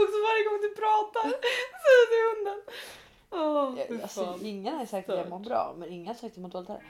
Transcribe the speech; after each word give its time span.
Och 0.00 0.08
så 0.14 0.18
varje 0.28 0.44
gång 0.48 0.58
du 0.62 0.70
pratar 0.82 1.22
säger 1.84 2.06
du 2.12 2.18
hunden. 2.38 2.60
Jag- 3.88 4.02
Alltså, 4.02 4.38
ingen 4.42 4.76
har 4.78 4.86
sagt 4.86 5.08
att 5.10 5.18
jag 5.18 5.28
mår 5.28 5.38
bra, 5.38 5.74
men 5.78 5.88
ingen 5.88 6.06
har 6.06 6.14
sagt 6.14 6.24
att 6.24 6.36
jag 6.36 6.42
mår 6.42 6.48
dåligt 6.50 6.68
heller. 6.68 6.84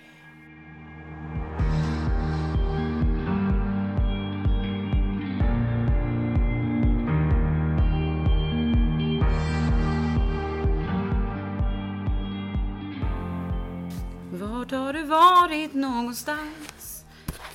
Vart 14.33 14.71
har 14.71 14.93
du 14.93 15.03
varit 15.03 15.75
någonstans? 15.75 17.05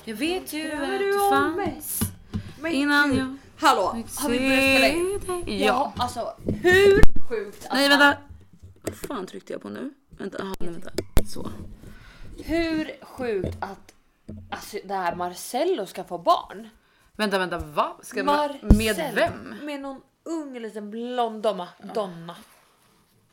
Jag 0.04 0.16
vet 0.16 0.52
ju 0.52 0.72
att 0.72 0.98
du 0.98 1.12
fanns 1.30 2.00
innan 2.70 3.16
jag 3.16 3.36
Hallå, 3.58 3.82
har 4.16 4.28
vi 4.30 4.38
börjat 4.38 5.26
dig. 5.46 5.64
Ja, 5.64 5.66
Ja. 5.66 5.92
alltså 5.96 6.34
hur 6.62 7.00
sjukt 7.28 7.66
att 7.66 7.72
Nej 7.72 7.88
vänta. 7.88 8.16
Vad 8.82 8.94
fan 8.94 9.26
tryckte 9.26 9.52
jag 9.52 9.62
på 9.62 9.68
nu? 9.68 9.94
Vänta, 10.08 10.42
aha, 10.42 10.54
nej, 10.60 10.70
vänta. 10.70 10.90
Så. 11.28 11.50
Hur 12.44 13.04
sjukt 13.04 13.56
att 13.60 13.94
alltså, 14.50 14.78
det 14.84 14.94
här 14.94 15.14
Marcello 15.16 15.86
ska 15.86 16.04
få 16.04 16.18
barn. 16.18 16.68
Vänta, 17.12 17.38
vänta, 17.38 17.58
va? 17.58 17.96
Ska 18.02 18.24
man, 18.24 18.36
Marcello, 18.36 18.76
med 18.78 19.12
vem? 19.14 19.54
Med 19.62 19.80
någon 19.80 20.00
ung 20.22 20.58
liten 20.58 20.90
blond 20.90 21.42
donna. 21.42 21.68
Donna. 21.94 22.36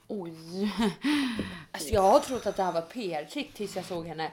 Oj. 0.07 0.71
Alltså, 1.71 1.89
jag 1.89 2.01
har 2.01 2.19
trott 2.19 2.45
att 2.45 2.55
det 2.55 2.63
här 2.63 2.71
var 2.71 2.81
PR-trick 2.81 3.53
tills 3.53 3.75
jag 3.75 3.85
såg 3.85 4.07
henne 4.07 4.31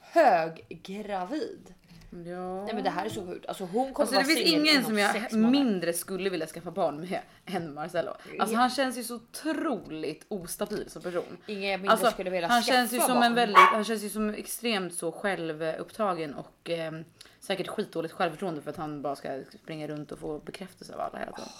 höggravid. 0.00 1.74
Ja. 2.10 2.64
Nej 2.64 2.74
men 2.74 2.84
det 2.84 2.90
här 2.90 3.04
är 3.04 3.08
så 3.08 3.26
sjukt. 3.26 3.46
Alltså 3.46 3.64
hon 3.64 3.92
kommer 3.92 4.06
Alltså 4.06 4.18
det 4.18 4.24
finns 4.24 4.52
ingen 4.52 4.84
som 4.84 4.98
jag 4.98 5.32
mindre 5.32 5.92
skulle 5.92 6.30
vilja 6.30 6.46
skaffa 6.46 6.70
barn 6.70 7.00
med 7.00 7.20
än 7.46 7.74
Marcello. 7.74 8.12
Alltså 8.38 8.56
han 8.56 8.70
känns 8.70 8.98
ju 8.98 9.04
så 9.04 9.14
otroligt 9.14 10.24
ostabil 10.28 10.90
som 10.90 11.02
person. 11.02 11.36
Ingen 11.46 11.70
jag 11.70 11.80
mindre 11.80 11.92
Alltså, 11.92 12.10
skulle 12.10 12.30
vilja 12.30 12.48
han 12.48 12.62
skaffa 12.62 12.76
känns 12.76 12.92
ju 12.92 13.00
som 13.00 13.14
barn. 13.14 13.22
en 13.22 13.34
väldigt, 13.34 13.56
han 13.56 13.84
känns 13.84 14.02
ju 14.04 14.08
som 14.08 14.30
extremt 14.30 14.94
så 14.94 15.12
självupptagen 15.12 16.34
och 16.34 16.70
eh, 16.70 16.92
säkert 17.40 17.68
skitdåligt 17.68 18.14
självförtroende 18.14 18.62
för 18.62 18.70
att 18.70 18.76
han 18.76 19.02
bara 19.02 19.16
ska 19.16 19.42
springa 19.62 19.88
runt 19.88 20.12
och 20.12 20.18
få 20.18 20.38
bekräftelse 20.38 20.94
av 20.94 21.00
alla 21.00 21.18
hela 21.18 21.32
tiden. 21.32 21.50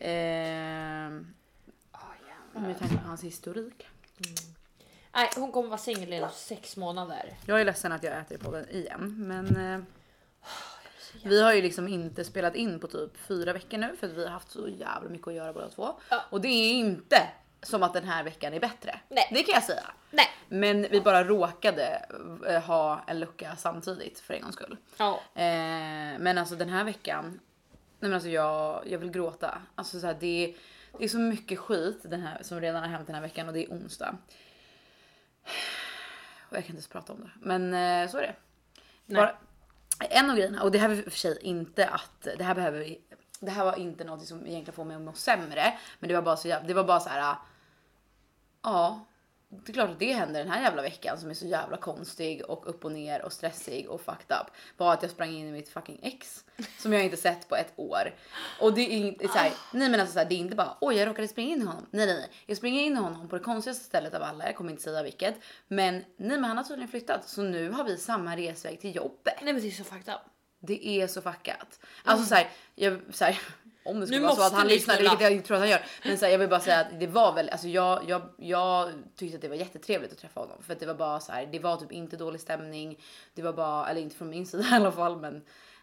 Eh, 0.00 1.10
med 2.62 2.78
tanke 2.78 2.96
på 2.96 3.08
hans 3.08 3.24
historik. 3.24 3.86
Nej 5.12 5.30
hon 5.36 5.52
kommer 5.52 5.68
vara 5.68 5.78
singel 5.78 6.12
inom 6.12 6.30
sex 6.30 6.76
månader. 6.76 7.36
Jag 7.46 7.60
är 7.60 7.64
ledsen 7.64 7.92
att 7.92 8.02
jag 8.02 8.18
äter 8.18 8.36
i 8.36 8.40
podden 8.40 8.68
igen, 8.70 9.14
men 9.18 9.74
eh, 9.74 9.80
vi 11.24 11.42
har 11.42 11.52
ju 11.52 11.62
liksom 11.62 11.88
inte 11.88 12.24
spelat 12.24 12.54
in 12.54 12.80
på 12.80 12.86
typ 12.86 13.16
fyra 13.16 13.52
veckor 13.52 13.78
nu 13.78 13.96
för 14.00 14.06
att 14.06 14.12
vi 14.12 14.24
har 14.24 14.30
haft 14.30 14.50
så 14.50 14.68
jävla 14.68 15.08
mycket 15.08 15.28
att 15.28 15.34
göra 15.34 15.52
båda 15.52 15.68
två. 15.68 16.00
Ja. 16.10 16.24
Och 16.30 16.40
det 16.40 16.48
är 16.48 16.72
inte 16.72 17.28
som 17.62 17.82
att 17.82 17.94
den 17.94 18.04
här 18.04 18.24
veckan 18.24 18.54
är 18.54 18.60
bättre. 18.60 19.00
Nej. 19.08 19.28
Det 19.30 19.42
kan 19.42 19.54
jag 19.54 19.64
säga. 19.64 19.90
Nej. 20.10 20.26
Men 20.48 20.86
vi 20.90 21.00
bara 21.00 21.24
råkade 21.24 22.06
eh, 22.46 22.62
ha 22.62 23.04
en 23.06 23.20
lucka 23.20 23.56
samtidigt 23.56 24.20
för 24.20 24.34
en 24.34 24.42
gångs 24.42 24.54
skull. 24.54 24.76
Ja. 24.96 25.20
Eh, 25.34 26.18
men 26.18 26.38
alltså 26.38 26.54
den 26.54 26.68
här 26.68 26.84
veckan, 26.84 27.40
nej 27.70 28.10
men 28.10 28.14
alltså 28.14 28.28
jag, 28.28 28.82
jag 28.86 28.98
vill 28.98 29.10
gråta. 29.10 29.62
Alltså 29.74 30.00
så 30.00 30.06
här, 30.06 30.16
det, 30.20 30.54
det 30.98 31.04
är 31.04 31.08
så 31.08 31.18
mycket 31.18 31.58
skit 31.58 32.00
den 32.02 32.20
här, 32.20 32.42
som 32.42 32.60
redan 32.60 32.82
har 32.82 32.88
hänt 32.88 33.06
den 33.06 33.14
här 33.14 33.22
veckan 33.22 33.48
och 33.48 33.54
det 33.54 33.64
är 33.64 33.68
onsdag. 33.70 34.16
Och 36.50 36.56
jag 36.56 36.64
kan 36.64 36.70
inte 36.70 36.72
ens 36.72 36.88
prata 36.88 37.12
om 37.12 37.20
det. 37.20 37.30
Men 37.40 37.74
eh, 37.74 38.10
så 38.10 38.18
är 38.18 38.22
det. 38.22 38.34
Bara, 39.14 39.36
en 40.10 40.30
av 40.30 40.36
grejerna, 40.36 40.62
och 40.62 40.70
det 40.72 40.78
här 40.78 40.90
och 41.06 41.12
för 41.12 41.18
sig 41.18 41.38
inte 41.40 41.88
att 41.88 42.28
det 42.38 42.44
här 42.44 42.54
behöver 42.54 42.78
vi. 42.78 43.00
Det 43.40 43.50
här 43.50 43.64
var 43.64 43.78
inte 43.78 44.04
något 44.04 44.26
som 44.26 44.46
egentligen 44.46 44.74
får 44.74 44.84
mig 44.84 44.96
att 44.96 45.02
må 45.02 45.12
sämre, 45.12 45.78
men 45.98 46.08
det 46.08 46.14
var 46.14 46.22
bara 46.22 46.36
så 46.36 46.48
det 46.48 46.74
var 46.74 46.84
bara 46.84 47.00
så 47.00 47.08
här. 47.08 47.36
Ja, 48.62 49.04
det 49.50 49.72
är 49.72 49.74
klart 49.74 49.90
att 49.90 49.98
det 49.98 50.12
händer 50.12 50.40
den 50.40 50.52
här 50.52 50.62
jävla 50.62 50.82
veckan 50.82 51.18
som 51.18 51.30
är 51.30 51.34
så 51.34 51.46
jävla 51.46 51.76
konstig 51.76 52.44
och 52.44 52.68
upp 52.68 52.84
och 52.84 52.92
ner 52.92 53.22
och 53.22 53.32
stressig 53.32 53.88
och 53.88 54.00
fucked 54.00 54.36
up. 54.40 54.46
Var 54.76 54.92
att 54.92 55.02
jag 55.02 55.10
sprang 55.10 55.30
in 55.30 55.48
i 55.48 55.52
mitt 55.52 55.68
fucking 55.68 56.00
ex 56.02 56.44
som 56.78 56.92
jag 56.92 57.04
inte 57.04 57.16
sett 57.16 57.48
på 57.48 57.56
ett 57.56 57.72
år. 57.76 58.14
Och 58.60 58.74
det 58.74 58.80
är 58.80 58.96
inte 58.96 59.28
så 59.28 59.38
här, 59.38 59.52
nej 59.72 59.88
men 59.88 60.00
alltså 60.00 60.12
så 60.12 60.18
här, 60.18 60.26
det 60.26 60.34
är 60.34 60.38
inte 60.38 60.56
bara 60.56 60.76
oj 60.80 60.96
jag 60.96 61.08
råkade 61.08 61.28
springa 61.28 61.54
in 61.54 61.62
i 61.62 61.64
honom. 61.64 61.86
Nej 61.90 62.06
nej 62.06 62.16
nej, 62.16 62.30
jag 62.46 62.56
springer 62.56 62.82
in 62.82 62.92
i 62.92 63.00
honom 63.00 63.28
på 63.28 63.36
det 63.36 63.44
konstigaste 63.44 63.84
stället 63.84 64.14
av 64.14 64.22
alla. 64.22 64.46
Jag 64.46 64.56
kommer 64.56 64.70
inte 64.70 64.82
säga 64.82 65.02
vilket, 65.02 65.34
men 65.68 65.94
nej 65.94 66.38
men 66.38 66.44
han 66.44 66.56
har 66.56 66.64
tydligen 66.64 66.88
flyttat 66.88 67.28
så 67.28 67.42
nu 67.42 67.70
har 67.70 67.84
vi 67.84 67.96
samma 67.96 68.36
resväg 68.36 68.80
till 68.80 68.96
jobbet. 68.96 69.34
Nej 69.42 69.52
men 69.52 69.62
det 69.62 69.68
är 69.68 69.72
så 69.72 69.84
fucked 69.84 70.14
up. 70.14 70.20
Det 70.60 70.88
är 70.88 71.06
så 71.06 71.22
fuckat. 71.22 71.80
Alltså 72.04 72.26
så 72.26 72.34
här, 72.34 72.50
jag, 72.74 73.00
så 73.10 73.24
här, 73.24 73.38
om 73.84 74.00
det 74.00 74.06
skulle 74.06 74.20
Nu 74.20 74.26
vara 74.26 74.36
så 74.36 74.42
att 74.42 74.52
han 74.52 74.66
lyssnar, 74.66 74.98
vilket 74.98 75.20
jag 75.20 75.32
inte 75.32 75.46
tror 75.46 75.54
att 75.56 75.60
han 75.60 75.70
gör. 75.70 75.80
Men 76.04 76.18
så 76.18 76.24
här, 76.24 76.32
jag 76.32 76.38
vill 76.38 76.48
bara 76.48 76.60
säga 76.60 76.80
att 76.80 77.00
det 77.00 77.06
var 77.06 77.34
väl, 77.34 77.48
alltså 77.48 77.68
jag, 77.68 78.08
jag, 78.08 78.22
jag 78.36 78.92
tyckte 79.16 79.36
att 79.36 79.42
det 79.42 79.48
var 79.48 79.56
jättetrevligt 79.56 80.12
att 80.12 80.18
träffa 80.18 80.40
honom. 80.40 80.62
För 80.62 80.72
att 80.72 80.80
det 80.80 80.86
var 80.86 80.94
bara 80.94 81.20
så 81.20 81.32
här, 81.32 81.46
det 81.46 81.58
var 81.58 81.76
typ 81.76 81.92
inte 81.92 82.16
dålig 82.16 82.40
stämning. 82.40 82.98
Det 83.34 83.42
var 83.42 83.52
bara, 83.52 83.88
eller 83.88 84.00
inte 84.00 84.16
från 84.16 84.30
min 84.30 84.46
sida 84.46 84.64
i 84.72 84.74
alla 84.74 84.92
fall. 84.92 85.20
Men, 85.20 85.36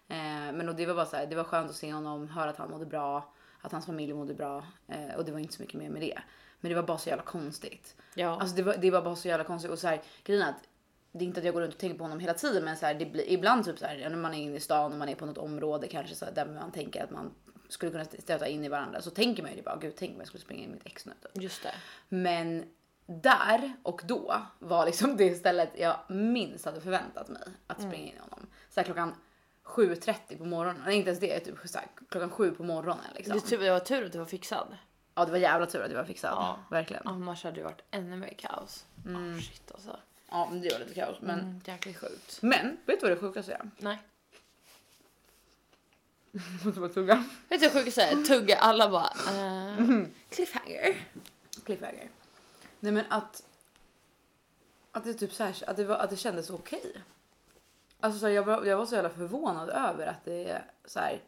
eh, 0.08 0.54
men 0.54 0.70
och 0.70 0.76
det 0.76 0.86
var 0.86 0.96
bara 0.96 1.06
så 1.06 1.16
här, 1.16 1.26
det 1.26 1.36
var 1.36 1.44
skönt 1.44 1.70
att 1.70 1.76
se 1.76 1.94
honom, 1.94 2.30
höra 2.30 2.50
att 2.50 2.58
han 2.58 2.70
mådde 2.70 2.86
bra. 2.86 3.34
Att 3.62 3.72
hans 3.72 3.86
familj 3.86 4.14
mådde 4.14 4.34
bra. 4.34 4.64
Eh, 4.88 5.16
och 5.18 5.26
det 5.26 5.32
var 5.32 5.40
inte 5.40 5.54
så 5.54 5.62
mycket 5.62 5.80
mer 5.80 5.90
med 5.90 6.02
det. 6.02 6.20
Men 6.60 6.70
det 6.70 6.76
var 6.76 6.84
bara 6.84 6.98
så 6.98 7.10
jävla 7.10 7.24
konstigt. 7.24 7.96
Ja. 8.14 8.40
Alltså 8.40 8.56
det 8.56 8.64
var, 8.64 8.76
det 8.78 8.92
var 8.92 9.02
bara 9.02 9.16
så 9.16 9.28
jävla 9.28 9.44
konstigt 9.44 9.72
och 9.72 9.80
så 9.80 9.88
här, 9.88 10.02
grejen 10.24 10.44
är 10.44 10.50
att 10.50 10.64
det 11.12 11.26
är 11.26 11.28
inte 11.28 11.40
att 11.40 11.46
jag 11.46 11.54
går 11.54 11.62
runt 11.62 11.74
och 11.74 11.80
tänker 11.80 11.98
på 11.98 12.04
honom 12.04 12.20
hela 12.20 12.34
tiden 12.34 12.66
men 12.66 12.78
så 12.78 12.86
här, 12.86 12.94
det 12.94 13.06
blir 13.06 13.30
ibland 13.30 13.66
typ 13.66 13.80
så 13.80 13.86
här 13.86 14.10
när 14.10 14.18
man 14.18 14.34
är 14.34 14.38
inne 14.38 14.56
i 14.56 14.60
stan 14.60 14.92
och 14.92 14.98
man 14.98 15.10
är 15.10 15.16
på 15.16 15.26
något 15.26 15.38
område 15.38 15.88
kanske 15.88 16.16
så 16.16 16.26
här, 16.26 16.32
där 16.32 16.46
man 16.46 16.72
tänker 16.72 17.04
att 17.04 17.12
man 17.12 17.32
skulle 17.70 17.92
kunna 17.92 18.06
stöta 18.06 18.48
in 18.48 18.64
i 18.66 18.70
varandra 18.70 19.02
så 19.02 19.10
tänker 19.10 19.44
man 19.44 19.56
ju 19.56 19.62
bara 19.62 19.76
gud 19.76 19.94
tänk 19.98 20.12
om 20.14 20.18
jag 20.20 20.28
skulle 20.28 20.42
springa 20.44 20.64
in 20.64 20.70
i 20.70 20.74
mitt 20.74 20.86
ex 20.86 21.06
nu. 21.06 21.14
typ. 21.22 21.44
Just 21.44 21.64
det. 21.64 21.74
Men 22.10 22.66
där 23.06 23.74
och 23.84 24.02
då 24.06 24.42
var 24.60 24.86
liksom 24.86 25.18
det 25.18 25.36
stället 25.36 25.72
jag 25.80 25.98
minst 26.10 26.66
hade 26.66 26.82
förväntat 26.82 27.28
mig 27.28 27.42
att 27.68 27.78
springa 27.82 28.04
in 28.12 28.16
i 28.16 28.20
honom. 28.20 28.48
Så 28.70 28.80
här 28.80 28.86
klockan 28.86 29.16
7.30 29.64 30.38
på 30.38 30.46
morgonen, 30.46 30.82
nej 30.86 30.96
inte 30.98 31.10
ens 31.10 31.20
det, 31.20 31.40
typ 31.40 31.56
så 31.66 31.78
här, 31.78 31.88
klockan 32.10 32.30
7 32.30 32.52
på 32.52 32.64
morgonen 32.64 33.04
liksom. 33.16 33.34
Det, 33.36 33.42
tur, 33.42 33.60
det 33.60 33.72
var 33.72 33.80
tur 33.80 34.06
att 34.06 34.12
du 34.12 34.18
var 34.18 34.26
fixad. 34.26 34.78
Ja 35.16 35.26
det 35.26 35.32
var 35.32 35.38
jävla 35.38 35.66
tur 35.66 35.82
att 35.84 35.92
jag 35.92 35.98
var 35.98 36.06
fixad, 36.06 36.32
Ja. 36.34 36.60
verkligen. 36.72 37.08
Annars 37.08 37.44
hade 37.44 37.56
det 37.56 37.64
varit 37.64 37.82
ännu 37.92 38.18
mer 38.18 38.34
kaos. 38.38 38.86
Oh, 39.06 39.40
shit 39.40 39.72
alltså. 39.72 40.00
Ja 40.30 40.48
men 40.52 40.62
det 40.62 40.74
var 40.74 40.80
lite 40.80 40.94
kaos 40.94 41.18
men, 41.22 41.40
Mm, 41.40 41.62
jäkligt 41.66 41.98
sjukt. 41.98 42.42
men 42.42 42.78
vet 42.86 43.00
du 43.00 43.08
vad 43.08 43.18
det 43.18 43.22
sjukaste 43.22 43.54
är? 43.54 43.70
Nej. 43.78 44.00
Måste 46.66 46.80
bara 46.80 46.90
tugga. 46.90 47.24
Vet 47.50 47.62
du 47.62 47.70
hur 47.70 47.84
sjukt? 47.84 48.28
Tugga 48.28 48.58
alla 48.58 48.90
bara. 48.90 49.10
Uh, 49.34 50.06
cliffhanger. 50.30 50.96
Cliffhanger. 51.66 52.10
Nej 52.80 52.92
men 52.92 53.06
att. 53.10 53.44
Att 54.92 55.04
det 55.04 55.14
typ 55.14 55.34
så 55.34 55.44
här, 55.44 55.56
att 55.68 55.78
det, 55.78 55.84
var, 55.84 55.96
att 55.96 56.10
det 56.10 56.16
kändes 56.16 56.50
okej. 56.50 56.94
Alltså 58.00 58.20
så 58.20 58.26
här, 58.26 58.34
jag, 58.34 58.44
var, 58.44 58.66
jag 58.66 58.78
var 58.78 58.86
så 58.86 58.96
jävla 58.96 59.10
förvånad 59.10 59.70
över 59.70 60.08
att 60.08 60.26
det 60.26 60.62
så 60.86 61.00
här. 61.00 61.22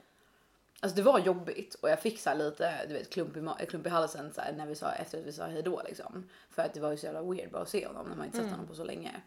Alltså 0.79 0.95
det 0.95 1.01
var 1.01 1.19
jobbigt 1.19 1.75
och 1.75 1.89
jag 1.89 2.01
fick 2.01 2.19
så 2.19 2.29
här 2.29 2.37
lite 2.37 2.85
du 2.87 2.93
vet, 2.93 3.09
klump, 3.09 3.37
i, 3.37 3.39
ma- 3.39 3.65
klump 3.65 3.85
i 3.85 3.89
halsen 3.89 4.33
så 4.33 4.41
här, 4.41 4.53
när 4.53 4.65
vi 4.65 4.75
sa 4.75 4.91
efter 4.91 5.19
att 5.19 5.25
vi 5.25 5.33
sa 5.33 5.45
hej 5.45 5.61
då 5.61 5.81
liksom. 5.87 6.29
För 6.49 6.61
att 6.61 6.73
det 6.73 6.79
var 6.79 6.91
ju 6.91 6.97
så 6.97 7.05
jävla 7.05 7.21
weird 7.21 7.51
bara 7.51 7.61
att 7.61 7.69
se 7.69 7.87
honom 7.87 8.07
när 8.09 8.15
man 8.15 8.25
inte 8.25 8.37
sett 8.37 8.51
honom 8.51 8.67
på 8.67 8.75
så 8.75 8.83
länge. 8.83 9.21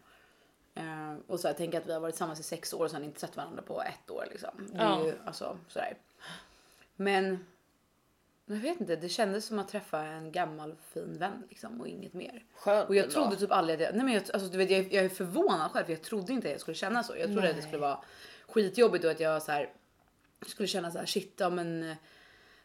Eh, 0.75 1.15
och 1.27 1.39
så 1.39 1.47
här, 1.47 1.55
tänk 1.57 1.75
att 1.75 1.85
vi 1.85 1.93
har 1.93 1.99
varit 1.99 2.13
tillsammans 2.13 2.39
i 2.39 2.43
sex 2.43 2.73
år 2.73 2.85
och 2.85 2.91
sen 2.91 3.03
inte 3.03 3.19
sett 3.19 3.37
varandra 3.37 3.61
på 3.61 3.81
ett 3.81 4.09
år 4.09 4.27
liksom. 4.31 4.69
Det 4.73 4.79
är 4.79 5.05
ju 5.05 5.13
alltså 5.25 5.57
sådär. 5.67 5.97
Men 6.95 7.45
jag 8.45 8.55
vet 8.55 8.81
inte, 8.81 8.95
det 8.95 9.09
kändes 9.09 9.45
som 9.45 9.59
att 9.59 9.67
träffa 9.67 10.03
en 10.03 10.31
gammal 10.31 10.75
fin 10.93 11.17
vän 11.19 11.43
liksom 11.49 11.81
och 11.81 11.87
inget 11.87 12.13
mer. 12.13 12.43
Skönt 12.53 12.89
Och 12.89 12.95
jag 12.95 13.11
trodde 13.11 13.35
typ 13.35 13.51
aldrig 13.51 13.75
att 13.75 13.81
jag, 13.81 13.95
nej 13.95 14.05
men 14.05 14.13
jag, 14.13 14.23
alltså, 14.33 14.49
du 14.49 14.57
vet, 14.57 14.71
jag, 14.71 14.93
jag 14.93 15.05
är 15.05 15.09
förvånad 15.09 15.71
själv 15.71 15.85
för 15.85 15.93
jag 15.93 16.01
trodde 16.01 16.33
inte 16.33 16.47
att 16.47 16.51
jag 16.51 16.61
skulle 16.61 16.75
känna 16.75 17.03
så. 17.03 17.15
Jag 17.17 17.31
trodde 17.31 17.49
att 17.49 17.55
det 17.55 17.61
skulle 17.61 17.77
vara 17.77 17.99
skitjobbigt 18.47 19.05
och 19.05 19.11
att 19.11 19.19
jag 19.19 19.41
så 19.41 19.51
här, 19.51 19.69
skulle 20.47 20.67
känna 20.67 20.91
så 20.91 20.97
här 20.97 21.05
shit 21.05 21.33
ja 21.37 21.49
men 21.49 21.95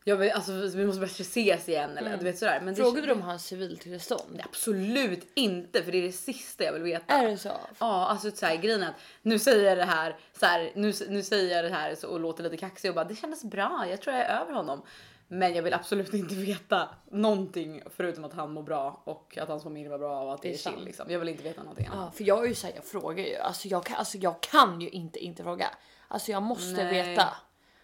jag 0.08 0.17
vill, 0.17 0.31
alltså, 0.31 0.53
vi 0.53 0.87
måste 0.87 1.00
bättre 1.00 1.23
ses 1.23 1.69
igen 1.69 1.99
eller 1.99 2.17
du 2.17 2.25
vet 2.25 2.38
sådär. 2.38 2.61
Men 2.61 2.75
det- 2.75 2.82
Frågade 2.82 3.06
du 3.06 3.12
om 3.12 3.23
hans 3.23 3.44
civiltillstånd? 3.47 4.41
Absolut 4.44 5.31
inte 5.35 5.82
för 5.82 5.93
det 5.93 5.99
är 5.99 6.03
det 6.03 6.12
sista 6.12 6.64
jag 6.64 6.73
vill 6.73 6.82
veta. 6.82 7.14
Är 7.14 7.29
det 7.29 7.38
så? 7.38 7.50
Ja, 7.79 8.06
alltså 8.06 8.31
så 8.31 8.47
här, 8.47 8.56
grejen 8.56 8.82
är 8.82 8.88
att 8.88 8.94
nu 9.23 9.38
säger 9.38 9.64
jag 9.69 9.79
det 9.79 9.85
här, 9.85 10.17
så 10.41 10.47
här 10.47 10.73
nu, 10.75 10.93
nu 11.08 11.23
säger 11.23 11.56
jag 11.56 11.64
det 11.64 11.76
här 11.76 11.94
så, 11.94 12.08
och 12.08 12.20
låter 12.20 12.43
lite 12.44 12.56
kaxig 12.56 12.91
och 12.91 12.94
bara 12.94 13.05
det 13.05 13.14
kändes 13.17 13.44
bra, 13.44 13.87
jag 13.91 14.00
tror 14.03 14.17
jag 14.17 14.25
är 14.26 14.41
över 14.41 14.53
honom. 14.53 14.82
Men 15.29 15.55
jag 15.55 15.62
vill 15.62 15.75
absolut 15.75 16.14
inte 16.14 16.35
veta 16.44 16.88
någonting 17.11 17.82
förutom 17.97 18.25
att 18.25 18.32
han 18.32 18.53
mår 18.53 18.62
bra 18.62 19.03
och 19.05 19.38
att 19.38 19.49
hans 19.49 19.62
familj 19.62 19.88
var 19.88 19.99
bra 19.99 20.23
och 20.23 20.35
att 20.35 20.43
det, 20.43 20.49
Det 20.49 20.55
är 20.55 20.58
chill 20.58 20.85
liksom. 20.85 21.11
Jag 21.11 21.19
vill 21.19 21.29
inte 21.29 21.43
veta 21.43 21.61
någonting 21.62 21.87
annat. 21.87 22.05
Ja, 22.06 22.17
för 22.17 22.25
jag 22.25 22.44
är 22.44 22.49
ju 22.49 22.55
såhär, 22.55 22.75
jag 22.75 22.85
frågar 22.85 23.25
ju. 23.25 23.37
Alltså 23.37 23.69
jag 23.69 23.85
kan, 23.85 23.97
alltså 23.97 24.19
jag 24.19 24.41
kan 24.41 24.81
ju 24.81 24.88
inte 24.88 25.19
inte 25.19 25.43
fråga. 25.43 25.67
Alltså 26.08 26.31
jag 26.32 26.43
måste 26.43 26.85
Nej. 26.85 27.08
veta. 27.08 27.29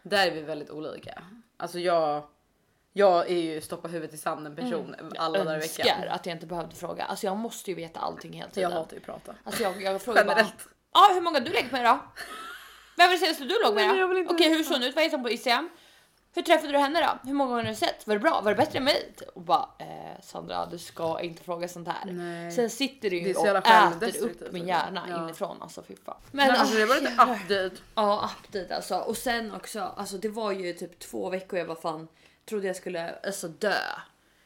Där 0.02 0.26
är 0.26 0.31
vi 0.31 0.40
väldigt 0.43 0.70
olika. 0.70 1.22
Alltså 1.56 1.78
jag, 1.78 2.22
jag 2.93 3.31
är 3.31 3.38
ju 3.38 3.60
stoppa 3.60 3.88
huvudet 3.88 4.14
i 4.14 4.19
sanden 4.19 4.56
person 4.56 4.94
alla 5.19 5.38
dagar 5.38 5.52
i 5.52 5.62
Önskar 5.62 5.84
veckan. 5.84 6.08
att 6.08 6.26
jag 6.26 6.37
inte 6.37 6.46
behövde 6.46 6.76
fråga. 6.76 7.04
Alltså 7.04 7.26
jag 7.26 7.37
måste 7.37 7.70
ju 7.70 7.75
veta 7.76 8.00
allting 8.00 8.32
hela 8.32 8.44
Jag 8.46 8.54
tiden. 8.54 8.72
hatar 8.72 8.93
ju 8.93 8.99
att 8.99 9.04
prata. 9.04 9.34
Alltså 9.44 9.62
jag, 9.62 9.82
jag 9.82 10.02
frågar 10.02 10.25
bara. 10.25 10.37
Generellt. 10.37 10.69
Ja, 10.94 11.10
hur 11.14 11.20
många 11.20 11.40
du 11.40 11.50
legat 11.52 11.72
med 11.72 11.84
då? 11.84 11.99
Vem 12.96 13.06
var 13.08 13.12
det 13.12 13.19
senaste 13.19 13.44
du 13.44 13.58
låg 13.64 13.75
med 13.75 13.84
jag 13.96 14.31
Okej, 14.31 14.49
hur 14.49 14.56
veta. 14.58 14.69
såg 14.69 14.75
hon 14.78 14.82
ut? 14.88 14.94
Vad 14.94 15.04
heter 15.04 15.16
hon 15.16 15.25
på 15.25 15.31
Instagram? 15.31 15.70
Hur 16.34 16.43
träffade 16.43 16.73
du 16.73 16.79
henne 16.79 17.00
då? 17.00 17.29
Hur 17.29 17.34
många 17.34 17.50
gånger 17.50 17.64
har 17.64 17.70
du 17.70 17.76
sett? 17.76 18.06
Var 18.06 18.14
det 18.14 18.20
bra? 18.20 18.40
Var 18.40 18.50
det 18.50 18.56
bättre 18.56 18.79
än 18.79 18.84
mig? 18.84 19.12
Och 19.34 19.43
bara 19.43 19.69
eh, 19.79 20.20
Sandra 20.23 20.67
du 20.67 20.79
ska 20.79 21.20
inte 21.20 21.43
fråga 21.43 21.69
sånt 21.69 21.88
här. 21.88 22.12
Nej. 22.12 22.52
Sen 22.52 22.70
sitter 22.70 23.11
du 23.11 23.19
ju 23.19 23.34
och 23.34 23.46
äter 23.46 24.23
upp 24.23 24.40
min 24.40 24.62
alltså. 24.62 24.69
hjärna 24.69 25.06
Ja. 25.08 25.25
inifrån 25.25 25.62
alltså 25.62 25.82
fy 25.88 25.96
fan. 26.05 26.17
Men 26.31 26.50
alltså 26.50 26.76
det 26.76 26.87
var 26.87 26.94
lite 26.94 27.12
update. 27.23 27.82
Ja, 27.94 28.31
update 28.46 28.76
alltså. 28.76 28.96
Och 28.96 29.17
sen 29.17 29.55
också, 29.55 29.81
alltså 29.96 30.19
det 30.19 30.29
var 30.29 30.52
ju 30.52 30.73
typ 30.73 30.99
två 30.99 31.31
veckor 31.31 31.58
jag 31.58 31.67
var 31.67 31.75
fan 31.75 32.08
trodde 32.49 32.67
jag 32.67 32.76
skulle 32.76 33.14
alltså 33.19 33.49
dö. 33.49 33.75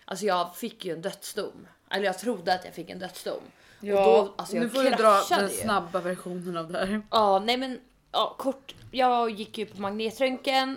Alltså 0.04 0.24
jag 0.26 0.56
fick 0.56 0.84
ju 0.84 0.92
en 0.92 1.02
dödsdom. 1.02 1.66
Eller 1.90 2.04
jag 2.04 2.18
trodde 2.18 2.54
att 2.54 2.64
jag 2.64 2.74
fick 2.74 2.90
en 2.90 2.98
dödsdom. 2.98 3.40
och 3.80 3.86
då, 3.86 4.34
alltså 4.36 4.56
nu 4.56 4.68
får 4.68 4.82
du 4.82 4.90
dra 4.90 5.22
den 5.28 5.50
snabba 5.50 6.00
versionen 6.00 6.56
av 6.56 6.72
det 6.72 6.78
här. 6.78 7.02
Ja, 7.10 7.38
nej 7.38 7.56
men 7.56 7.80
ja, 8.12 8.34
kort. 8.38 8.74
Jag 8.90 9.30
gick 9.30 9.58
ju 9.58 9.66
på 9.66 9.80
magnetröntgen. 9.80 10.76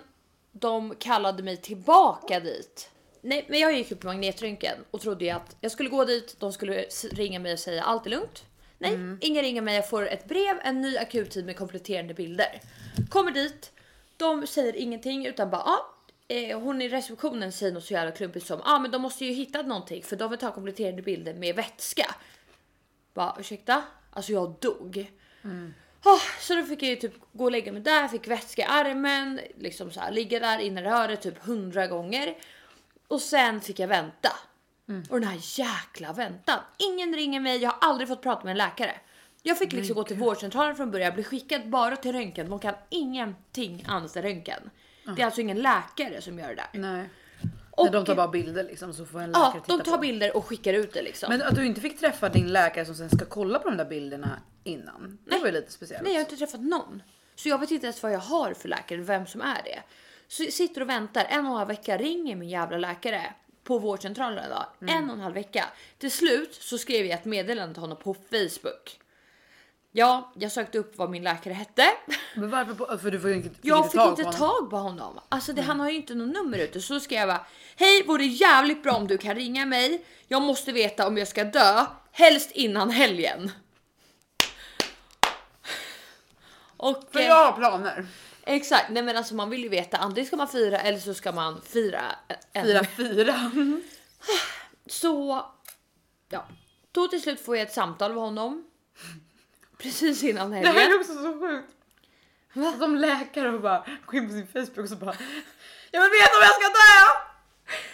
De 0.52 0.94
kallade 0.98 1.42
mig 1.42 1.56
tillbaka 1.56 2.40
dit. 2.40 2.90
Nej, 3.20 3.46
men 3.48 3.60
jag 3.60 3.72
gick 3.72 3.90
ju 3.90 3.96
på 3.96 4.06
magnetröntgen 4.06 4.78
och 4.90 5.00
trodde 5.00 5.24
ju 5.24 5.30
att 5.30 5.56
jag 5.60 5.72
skulle 5.72 5.88
gå 5.88 6.04
dit. 6.04 6.36
De 6.38 6.52
skulle 6.52 6.84
ringa 7.12 7.38
mig 7.38 7.52
och 7.52 7.58
säga 7.58 7.82
allt 7.82 8.06
är 8.06 8.10
lugnt. 8.10 8.44
Nej, 8.78 8.92
ingen 9.20 9.42
ringer 9.42 9.62
mig. 9.62 9.74
Jag 9.74 9.88
får 9.88 10.08
ett 10.08 10.28
brev, 10.28 10.60
en 10.62 10.80
ny 10.80 10.96
akuttid 10.96 11.46
med 11.46 11.56
kompletterande 11.56 12.14
bilder. 12.14 12.60
Kommer 13.08 13.30
dit. 13.30 13.72
De 14.16 14.46
säger 14.46 14.76
ingenting 14.76 15.26
utan 15.26 15.50
bara 15.50 15.62
ja. 15.66 15.96
Eh, 16.28 16.60
hon 16.60 16.82
i 16.82 16.88
receptionen 16.88 17.52
säger 17.52 17.72
något 17.72 17.84
så 17.84 17.92
jävla 17.92 18.12
klumpigt 18.12 18.46
som 18.46 18.58
ja, 18.58 18.74
ah, 18.74 18.78
men 18.78 18.90
de 18.90 19.02
måste 19.02 19.24
ju 19.24 19.32
hittat 19.32 19.66
någonting 19.66 20.02
för 20.02 20.16
de 20.16 20.30
vill 20.30 20.38
ta 20.38 20.52
kompletterande 20.52 21.02
bilder 21.02 21.34
med 21.34 21.56
vätska. 21.56 22.14
Bara 23.14 23.36
ursäkta? 23.40 23.82
Alltså 24.10 24.32
jag 24.32 24.54
dog. 24.60 25.10
Ah, 26.04 26.20
så 26.40 26.54
då 26.54 26.62
fick 26.62 26.82
jag 26.82 26.90
ju 26.90 26.96
typ 26.96 27.14
gå 27.32 27.44
och 27.44 27.50
lägga 27.50 27.72
mig 27.72 27.82
där, 27.82 28.08
fick 28.08 28.28
vätska 28.28 28.62
i 28.62 28.64
armen, 28.64 29.40
liksom 29.58 29.90
så 29.90 30.00
här, 30.00 30.12
ligga 30.12 30.40
där 30.40 30.58
inne 30.58 30.80
i 30.80 30.84
röret 30.84 31.20
typ 31.22 31.44
hundra 31.44 31.86
gånger. 31.86 32.34
Och 33.08 33.20
sen 33.20 33.60
fick 33.60 33.78
jag 33.78 33.88
vänta. 33.88 34.32
Och 35.10 35.20
den 35.20 35.28
här 35.28 35.38
jäkla 35.58 36.12
väntan. 36.12 36.58
Ingen 36.78 37.14
ringer 37.14 37.40
mig, 37.40 37.58
jag 37.62 37.70
har 37.70 37.88
aldrig 37.88 38.08
fått 38.08 38.22
prata 38.22 38.44
med 38.44 38.50
en 38.50 38.56
läkare. 38.58 38.94
Jag 39.42 39.58
fick 39.58 39.72
liksom 39.72 39.94
gå 39.94 40.04
till 40.04 40.16
vårdcentralen 40.16 40.76
från 40.76 40.90
början, 40.90 41.14
bli 41.14 41.24
skickad 41.24 41.70
bara 41.70 41.96
till 41.96 42.12
röntgen. 42.12 42.50
De 42.50 42.58
kan 42.58 42.74
ingenting 42.88 43.84
annat 43.88 44.16
än 44.16 44.22
röntgen. 44.22 44.70
Det 45.16 45.22
är 45.22 45.26
alltså 45.26 45.40
ingen 45.40 45.62
läkare 45.62 46.22
som 46.22 46.38
gör 46.38 46.48
det 46.48 46.54
där. 46.54 46.80
Nej. 46.80 47.08
Och, 47.70 47.84
Nej, 47.84 47.92
de 47.92 48.04
tar 48.04 48.14
bara 48.14 48.28
bilder 48.28 48.64
liksom 48.64 48.94
så 48.94 49.04
får 49.06 49.20
en 49.20 49.30
läkare 49.30 49.44
ja, 49.54 49.60
titta 49.60 49.76
de 49.76 49.82
tar 49.84 49.92
på. 49.92 49.98
bilder 49.98 50.36
och 50.36 50.46
skickar 50.46 50.74
ut 50.74 50.92
det 50.92 51.02
liksom. 51.02 51.28
Men 51.28 51.42
att 51.42 51.54
du 51.54 51.66
inte 51.66 51.80
fick 51.80 52.00
träffa 52.00 52.28
din 52.28 52.52
läkare 52.52 52.84
som 52.84 52.94
sen 52.94 53.10
ska 53.10 53.24
kolla 53.24 53.58
på 53.58 53.68
de 53.68 53.76
där 53.76 53.84
bilderna 53.84 54.40
innan. 54.64 55.18
Det 55.24 55.38
var 55.38 55.46
ju 55.46 55.52
lite 55.52 55.72
speciellt. 55.72 56.02
Nej, 56.02 56.12
jag 56.12 56.20
har 56.20 56.24
inte 56.24 56.36
träffat 56.36 56.60
någon. 56.60 57.02
Så 57.34 57.48
jag 57.48 57.58
vet 57.58 57.70
inte 57.70 57.86
ens 57.86 58.02
vad 58.02 58.12
jag 58.12 58.18
har 58.18 58.54
för 58.54 58.68
läkare, 58.68 58.98
vem 59.00 59.26
som 59.26 59.40
är 59.40 59.62
det. 59.64 59.82
Så 60.28 60.42
jag 60.42 60.52
sitter 60.52 60.80
och 60.80 60.88
väntar 60.88 61.24
en 61.24 61.46
och 61.46 61.50
en 61.50 61.56
halv 61.56 61.68
vecka, 61.68 61.98
ringer 61.98 62.36
min 62.36 62.48
jävla 62.48 62.78
läkare 62.78 63.34
på 63.64 63.78
vårdcentralen 63.78 64.44
idag. 64.44 64.66
En 64.80 65.10
och 65.10 65.16
en 65.16 65.20
halv 65.20 65.34
vecka. 65.34 65.64
Till 65.98 66.10
slut 66.10 66.54
så 66.54 66.78
skrev 66.78 67.06
jag 67.06 67.18
ett 67.18 67.24
meddelande 67.24 67.74
till 67.74 67.80
honom 67.80 67.98
på 67.98 68.14
Facebook. 68.14 69.00
Ja, 69.92 70.32
jag 70.36 70.52
sökte 70.52 70.78
upp 70.78 70.98
vad 70.98 71.10
min 71.10 71.22
läkare 71.22 71.54
hette. 71.54 71.84
Men 72.34 72.50
varför? 72.50 72.74
På, 72.74 72.98
för 72.98 73.10
du 73.10 73.20
får 73.20 73.30
ju 73.30 73.36
inte, 73.36 73.48
fick 73.48 73.58
Jag 73.62 73.78
inte 73.78 73.90
fick 73.90 74.00
tag 74.00 74.10
inte 74.10 74.22
på 74.22 74.32
tag 74.32 74.70
på 74.70 74.76
honom. 74.76 75.20
Alltså 75.28 75.52
det, 75.52 75.62
han 75.62 75.80
har 75.80 75.90
ju 75.90 75.96
inte 75.96 76.14
något 76.14 76.34
nummer 76.34 76.58
ute. 76.58 76.80
Så 76.80 77.00
skrev 77.00 77.18
jag 77.18 77.28
bara, 77.28 77.46
hej 77.76 78.04
vore 78.06 78.24
jävligt 78.24 78.82
bra 78.82 78.92
om 78.92 79.06
du 79.06 79.18
kan 79.18 79.34
ringa 79.34 79.66
mig. 79.66 80.04
Jag 80.28 80.42
måste 80.42 80.72
veta 80.72 81.06
om 81.06 81.18
jag 81.18 81.28
ska 81.28 81.44
dö, 81.44 81.86
helst 82.12 82.50
innan 82.50 82.90
helgen. 82.90 83.50
Och, 86.82 87.04
För 87.12 87.20
eh, 87.20 87.26
jag 87.26 87.34
har 87.34 87.52
planer. 87.52 88.06
Exakt, 88.44 88.90
nej 88.90 89.02
men 89.02 89.16
alltså 89.16 89.34
man 89.34 89.50
vill 89.50 89.62
ju 89.62 89.68
veta 89.68 89.96
antingen 89.96 90.26
ska 90.26 90.36
man 90.36 90.48
fira 90.48 90.78
eller 90.78 90.98
så 90.98 91.14
ska 91.14 91.32
man 91.32 91.60
fira. 91.62 92.02
En. 92.52 92.64
Fyra 92.66 92.84
fyra. 92.84 93.50
Så 94.86 95.46
ja, 96.28 96.46
då 96.92 97.08
till 97.08 97.22
slut 97.22 97.40
får 97.44 97.56
jag 97.56 97.66
ett 97.66 97.72
samtal 97.72 98.12
med 98.12 98.22
honom. 98.22 98.64
Precis 99.78 100.22
innan 100.22 100.50
Det 100.50 100.56
här 100.56 100.64
är 100.64 100.68
helgen. 100.72 101.00
också 101.00 101.14
så 101.14 101.40
sjukt. 101.40 102.78
Som 102.78 102.96
läkare 102.96 103.48
och 103.48 103.60
bara 103.60 103.84
gå 104.06 104.16
in 104.16 104.26
på 104.28 104.32
sin 104.32 104.46
Facebook 104.46 104.78
och 104.78 104.88
så 104.88 104.96
bara. 104.96 105.14
Jag 105.90 106.00
vill 106.00 106.10
veta 106.10 106.36
om 106.36 106.42
jag 106.42 106.54
ska 106.54 106.68
dö! 106.68 107.20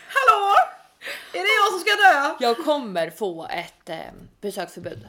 Hallå? 0.09 0.55
Är 1.33 1.43
det 1.43 1.55
jag 1.55 1.73
som 1.73 1.81
ska 1.81 1.91
dö? 1.97 2.35
Jag 2.41 2.65
kommer 2.65 3.11
få 3.11 3.47
ett 3.51 3.89
eh, 3.89 3.99
besöksförbud. 4.41 5.09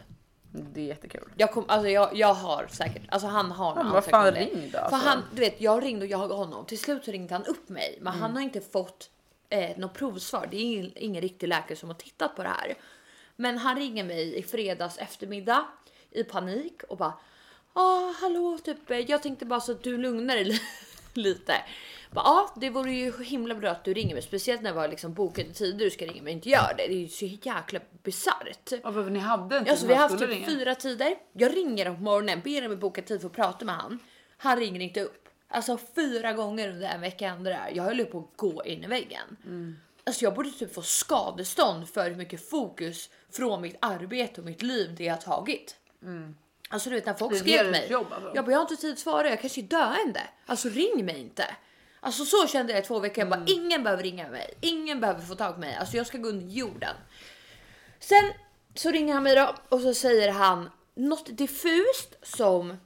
Det 0.73 0.81
är 0.81 0.85
jättekul. 0.85 1.29
Jag, 1.37 1.51
kom, 1.51 1.65
alltså 1.67 1.89
jag, 1.89 2.15
jag 2.17 2.33
har 2.33 2.67
säkert, 2.69 3.01
alltså 3.09 3.27
han 3.27 3.51
har 3.51 3.75
någon 3.75 3.91
vad 3.91 4.05
fan, 4.05 4.31
ring 4.33 4.49
då, 4.63 4.69
För 4.71 4.77
alltså. 4.79 4.95
han, 5.09 5.23
du 5.33 5.39
vet, 5.41 5.61
jag 5.61 5.83
ringde 5.83 6.05
och 6.05 6.11
jagade 6.11 6.33
honom. 6.33 6.65
Till 6.65 6.79
slut 6.79 7.05
så 7.05 7.11
ringde 7.11 7.33
han 7.33 7.45
upp 7.45 7.69
mig, 7.69 7.97
men 8.01 8.13
Mm. 8.13 8.21
han 8.21 8.35
har 8.35 8.41
inte 8.41 8.61
fått 8.61 9.09
eh, 9.49 9.77
något 9.77 9.93
provsvar. 9.93 10.47
Det 10.51 10.57
är 10.57 10.61
ingen, 10.61 10.91
ingen 10.95 11.21
riktig 11.21 11.47
läkare 11.47 11.75
som 11.77 11.89
har 11.89 11.95
tittat 11.95 12.35
på 12.35 12.43
det 12.43 12.49
här. 12.49 12.75
Men 13.35 13.57
han 13.57 13.75
ringer 13.75 14.03
mig 14.03 14.35
i 14.35 14.43
fredags 14.43 14.97
eftermiddag 14.97 15.65
i 16.11 16.23
panik 16.23 16.81
och 16.89 16.97
bara 16.97 17.13
Ja, 17.75 18.13
hallå, 18.21 18.57
typ. 18.63 19.09
Jag 19.09 19.23
tänkte 19.23 19.45
bara 19.45 19.59
så 19.59 19.71
att 19.71 19.83
du 19.83 19.97
lugnar 19.97 20.35
dig 20.35 20.43
li- 20.45 20.61
lite. 21.13 21.53
Ja, 22.15 22.53
det 22.55 22.69
vore 22.69 22.91
ju 22.91 23.23
himla 23.23 23.55
bra 23.55 23.69
att 23.69 23.83
du 23.83 23.93
ringer 23.93 24.13
mig, 24.13 24.23
speciellt 24.23 24.61
när 24.61 24.69
det 24.69 24.75
var 24.75 24.87
liksom 24.87 25.13
bokade 25.13 25.53
tider 25.53 25.79
du 25.85 25.89
ska 25.91 26.05
ringa 26.05 26.23
mig. 26.23 26.33
Inte 26.33 26.49
gör 26.49 26.73
det. 26.77 26.87
Det 26.87 26.93
är 26.93 26.99
ju 26.99 27.07
så 27.07 27.25
jäkla 27.25 27.79
bisarrt. 28.11 28.71
Ja, 28.83 28.93
för 28.93 29.09
ni 29.09 29.19
hade 29.19 29.57
en 29.57 29.63
tid 29.63 29.71
Alltså 29.71 29.87
vi 29.87 29.93
har 29.93 30.01
haft 30.01 30.19
typ 30.19 30.29
ringa. 30.29 30.45
fyra 30.45 30.75
tider. 30.75 31.15
Jag 31.33 31.55
ringer 31.57 31.85
dem 31.85 31.95
på 31.95 32.01
morgonen, 32.01 32.41
ber 32.43 32.61
dem 32.61 32.79
boka 32.79 33.01
tid 33.01 33.21
för 33.21 33.27
att 33.27 33.33
prata 33.35 33.65
med 33.65 33.75
han. 33.75 33.99
Han 34.37 34.57
ringer 34.59 34.79
inte 34.81 35.01
upp. 35.01 35.29
Alltså 35.49 35.77
fyra 35.95 36.33
gånger 36.33 36.69
under 36.69 36.89
en 36.89 37.01
vecka 37.01 37.27
hände 37.29 37.49
det 37.49 37.55
här. 37.55 37.71
Jag 37.75 37.83
höll 37.83 38.05
på 38.05 38.19
att 38.19 38.37
gå 38.37 38.65
in 38.65 38.83
i 38.83 38.87
väggen. 38.87 39.37
Mm. 39.45 39.75
Alltså 40.03 40.23
jag 40.25 40.33
borde 40.35 40.51
typ 40.51 40.73
få 40.75 40.81
skadestånd 40.81 41.89
för 41.89 42.09
hur 42.09 42.15
mycket 42.17 42.49
fokus 42.49 43.09
från 43.33 43.61
mitt 43.61 43.75
arbete 43.81 44.41
och 44.41 44.45
mitt 44.47 44.61
liv 44.61 44.95
det 44.97 45.07
har 45.07 45.17
tagit. 45.17 45.75
Alltså 46.69 46.89
du 46.89 46.95
vet 46.95 47.05
när 47.05 47.13
folk 47.13 47.31
Mm. 47.31 47.43
Skrev 47.43 47.61
till 47.63 47.71
mig. 47.71 47.87
jobb, 47.91 48.07
alltså. 48.11 48.31
Jag 48.35 48.45
bara 48.45 48.51
jag 48.51 48.57
har 48.59 48.61
inte 48.71 48.75
tid 48.75 48.93
att 48.93 48.99
svara, 48.99 49.29
jag 49.29 49.41
kanske 49.41 49.61
är 49.61 49.63
döende. 49.63 50.21
Alltså 50.45 50.69
ring 50.69 51.05
mig 51.05 51.19
inte. 51.19 51.55
Alltså 51.99 52.25
så 52.25 52.47
kände 52.47 52.73
jag 52.73 52.83
i 52.83 52.85
två 52.85 52.99
veckor. 52.99 53.17
Jag 53.19 53.27
Mm. 53.27 53.39
bara 53.45 53.51
ingen 53.53 53.83
behöver 53.83 54.03
ringa 54.03 54.29
mig. 54.29 54.53
Ingen 54.61 54.99
behöver 54.99 55.21
få 55.21 55.35
tag 55.35 55.53
på 55.53 55.59
mig. 55.59 55.75
Alltså 55.75 55.97
jag 55.97 56.07
ska 56.07 56.17
gå 56.17 56.29
under 56.29 56.45
jorden. 56.47 56.95
Sen 57.99 58.33
så 58.75 58.91
ringer 58.91 59.13
han 59.13 59.23
mig 59.23 59.35
då 59.35 59.55
och 59.69 59.81
så 59.81 59.93
säger 59.93 60.31
han 60.31 60.69
något 60.95 61.37
diffust 61.37 62.15
som 62.21 62.77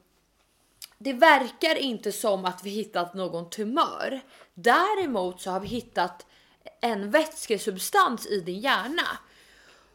det 0.97 1.13
verkar 1.13 1.75
inte 1.75 2.11
som 2.11 2.45
att 2.45 2.63
vi 2.63 2.69
hittat 2.69 3.13
någon 3.13 3.49
tumör. 3.49 4.21
Däremot 4.53 5.41
så 5.41 5.51
har 5.51 5.59
vi 5.59 5.67
hittat 5.67 6.25
en 6.81 7.11
vätskesubstans 7.11 8.27
i 8.27 8.41
din 8.41 8.59
hjärna 8.59 9.17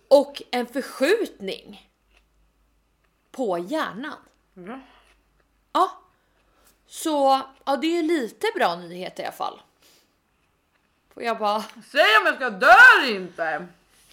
och 0.08 0.42
en 0.50 0.66
förskjutning 0.66 1.90
på 3.30 3.58
hjärnan. 3.58 4.18
Ja. 4.54 4.80
Ja, 5.72 6.00
så 6.86 7.42
ja, 7.64 7.76
det 7.76 7.98
är 7.98 8.02
lite 8.02 8.46
bra 8.54 8.76
nyhet 8.76 9.18
i 9.18 9.22
alla 9.22 9.32
fall. 9.32 9.60
Och 11.14 11.22
jag 11.22 11.38
bara 11.38 11.62
Säg 11.62 12.16
om 12.20 12.26
jag 12.26 12.34
ska 12.34 12.50
dö 12.50 12.74
eller 12.98 13.16
inte. 13.16 13.44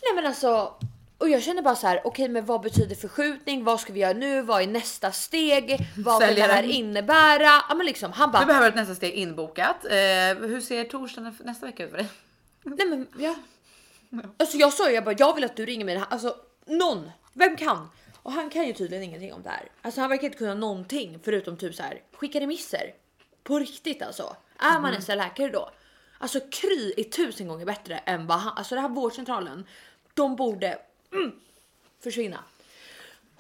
Nej 0.01 0.15
men 0.15 0.25
alltså, 0.25 0.75
och 1.17 1.29
jag 1.29 1.43
känner 1.43 1.62
bara 1.62 1.75
så 1.75 1.88
här, 1.88 2.01
okej 2.03 2.29
men 2.29 2.46
vad 2.46 2.62
betyder 2.62 2.96
förskjutning? 2.96 3.63
Vad 3.63 3.79
ska 3.79 3.93
vi 3.93 4.00
göra 4.00 4.13
nu? 4.13 4.41
Vad 4.41 4.62
är 4.62 4.67
nästa 4.67 5.12
steg? 5.12 5.77
Vad 5.98 6.22
kan 6.22 6.36
det 6.36 6.41
här 6.41 6.63
innebära? 6.63 7.63
Ja 7.70 7.75
men 7.75 7.86
liksom, 7.86 8.12
han 8.12 8.29
Du 8.29 8.34
bara, 8.34 8.46
behöver 8.46 8.70
ett 8.70 8.75
nästa 8.75 8.96
steg 8.96 9.13
inbokat. 9.13 9.86
Eh, 9.86 9.91
hur 10.48 10.62
ser 10.62 10.84
torsdagen 10.84 11.38
nästa 11.43 11.65
vecka 11.65 11.84
ut 11.84 11.89
för 11.91 11.98
dig? 11.98 12.10
nej 12.63 12.88
men 12.88 13.08
ja. 13.17 13.36
Alltså 14.38 14.58
jag 14.58 14.74
sa 14.74 14.89
ju, 14.89 14.96
jag 14.96 15.03
bara, 15.03 15.15
jag 15.17 15.36
vill 15.36 15.43
att 15.43 15.55
du 15.55 15.65
ringer 15.65 15.86
mig. 15.86 16.03
Alltså 16.10 16.36
någon, 16.65 17.12
vem 17.34 17.55
kan? 17.58 17.89
Och 18.24 18.32
han 18.32 18.50
kan 18.50 18.67
ju 18.67 18.74
tydligen 18.74 19.03
ingenting 19.03 19.34
om 19.34 19.41
det 19.43 19.50
här. 19.50 19.70
Alltså 19.82 20.01
han 20.01 20.10
verkar 20.10 20.25
inte 20.25 20.38
kunna 20.38 20.53
någonting 20.53 21.20
förutom 21.24 21.58
typ 21.58 21.75
så 21.75 21.84
här 21.84 22.01
skicka 22.13 22.39
remisser. 22.39 22.93
På 23.43 23.60
riktigt 23.60 24.01
alltså. 24.01 24.36
Är 24.60 24.79
man 24.79 24.91
ens 24.91 25.10
en 25.10 25.17
läkare 25.17 25.50
då? 25.50 25.70
Alltså 26.17 26.39
Kry 26.39 26.93
är 26.98 27.03
tusen 27.03 27.48
gånger 27.48 27.65
bättre 27.65 27.98
än 27.98 28.27
vad 28.27 28.38
han, 28.38 28.58
alltså 28.58 28.75
det 28.75 28.82
här 28.82 28.89
vårdcentralen. 28.89 29.65
De 30.13 30.36
borde 30.36 30.77
mm, 31.13 31.32
försvinna. 32.00 32.43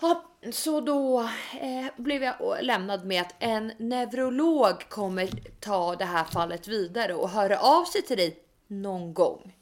Ja, 0.01 0.25
så 0.51 0.81
då 0.81 1.19
eh, 1.61 1.87
blev 1.97 2.23
jag 2.23 2.57
lämnad 2.61 3.05
med 3.05 3.21
att 3.21 3.35
en 3.39 3.71
neurolog 3.77 4.89
kommer 4.89 5.29
ta 5.59 5.95
det 5.95 6.05
här 6.05 6.23
fallet 6.23 6.67
vidare 6.67 7.13
och 7.13 7.29
höra 7.29 7.59
av 7.59 7.85
sig 7.85 8.01
till 8.01 8.17
dig 8.17 8.39
någon 8.67 9.13
gång. 9.13 9.55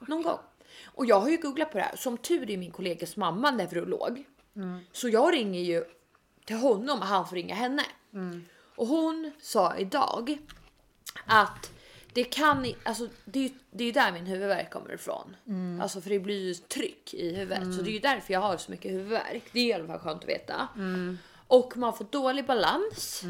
Någon 0.00 0.22
gång. 0.22 0.38
Och 0.84 1.06
jag 1.06 1.20
har 1.20 1.28
ju 1.28 1.36
googlat 1.36 1.72
på 1.72 1.78
det 1.78 1.84
här. 1.84 1.96
Som 1.96 2.18
tur 2.18 2.50
är 2.50 2.56
min 2.56 2.70
kollegas 2.70 3.16
mamma 3.16 3.50
neurolog. 3.50 4.24
Så 4.92 5.08
jag 5.08 5.34
ringer 5.34 5.60
ju 5.60 5.84
till 6.44 6.56
honom 6.56 6.98
och 6.98 7.06
han 7.06 7.28
får 7.28 7.36
ringa 7.36 7.54
henne. 7.54 7.84
Och 8.76 8.86
hon 8.86 9.32
sa 9.40 9.76
idag 9.76 10.38
att 11.26 11.70
det 12.14 12.24
kan, 12.24 12.66
alltså 12.82 13.08
det 13.24 13.38
är 13.38 13.42
ju 13.42 13.50
det 13.70 13.84
är 13.84 13.86
ju 13.86 13.92
där 13.92 14.12
min 14.12 14.26
huvudvärk 14.26 14.70
kommer 14.70 14.92
ifrån. 14.94 15.36
Alltså 15.82 16.00
för 16.00 16.10
det 16.10 16.18
blir 16.20 16.40
ju 16.48 16.54
tryck 16.54 17.14
i 17.14 17.34
huvudet. 17.34 17.74
Så 17.76 17.82
det 17.82 17.90
är 17.90 17.92
ju 17.92 17.98
därför 17.98 18.32
jag 18.32 18.40
har 18.40 18.56
så 18.56 18.70
mycket 18.70 18.92
huvudvärk. 18.92 19.42
Det 19.52 19.60
är 19.60 19.64
i 19.66 19.72
alla 19.72 19.86
fall 19.86 19.98
skönt 19.98 20.22
att 20.22 20.28
veta. 20.28 20.68
Och 21.46 21.76
man 21.76 21.94
får 21.96 22.04
dålig 22.10 22.46
balans. 22.46 23.22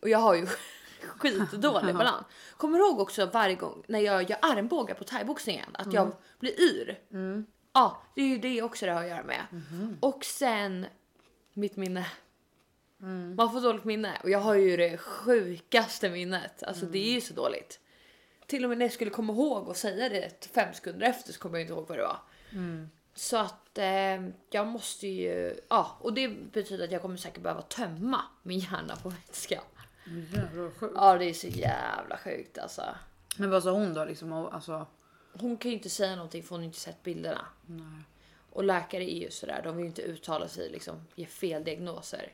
Och 0.00 0.08
jag 0.08 0.18
har 0.18 0.34
ju 0.34 0.46
skitdålig 1.18 1.94
balans. 1.98 2.26
Kommer 2.56 2.78
du 2.78 2.84
ihåg 2.86 3.00
också 3.00 3.26
varje 3.26 3.54
gång 3.54 3.82
när 3.88 3.98
jag 4.00 4.30
gör 4.30 4.38
armbågar 4.42 4.94
på 4.94 5.04
thaiboxningen 5.04 5.68
att 5.72 5.92
jag 5.92 6.12
blir 6.38 6.60
yr? 6.60 6.98
Ja, 7.72 8.02
det 8.14 8.22
är 8.22 8.26
ju 8.28 8.38
det 8.38 8.62
också 8.62 8.86
det 8.86 8.92
har 8.92 9.02
att 9.02 9.08
göra 9.08 9.24
med. 9.24 9.46
Och 10.00 10.24
sen 10.24 10.86
mitt 11.52 11.76
minne. 11.76 12.06
Man 13.36 13.52
får 13.52 13.60
dåligt 13.60 13.84
minne 13.84 14.12
och 14.22 14.30
jag 14.30 14.38
har 14.38 14.54
ju 14.54 14.76
det 14.76 14.98
sjukaste 14.98 16.10
minnet. 16.10 16.62
Alltså 16.62 16.86
det 16.86 16.98
är 16.98 17.12
ju 17.12 17.20
så 17.20 17.34
dåligt. 17.34 17.80
Till 18.46 18.64
och 18.64 18.68
med 18.68 18.78
när 18.78 18.84
jag 18.86 18.92
skulle 18.92 19.10
komma 19.10 19.32
ihåg 19.32 19.68
och 19.68 19.76
säga 19.76 20.08
det 20.08 20.46
fem 20.54 20.74
sekunder 20.74 21.06
efter 21.06 21.32
så 21.32 21.38
kommer 21.38 21.58
jag 21.58 21.62
inte 21.62 21.72
ihåg 21.72 21.88
vad 21.88 21.98
det 21.98 22.02
var. 22.04 22.18
Så 23.14 23.36
att 23.36 23.78
eh, 23.78 24.28
jag 24.50 24.66
måste 24.66 25.06
ju, 25.08 25.60
ja 25.68 25.96
och 26.00 26.12
det 26.12 26.28
betyder 26.28 26.84
att 26.84 26.92
jag 26.92 27.02
kommer 27.02 27.16
säkert 27.16 27.42
behöva 27.42 27.62
tömma 27.62 28.20
min 28.42 28.58
hjärna 28.58 28.96
på 28.96 29.08
vätska. 29.08 29.60
Jävlar 30.32 30.70
sjukt. 30.70 30.92
Ja 30.96 31.18
det 31.18 31.24
är 31.24 31.34
så 31.34 31.46
jävla 31.46 32.16
sjukt 32.18 32.58
alltså. 32.58 32.82
Men 33.36 33.50
vad 33.50 33.62
sa 33.62 33.70
hon 33.70 33.94
då 33.94 34.04
liksom? 34.04 34.32
Alltså, 34.32 34.86
Hon 35.32 35.56
kan 35.56 35.70
ju 35.70 35.76
inte 35.76 35.90
säga 35.90 36.16
någonting 36.16 36.42
för 36.42 36.50
hon 36.50 36.60
har 36.60 36.64
inte 36.64 36.80
sett 36.80 37.02
bilderna. 37.02 37.46
nej. 37.66 38.02
Och 38.50 38.64
läkare 38.64 39.04
är 39.12 39.18
ju 39.18 39.30
sådär, 39.30 39.60
de 39.64 39.76
vill 39.76 39.84
ju 39.84 39.88
inte 39.88 40.02
uttala 40.02 40.48
sig 40.48 40.70
liksom, 40.70 40.94
ge 41.14 41.26
fel 41.26 41.64
diagnoser. 41.64 42.32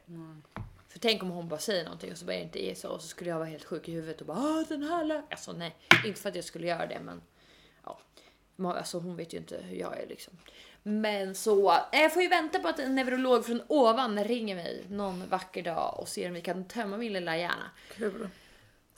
För 0.55 0.63
tänk 1.03 1.23
om 1.23 1.31
hon 1.31 1.49
bara 1.49 1.61
säger 1.61 1.85
någonting 1.85 2.13
och 2.13 2.19
så 2.19 2.25
bara 2.25 2.37
inte 2.37 2.65
är 2.65 2.75
så 2.75 2.89
och 2.89 3.01
så 3.01 3.09
skulle 3.09 3.31
jag 3.31 3.39
vara 3.39 3.49
helt 3.49 3.65
sjuk 3.65 3.89
i 3.89 3.93
huvudet 3.93 4.21
och 4.21 4.27
bara 4.27 4.39
ah, 4.39 4.65
den 4.69 4.83
här 4.83 5.05
lä-" 5.05 5.23
Alltså 5.31 5.53
nej, 5.53 5.77
inte 6.07 6.21
för 6.21 6.29
att 6.29 6.35
jag 6.35 6.45
skulle 6.45 6.67
göra 6.67 6.87
det 6.87 7.01
men 7.01 7.23
ja. 7.85 7.99
Alltså 8.65 8.99
hon 8.99 9.17
vet 9.17 9.35
ju 9.35 9.39
inte 9.39 9.57
hur 9.63 9.77
jag 9.77 10.01
är 10.01 10.07
liksom. 10.07 10.35
Men 10.83 11.35
så, 11.35 11.73
eh, 11.73 11.79
jag 11.93 12.13
får 12.13 12.23
ju 12.23 12.29
vänta 12.29 12.59
på 12.59 12.69
att 12.69 12.79
en 12.79 12.95
neurolog 12.95 13.47
från 13.47 13.63
ovan 13.69 14.25
ringer 14.25 14.55
mig 14.55 14.85
någon 14.89 15.29
vacker 15.29 15.63
dag 15.63 15.99
och 15.99 16.09
ser 16.09 16.29
om 16.29 16.35
vi 16.35 16.41
kan 16.41 16.65
tömma 16.65 16.97
min 16.97 17.13
lilla 17.13 17.37
hjärna. 17.37 17.71
Kul. 17.97 18.29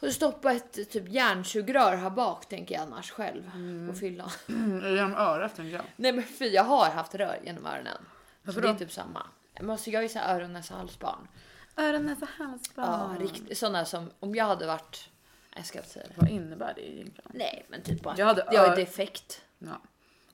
Får 0.00 0.08
stoppa 0.08 0.52
ett 0.52 0.90
typ 0.90 1.08
hjärnsugrör 1.08 1.96
här 1.96 2.10
bak 2.10 2.48
tänker 2.48 2.74
jag 2.74 2.82
annars 2.82 3.10
själv 3.10 3.50
på 3.88 3.98
fyllan. 3.98 4.30
Mm, 4.48 4.94
genom 4.96 5.14
örat 5.14 5.56
tänker 5.56 5.76
jag. 5.76 5.84
Nej 5.96 6.12
men 6.12 6.24
fy 6.24 6.48
jag 6.48 6.64
har 6.64 6.90
haft 6.90 7.14
rör 7.14 7.40
genom 7.44 7.66
öronen. 7.66 8.06
Varför 8.42 8.60
så 8.60 8.66
det 8.66 8.70
är 8.70 8.72
då? 8.72 8.78
typ 8.78 8.92
samma. 8.92 9.26
Men 9.60 9.70
alltså, 9.70 9.90
jag 9.90 10.04
är 10.04 10.08
så 10.08 10.18
öron, 10.18 10.52
näsa, 10.52 10.74
halsbarn. 10.74 11.28
Öron, 11.76 12.06
näsa, 12.06 12.28
Ja, 12.38 12.44
halsband. 12.44 13.18
riktigt 13.20 13.58
sådana 13.58 13.84
som 13.84 14.10
om 14.20 14.34
jag 14.34 14.44
hade 14.44 14.66
varit. 14.66 15.08
Jag 15.56 15.66
ska 15.66 15.78
inte 15.78 15.90
säga 15.90 16.06
det. 16.08 16.14
Vad 16.16 16.30
innebär 16.30 16.74
det 16.74 16.90
egentligen? 16.92 17.30
Nej, 17.34 17.66
men 17.68 17.82
typ 17.82 18.02
bara. 18.02 18.14
Jag 18.18 18.26
hade 18.26 18.48
jag 18.52 18.72
är 18.72 18.76
defekt. 18.76 19.42
Ja, 19.58 19.80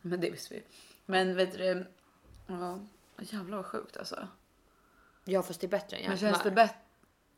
men 0.01 0.21
det 0.21 0.31
visste 0.31 0.55
vi. 0.55 0.63
Men 1.07 1.37
vet 1.37 1.53
du, 1.53 1.87
ja, 2.47 2.79
jävlar 3.19 3.57
vad 3.57 3.67
sjukt 3.67 3.97
alltså. 3.97 4.29
Ja, 5.25 5.43
fast 5.43 5.61
det 5.61 5.67
är 5.67 5.69
bättre 5.69 5.97
än 5.97 6.03
Men 6.03 6.11
hjärntumör. 6.11 6.33
känns 6.33 6.45
det 6.45 6.51
bättre? 6.51 6.77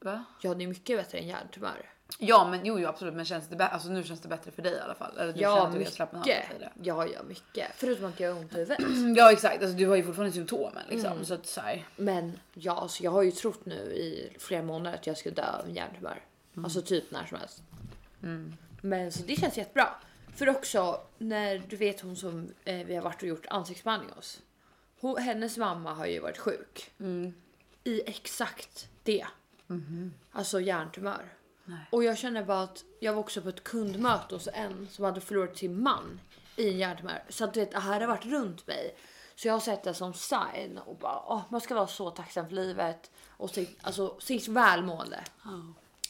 Va? 0.00 0.25
Ja, 0.40 0.54
det 0.54 0.64
är 0.64 0.68
mycket 0.68 0.97
bättre 0.99 1.18
än 1.18 1.26
hjärntumör. 1.26 1.90
Ja, 2.19 2.49
men 2.50 2.66
jo, 2.66 2.78
jo, 2.78 2.88
absolut. 2.88 3.14
Men 3.14 3.25
känns 3.25 3.49
det 3.49 3.57
bättre? 3.57 3.73
Alltså 3.73 3.88
nu 3.88 4.02
känns 4.02 4.21
det 4.21 4.28
bättre 4.28 4.50
för 4.50 4.62
dig 4.62 4.73
i 4.73 4.81
alla 4.81 4.95
fall. 4.95 5.19
Eller 5.19 5.33
du 5.33 5.38
känner 5.38 5.57
Ja, 5.57 5.66
att 5.66 5.73
du 5.73 5.78
mycket. 5.78 6.50
i 6.57 6.59
det. 6.59 6.73
Ja, 6.83 7.07
ja, 7.07 7.23
mycket. 7.28 7.66
Förutom 7.76 8.04
att 8.04 8.21
jag 8.21 8.35
har 8.35 8.40
ont 8.40 8.52
i 8.52 8.57
huvudet. 8.57 8.78
Ja, 9.16 9.33
exakt. 9.33 9.62
Alltså 9.62 9.76
du 9.76 9.87
har 9.87 9.97
ju 9.97 10.02
fortfarande 10.02 10.33
symptomen 10.33 10.83
liksom. 10.88 11.12
Mm. 11.12 11.25
Så 11.25 11.35
att 11.35 11.47
så 11.47 11.61
här, 11.61 11.87
Men 11.97 12.38
ja, 12.54 12.73
alltså, 12.73 13.02
jag 13.02 13.11
har 13.11 13.23
ju 13.23 13.31
trott 13.31 13.66
nu 13.66 13.75
i 13.75 14.37
flera 14.38 14.62
månader 14.62 14.97
att 14.97 15.07
jag 15.07 15.16
skulle 15.19 15.35
dö 15.35 15.47
av 15.61 15.66
en 15.66 15.75
hjärntumör. 15.75 16.21
Alltså 16.64 16.83
typ 16.83 17.11
när 17.11 17.26
som 17.26 17.38
helst. 17.38 17.62
Men 18.81 19.12
så 19.12 19.23
det 19.26 19.37
känns 19.37 19.57
jättebra. 19.57 19.88
För 20.37 20.49
också 20.49 21.00
när 21.19 21.62
du 21.69 21.76
vet 21.76 22.00
hon 22.00 22.16
som 22.16 22.49
eh, 22.64 22.87
vi 22.87 22.95
har 22.95 23.02
varit 23.02 23.23
och 23.23 23.28
gjort 23.28 23.47
ansiktsbehandling 23.50 24.11
hos. 24.16 24.40
Hon, 25.00 25.16
hennes 25.16 25.57
mamma 25.59 25.95
har 25.95 26.07
ju 26.07 26.21
varit 26.21 26.38
sjuk. 26.38 26.90
I 27.85 28.02
exakt 28.07 28.88
det. 29.02 29.26
Alltså 30.33 30.61
hjärntumör. 30.61 31.33
Nej. 31.64 31.78
Och 31.90 32.04
jag 32.04 32.19
känner 32.19 32.45
bara 32.45 32.62
att 32.62 32.85
jag 33.00 33.12
var 33.12 33.21
också 33.21 33.42
på 33.42 33.49
ett 33.49 33.64
kundmöte 33.64 34.35
hos 34.35 34.49
en 34.54 34.88
som 34.90 35.04
hade 35.04 35.21
förlorat 35.21 35.57
sin 35.57 35.83
man 35.83 36.21
i 36.57 36.69
en 36.69 36.78
hjärntumör. 36.78 37.23
Så 37.28 37.45
att 37.45 37.54
du 37.54 37.61
vet, 37.61 37.71
det 37.71 37.78
här 37.78 38.00
har 38.00 38.09
varit 38.09 38.25
runt 38.26 38.66
mig. 38.66 38.97
Så 39.35 39.49
jag 39.49 39.52
har 39.52 39.61
sett 39.61 39.83
det 39.83 39.95
som 39.95 40.14
sign 40.14 40.78
och 40.78 40.97
bara, 40.97 41.23
åh, 41.26 41.42
man 41.49 41.61
ska 41.61 41.75
vara 41.75 41.87
så 41.87 42.11
tacksam 42.11 42.49
för 42.49 42.54
livet 42.54 43.11
och 43.28 43.50
sin, 43.50 43.66
alltså, 43.83 44.21
sitt 44.21 44.49
välmående. 44.49 45.25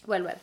Well, 0.04 0.22
well. 0.22 0.38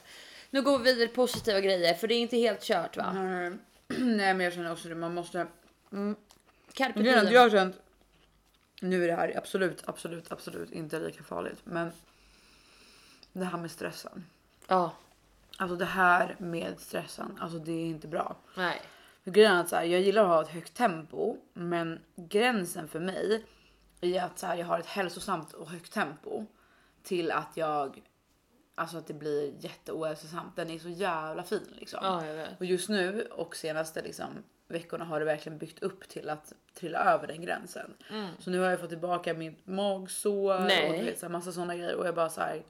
Nu 0.50 0.62
går 0.62 0.78
vi 0.78 0.84
vidare 0.84 1.08
till 1.08 1.16
positiva 1.16 1.60
grejer 1.60 1.94
för 1.94 2.08
det 2.08 2.14
är 2.14 2.20
inte 2.20 2.38
helt 2.38 2.62
kört 2.62 2.98
va? 2.98 3.14
Nej, 3.14 3.58
Nej, 3.88 4.34
men 4.34 4.40
jag 4.40 4.54
känner 4.54 4.72
också 4.72 4.90
det. 4.90 4.96
Man 4.96 5.14
måste. 5.14 5.48
Carpe 6.74 7.00
Grejen 7.00 7.18
är 7.18 7.22
att 7.22 7.24
diem. 7.24 7.34
jag 7.34 7.42
har 7.42 7.50
känt. 7.50 7.76
Nu 8.82 9.04
är 9.04 9.08
det 9.08 9.16
här 9.16 9.38
absolut, 9.38 9.84
absolut, 9.86 10.32
absolut 10.32 10.72
inte 10.72 11.00
lika 11.00 11.24
farligt, 11.24 11.60
men. 11.64 11.92
Det 13.34 13.46
här 13.46 13.58
med 13.58 13.72
stressen. 13.72 14.26
Ja, 14.70 14.92
Alltså 15.58 15.76
det 15.76 15.86
här 15.86 16.36
med 16.40 16.80
stressen, 16.80 17.38
alltså 17.42 17.60
det 17.60 17.72
är 17.72 17.86
inte 17.86 18.08
bra. 18.08 18.36
nej. 18.58 18.82
För 19.24 19.32
grejen 19.32 19.52
är 19.56 19.62
att 19.62 19.70
så 19.70 19.76
här, 19.76 19.84
jag 19.84 20.02
gillar 20.02 20.22
att 20.24 20.28
ha 20.30 20.42
ett 20.42 20.48
högt 20.48 20.74
tempo, 20.74 21.38
men 21.54 22.00
gränsen 22.16 22.88
för 22.88 23.00
mig 23.00 23.46
är 24.02 24.24
att 24.24 24.40
så 24.40 24.48
här, 24.48 24.56
jag 24.58 24.66
har 24.66 24.80
ett 24.80 24.86
hälsosamt 24.86 25.54
och 25.54 25.70
högt 25.70 25.94
tempo 25.94 26.46
till 27.04 27.32
att 27.32 27.58
jag 27.58 28.02
alltså 28.76 28.98
att 28.98 29.08
det 29.08 29.14
blir 29.14 29.54
jätteohälsosamt. 29.60 30.56
Den 30.56 30.70
är 30.70 30.80
så 30.80 30.90
jävla 30.90 31.44
fin 31.44 31.68
liksom. 31.72 32.00
Ja, 32.04 32.26
jag 32.26 32.36
vet. 32.36 32.60
Och 32.60 32.66
just 32.66 32.90
nu 32.90 33.28
och 33.32 33.56
senaste 33.56 34.02
liksom, 34.02 34.28
veckorna 34.68 35.06
har 35.06 35.20
det 35.20 35.26
verkligen 35.26 35.58
byggt 35.58 35.84
upp 35.84 36.10
till 36.10 36.30
att 36.30 36.54
trilla 36.74 37.00
över 37.14 37.28
den 37.28 37.42
gränsen. 37.42 37.94
Så 38.40 38.50
nu 38.50 38.60
har 38.60 38.70
jag 38.70 38.80
fått 38.80 38.90
tillbaka 38.90 39.34
mitt 39.34 39.68
magsår 39.68 40.56
och 40.56 40.62
Nej. 40.62 41.00
du 41.00 41.06
vet, 41.06 41.20
så 41.20 41.26
här, 41.26 41.32
massa 41.32 41.52
sådana 41.52 41.76
grejer 41.76 41.96
och 41.96 42.08
jag 42.08 42.16
bara 42.16 42.30
så 42.30 42.42
här. 42.42 42.64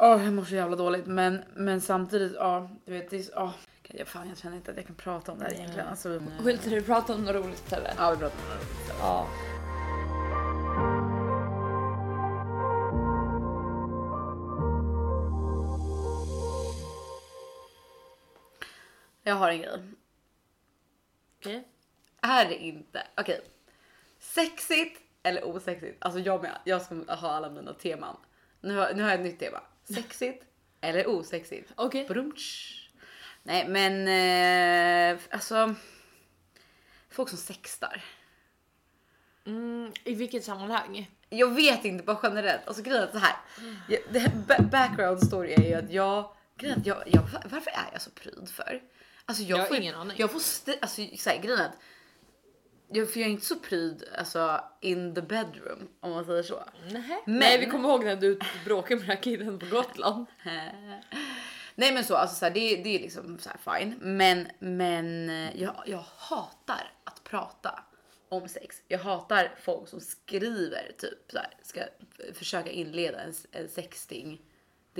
Åh, 0.00 0.24
jag 0.24 0.32
mår 0.32 0.44
så 0.44 0.54
jävla 0.54 0.76
dåligt, 0.76 1.06
men, 1.06 1.44
men 1.54 1.80
samtidigt, 1.80 2.32
ja, 2.34 2.70
du 2.84 2.92
vet, 2.92 3.10
det 3.10 3.16
är, 3.16 3.24
ja, 3.34 3.54
jag, 3.88 4.08
fan, 4.08 4.28
jag 4.28 4.38
känner 4.38 4.56
inte 4.56 4.70
att 4.70 4.76
jag 4.76 4.86
kan 4.86 4.96
prata 4.96 5.32
om 5.32 5.38
det 5.38 5.44
här 5.44 5.52
egentligen. 5.52 5.88
Alltså, 5.88 6.20
vi, 6.44 6.52
inte 6.52 6.70
du 6.70 6.82
prata 6.82 7.14
om 7.14 7.24
något 7.24 7.34
roligt 7.34 7.72
eller? 7.72 7.94
ja, 7.96 8.10
vi 8.10 8.16
pratar 8.16 8.36
om 8.36 8.44
det. 8.48 8.92
här. 8.92 9.00
Ja. 9.00 9.28
Jag 19.22 19.34
har 19.34 19.50
en 19.50 19.58
grej. 19.58 19.80
Okej. 21.40 21.68
Är 22.20 22.48
det 22.48 22.56
inte, 22.56 23.02
okej, 23.16 23.40
sexigt 24.18 25.00
eller 25.22 25.48
osexigt? 25.48 25.96
Alltså 25.98 26.20
jag 26.20 26.42
med, 26.42 26.58
jag 26.64 26.82
ska 26.82 26.94
ha 27.14 27.30
alla 27.30 27.50
mina 27.50 27.72
teman. 27.72 28.16
Nu 28.60 28.76
har, 28.76 28.94
nu 28.94 29.02
har 29.02 29.10
jag 29.10 29.18
ett 29.18 29.26
nytt 29.26 29.38
tema. 29.38 29.60
Sexigt 29.94 30.44
eller 30.80 31.06
osexigt? 31.08 31.72
Okej. 31.76 32.04
Brunch. 32.08 32.74
Nej 33.42 33.68
men 33.68 34.08
eh, 35.16 35.20
alltså. 35.30 35.74
Folk 37.10 37.28
som 37.28 37.38
sextar. 37.38 38.04
Mm, 39.46 39.92
I 40.04 40.14
vilket 40.14 40.44
sammanhang? 40.44 41.10
Jag 41.28 41.54
vet 41.54 41.84
inte 41.84 42.04
bara 42.04 42.18
generellt. 42.22 42.66
Alltså 42.68 42.82
grejen 42.82 43.02
är 43.02 43.12
så 43.12 43.18
här. 43.18 43.36
Jag, 43.88 44.00
det 44.12 44.18
här 44.18 44.30
ba- 44.48 44.62
background 44.70 45.26
story 45.26 45.52
är 45.52 45.62
ju 45.68 45.74
att 45.74 45.90
jag, 45.92 46.32
grejen 46.56 46.76
är 46.76 46.80
att 46.80 46.86
jag, 46.86 47.02
jag 47.06 47.22
varför 47.50 47.70
är 47.70 47.88
jag 47.92 48.02
så 48.02 48.10
pryd 48.10 48.48
för? 48.50 48.82
Alltså 49.24 49.42
jag, 49.42 49.58
Jag 49.58 49.62
har 49.62 49.68
får, 49.68 49.76
ingen 49.76 49.94
aning. 49.94 50.16
Jag 50.20 50.30
får 50.32 50.38
st- 50.40 50.78
alltså 50.80 51.06
så 51.18 51.30
här, 51.30 51.38
grejen 51.38 51.58
är 51.60 51.64
att 51.64 51.78
jag, 52.92 53.12
för 53.12 53.20
jag 53.20 53.26
är 53.28 53.32
inte 53.32 53.46
så 53.46 53.56
pryd 53.56 54.04
alltså 54.18 54.60
in 54.80 55.14
the 55.14 55.22
bedroom 55.22 55.88
om 56.00 56.10
man 56.10 56.24
säger 56.24 56.42
så. 56.42 56.62
Nej. 56.92 57.02
Men- 57.26 57.38
Nej, 57.38 57.58
vi 57.58 57.66
kommer 57.66 57.88
ihåg 57.88 58.04
när 58.04 58.16
du 58.16 58.38
bråkade 58.64 58.94
med 58.96 59.02
den 59.08 59.16
här 59.16 59.22
killen 59.22 59.58
på 59.58 59.66
Gotland. 59.66 60.26
Nej 61.74 61.92
men 61.94 62.04
så, 62.04 62.16
alltså 62.16 62.36
så 62.36 62.44
här, 62.44 62.52
det, 62.52 62.76
det 62.76 62.94
är 62.94 62.98
liksom 63.00 63.38
så 63.38 63.50
här 63.50 63.78
fine. 63.78 63.94
Men, 64.00 64.48
men 64.58 65.30
eh, 65.30 65.62
jag, 65.62 65.74
jag 65.86 66.04
hatar 66.16 66.92
att 67.04 67.24
prata 67.24 67.84
om 68.28 68.48
sex. 68.48 68.76
Jag 68.88 68.98
hatar 68.98 69.54
folk 69.60 69.88
som 69.88 70.00
skriver 70.00 70.92
typ 70.98 71.18
så 71.32 71.38
här, 71.38 71.48
ska 71.62 71.80
försöka 72.34 72.70
inleda 72.70 73.20
en, 73.20 73.34
en 73.52 73.68
sexting 73.68 74.40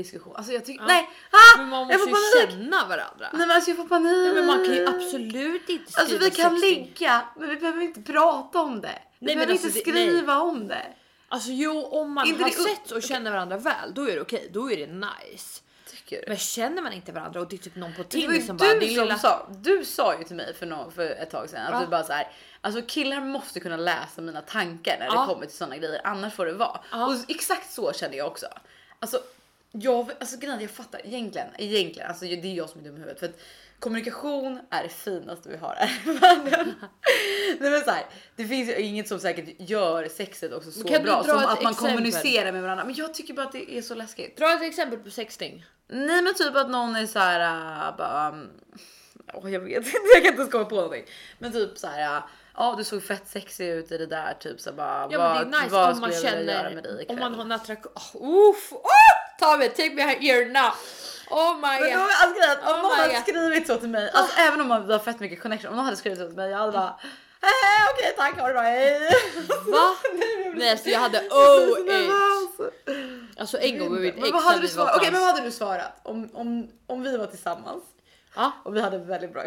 diskussion. 0.02 0.36
Alltså 0.36 0.52
jag 0.52 0.64
tycker, 0.64 0.84
nej! 0.84 1.10
Ah, 1.30 1.58
Men 1.58 1.68
man 1.68 1.88
jag 1.88 2.00
måste 2.00 2.10
får 2.12 2.18
ju 2.40 2.46
panik! 2.46 2.50
känna 2.64 2.86
varandra. 2.86 3.28
Nej 3.32 3.46
men 3.46 3.50
alltså 3.50 3.70
jag 3.70 3.76
får 3.76 3.88
panik! 3.88 4.12
Nej, 4.24 4.34
men 4.34 4.46
man 4.46 4.64
kan 4.64 4.74
ju 4.74 4.86
absolut 4.88 5.68
inte 5.68 5.92
skriva 5.92 6.02
Alltså 6.02 6.18
vi 6.24 6.30
kan 6.30 6.50
sexting. 6.60 6.84
ligga, 6.84 7.28
men 7.36 7.48
vi 7.48 7.56
behöver 7.56 7.82
inte 7.82 8.02
prata 8.02 8.60
om 8.60 8.80
det. 8.80 8.98
Vi 9.18 9.26
Nej, 9.26 9.36
men 9.36 9.46
behöver 9.46 9.52
alltså, 9.52 9.78
inte 9.78 9.90
det- 9.90 9.94
nej. 9.94 10.08
skriva 10.08 10.38
om 10.40 10.68
det. 10.68 10.86
Alltså 11.28 11.50
jo, 11.50 11.82
om 11.84 12.12
man 12.12 12.26
Inte 12.26 12.42
har 12.42 12.50
det 12.50 12.56
sett 12.56 12.90
och 12.90 13.02
känner 13.02 13.30
varandra 13.30 13.56
väl, 13.56 13.94
då 13.94 14.08
är 14.10 14.14
det 14.14 14.20
okej. 14.20 14.50
Då 14.52 14.72
är 14.72 14.76
det 14.76 14.86
nice. 14.86 15.60
Tycker 15.90 16.16
du? 16.20 16.24
Men 16.28 16.36
känner 16.36 16.82
man 16.82 16.92
inte 16.92 17.12
varandra 17.12 17.40
och 17.40 17.48
det 17.48 17.56
är 17.56 17.58
typ 17.58 17.76
någon 17.76 17.94
på 17.94 18.02
Det 18.02 18.08
Tinder 18.08 18.40
som 18.40 18.56
du 18.56 18.64
bara 18.64 18.70
som 18.70 18.80
lilla... 18.80 19.18
sa, 19.18 19.48
du 19.62 19.84
sa 19.84 20.18
ju 20.18 20.24
till 20.24 20.36
mig 20.36 20.54
för, 20.54 20.66
nå 20.66 20.90
för 20.94 21.02
ett 21.10 21.30
tag 21.30 21.50
sedan 21.50 21.66
att 21.66 21.72
Ja. 21.72 21.80
du 21.80 21.86
bara 21.86 22.02
så 22.04 22.12
här, 22.12 22.28
alltså 22.60 22.82
killar 22.86 23.20
måste 23.20 23.60
kunna 23.60 23.76
läsa 23.76 24.20
mina 24.20 24.40
tankar 24.40 24.96
när 24.98 25.06
Ja. 25.06 25.20
det 25.20 25.26
kommer 25.26 25.46
till 25.46 25.56
sådana 25.56 25.76
grejer, 25.76 26.00
annars 26.04 26.34
får 26.34 26.46
det 26.46 26.52
vara. 26.52 26.80
Ja. 26.90 27.06
Och 27.06 27.14
exakt 27.28 27.72
så 27.72 27.92
känner 27.92 28.16
jag 28.16 28.26
också. 28.26 28.46
Alltså 29.00 29.20
Jag, 29.72 30.10
alltså 30.20 30.38
grejen 30.38 30.60
jag 30.60 30.70
fattar 30.70 31.00
egentligen, 31.04 31.48
egentligen, 31.58 32.08
alltså 32.08 32.24
det 32.24 32.44
är 32.44 32.54
jag 32.54 32.68
som 32.68 32.80
är 32.80 32.84
dum 32.84 32.96
i 32.96 32.98
huvudet 32.98 33.18
för 33.18 33.26
att 33.26 33.40
kommunikation 33.78 34.60
är 34.70 34.82
det 34.82 34.88
finaste 34.88 35.48
vi 35.48 35.56
har 35.56 35.74
här 35.74 36.00
i 36.06 36.18
världen. 36.18 36.74
Nej 37.60 37.70
men 37.70 37.80
så 37.80 37.90
här, 37.90 38.06
det 38.36 38.44
finns 38.44 38.68
ju 38.68 38.76
inget 38.76 39.08
som 39.08 39.20
säkert 39.20 39.70
gör 39.70 40.08
sexet 40.08 40.52
också 40.52 40.70
så 40.70 40.88
kan 40.88 41.02
bra 41.02 41.24
som 41.24 41.38
att 41.38 41.62
man 41.62 41.72
exempel? 41.72 41.74
kommunicerar 41.74 42.52
med 42.52 42.62
varandra. 42.62 42.84
Men 42.84 42.94
jag 42.94 43.14
tycker 43.14 43.34
bara 43.34 43.46
att 43.46 43.52
det 43.52 43.78
är 43.78 43.82
så 43.82 43.94
läskigt. 43.94 44.36
Dra 44.36 44.52
ett 44.52 44.62
exempel 44.62 44.98
på 44.98 45.10
sexting. 45.10 45.64
Nej 45.88 46.22
men 46.22 46.34
typ 46.34 46.56
att 46.56 46.70
någon 46.70 46.96
är 46.96 47.06
så 47.06 47.18
här 47.18 47.40
äh, 47.90 47.96
bara. 47.96 48.26
mm, 48.26 48.50
åh, 49.34 49.52
jag 49.52 49.60
vet 49.60 49.76
inte, 49.76 49.90
jag 50.14 50.22
kan 50.22 50.32
inte 50.32 50.40
ens 50.40 50.52
komma 50.52 50.64
på 50.64 50.74
någonting. 50.74 51.04
Men 51.38 51.52
typ 51.52 51.78
så 51.78 51.86
här. 51.86 52.16
äh, 52.16 52.22
Ja, 52.60 52.74
du 52.78 52.84
såg 52.84 53.02
fett 53.02 53.28
sexig 53.28 53.68
ut 53.68 53.92
i 53.92 53.98
det 53.98 54.06
där 54.06 54.34
typ 54.40 54.60
så 54.60 54.72
bara. 54.72 55.08
Ja 55.10 55.18
vad, 55.18 55.34
men 55.34 55.50
det 55.50 55.56
är 55.56 55.62
nice 55.62 55.74
vad 55.74 55.92
om 55.92 56.00
man 56.00 56.12
känner, 56.12 57.06
om 57.08 57.18
man 57.18 57.34
har 57.34 57.44
en 57.44 57.52
attraktion. 57.52 57.92
Oh, 57.94 58.50
uff, 58.50 58.72
oh, 58.72 59.27
ta 59.38 59.56
mig, 59.56 59.68
take 59.68 59.90
me 59.94 60.02
here 60.02 60.44
now. 60.44 60.70
Oh 61.30 61.54
my 61.54 61.60
Men 61.80 61.92
god. 61.92 62.00
alltså, 62.22 62.34
grejen 62.40 62.58
om 62.58 62.74
Oh 62.74 62.82
någon 62.82 62.90
hade 62.98 63.20
skrivit 63.22 63.66
så 63.66 63.76
till 63.76 63.88
mig, 63.88 64.10
alltså 64.14 64.38
även 64.38 64.60
om 64.60 64.68
man 64.68 64.90
har 64.90 64.98
fett 64.98 65.20
mycket 65.20 65.42
connection, 65.42 65.70
om 65.70 65.76
någon 65.76 65.84
hade 65.84 65.96
skrivit 65.96 66.18
så 66.18 66.26
till 66.26 66.36
mig, 66.36 66.50
jag 66.50 66.58
hade 66.58 66.72
bara 66.72 66.94
"Eh, 67.42 67.92
okej 67.94 68.14
tack, 68.16 68.40
ha 68.40 68.46
det 68.46 68.52
bra, 68.52 68.62
hej. 68.62 69.00
Va? 69.66 69.96
Nej 70.54 70.70
alltså 70.70 70.88
jag 70.88 71.00
hade 71.00 71.18
oh. 71.18 72.68
Alltså 73.38 73.58
en 73.58 73.78
gång 73.78 73.92
med 73.92 74.00
mitt 74.02 74.14
Men 74.14 74.24
ex 74.24 74.32
vad 74.32 74.42
när 74.42 74.48
hade 74.50 74.60
du 74.60 74.66
vi 74.66 74.72
svarat? 74.72 74.96
Okej, 74.96 75.10
men 75.12 75.20
hans- 75.20 75.26
vad 75.26 75.34
hade 75.34 75.46
du 75.46 75.52
svarat 75.52 76.00
om, 76.02 76.28
om, 76.34 76.68
om 76.86 77.02
vi 77.02 77.16
var 77.16 77.26
tillsammans 77.26 77.82
Ja. 78.36 78.52
och 78.64 78.76
vi 78.76 78.80
hade 78.80 78.98
väldigt 78.98 79.32
bra, 79.32 79.42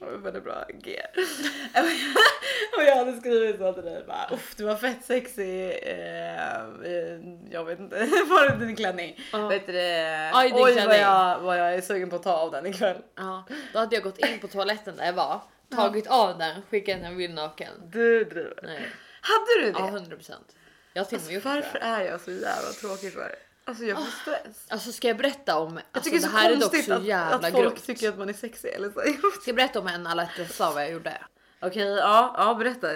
väldigt 0.00 0.44
bra 0.44 0.64
G. 0.74 1.00
och 2.76 2.82
jag 2.82 2.96
hade 2.96 3.20
skrivit 3.20 3.58
så 3.58 3.72
till 3.72 3.84
dig 3.84 4.04
bara, 4.06 4.28
uff 4.32 4.54
du 4.56 4.64
var 4.64 4.76
fett 4.76 5.04
sexig. 5.04 5.70
Eh, 5.82 6.54
eh, 6.84 7.20
jag 7.50 7.64
vet 7.64 7.78
inte, 7.80 7.96
var 8.28 8.48
det 8.50 8.66
din 8.66 8.76
klänning? 8.76 9.20
Ja. 9.32 9.48
Vet 9.48 9.66
du 9.66 9.72
i 9.72 9.76
din 9.76 10.34
Oj 10.34 10.50
vad 10.52 10.72
klänning. 10.72 11.00
jag, 11.00 11.38
vad 11.40 11.58
jag 11.58 11.74
är 11.74 11.80
sugen 11.80 12.10
på 12.10 12.16
att 12.16 12.22
ta 12.22 12.32
av 12.32 12.50
den 12.50 12.66
ikväll. 12.66 12.96
Ja, 13.16 13.44
då 13.72 13.78
hade 13.78 13.96
jag 13.96 14.02
gått 14.04 14.18
in 14.18 14.38
på 14.40 14.48
toaletten 14.48 14.96
där 14.96 15.06
jag 15.06 15.12
var, 15.12 15.40
tagit 15.76 16.06
av 16.06 16.38
den, 16.38 16.62
skickat 16.70 16.98
in 16.98 17.04
en 17.04 17.16
bild 17.16 17.34
naken. 17.34 17.72
Du 17.84 18.24
driver. 18.24 18.60
Nej, 18.62 18.88
Hade 19.20 19.60
du 19.66 19.72
det? 19.72 19.78
ja 19.78 19.88
100 19.88 20.16
procent. 20.16 20.54
Jag 20.92 21.02
har 21.02 21.08
till 21.08 21.18
och 21.18 21.24
med 21.24 21.34
gjort 21.34 21.42
det. 21.42 21.48
Varför 21.48 21.78
är 21.78 22.00
jag 22.02 22.20
så 22.20 22.30
jävla 22.30 22.70
tråkig 22.80 23.12
för 23.12 23.20
det? 23.20 23.36
Alltså 23.68 23.84
jag 23.84 23.98
får 23.98 24.10
stress. 24.22 24.56
Alltså 24.68 24.92
ska 24.92 25.08
jag 25.08 25.16
berätta 25.16 25.58
om, 25.58 25.74
Jag 25.76 25.82
alltså, 25.92 26.10
tycker 26.10 26.26
det 26.26 26.32
det 26.32 26.38
är 26.38 26.42
här 26.42 26.50
är 26.52 26.56
dock 26.56 26.76
så 26.76 27.06
jävla 27.06 27.36
att 27.36 27.42
folk 27.52 27.54
grovt. 27.54 27.86
tycker 27.86 28.08
att 28.08 28.18
man 28.18 28.28
är 28.28 28.32
sexig 28.32 28.68
eller 28.68 28.90
så. 28.90 29.00
Ska 29.40 29.42
jag 29.50 29.56
berätta 29.56 29.80
om 29.80 29.86
en 29.86 30.06
alla 30.06 30.22
hjärtans 30.22 30.60
vad 30.60 30.82
jag 30.82 30.90
gjorde? 30.92 31.22
Okej, 31.60 31.82
ja, 31.88 32.34
ja 32.38 32.54
berätta. 32.54 32.88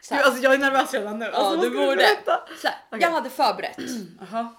Så 0.00 0.14
här, 0.14 0.22
alltså 0.22 0.42
jag 0.42 0.54
är 0.54 0.58
nervös 0.58 0.94
redan 0.94 1.18
nu. 1.18 1.24
Alltså, 1.24 1.40
ja, 1.40 1.48
vad 1.50 1.60
du 1.60 1.70
borde. 1.70 2.08
Så 2.62 2.66
här, 2.68 2.76
Okej. 2.90 3.02
Jag 3.02 3.10
hade 3.10 3.30
förberett 3.30 3.76
Jaha. 4.30 4.54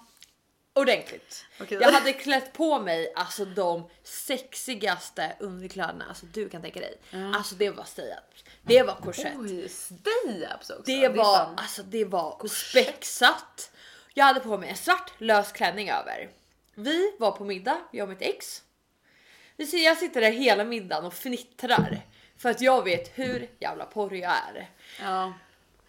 ordentligt. 0.74 1.44
Okej. 1.60 1.78
Jag 1.80 1.92
hade 1.92 2.12
klätt 2.12 2.52
på 2.52 2.78
mig 2.80 3.12
alltså 3.16 3.44
de 3.44 3.90
sexigaste 4.04 5.36
underkläderna 5.40 6.04
alltså 6.08 6.26
du 6.26 6.48
kan 6.48 6.62
tänka 6.62 6.80
dig. 6.80 7.00
Alltså 7.34 7.54
det 7.54 7.70
var 7.70 7.84
stay-up, 7.84 8.44
det 8.62 8.82
var 8.82 8.94
korsett. 8.94 9.34
Oj, 9.38 9.66
stay-ups 9.68 10.60
också. 10.60 10.82
Det 10.84 11.04
är 11.04 11.10
var, 11.10 11.54
alltså 11.56 11.82
det 11.82 12.04
var 12.04 12.48
spexat. 12.48 13.70
Jag 14.14 14.24
hade 14.24 14.40
på 14.40 14.58
mig 14.58 14.68
en 14.68 14.76
svart 14.76 15.12
lös 15.18 15.52
klänning 15.52 15.90
över. 15.90 16.30
Vi 16.74 17.16
var 17.18 17.32
på 17.32 17.44
middag, 17.44 17.78
jag 17.90 18.02
och 18.02 18.08
mitt 18.08 18.22
ex. 18.22 18.62
Jag 19.56 19.96
sitter 19.96 20.20
där 20.20 20.32
hela 20.32 20.64
middagen 20.64 21.04
och 21.04 21.14
fnittrar 21.14 22.00
för 22.36 22.50
att 22.50 22.60
jag 22.60 22.84
vet 22.84 23.18
hur 23.18 23.50
jävla 23.58 23.84
porrig 23.84 24.22
jag 24.22 24.32
är. 24.32 24.70
Ja. 25.00 25.32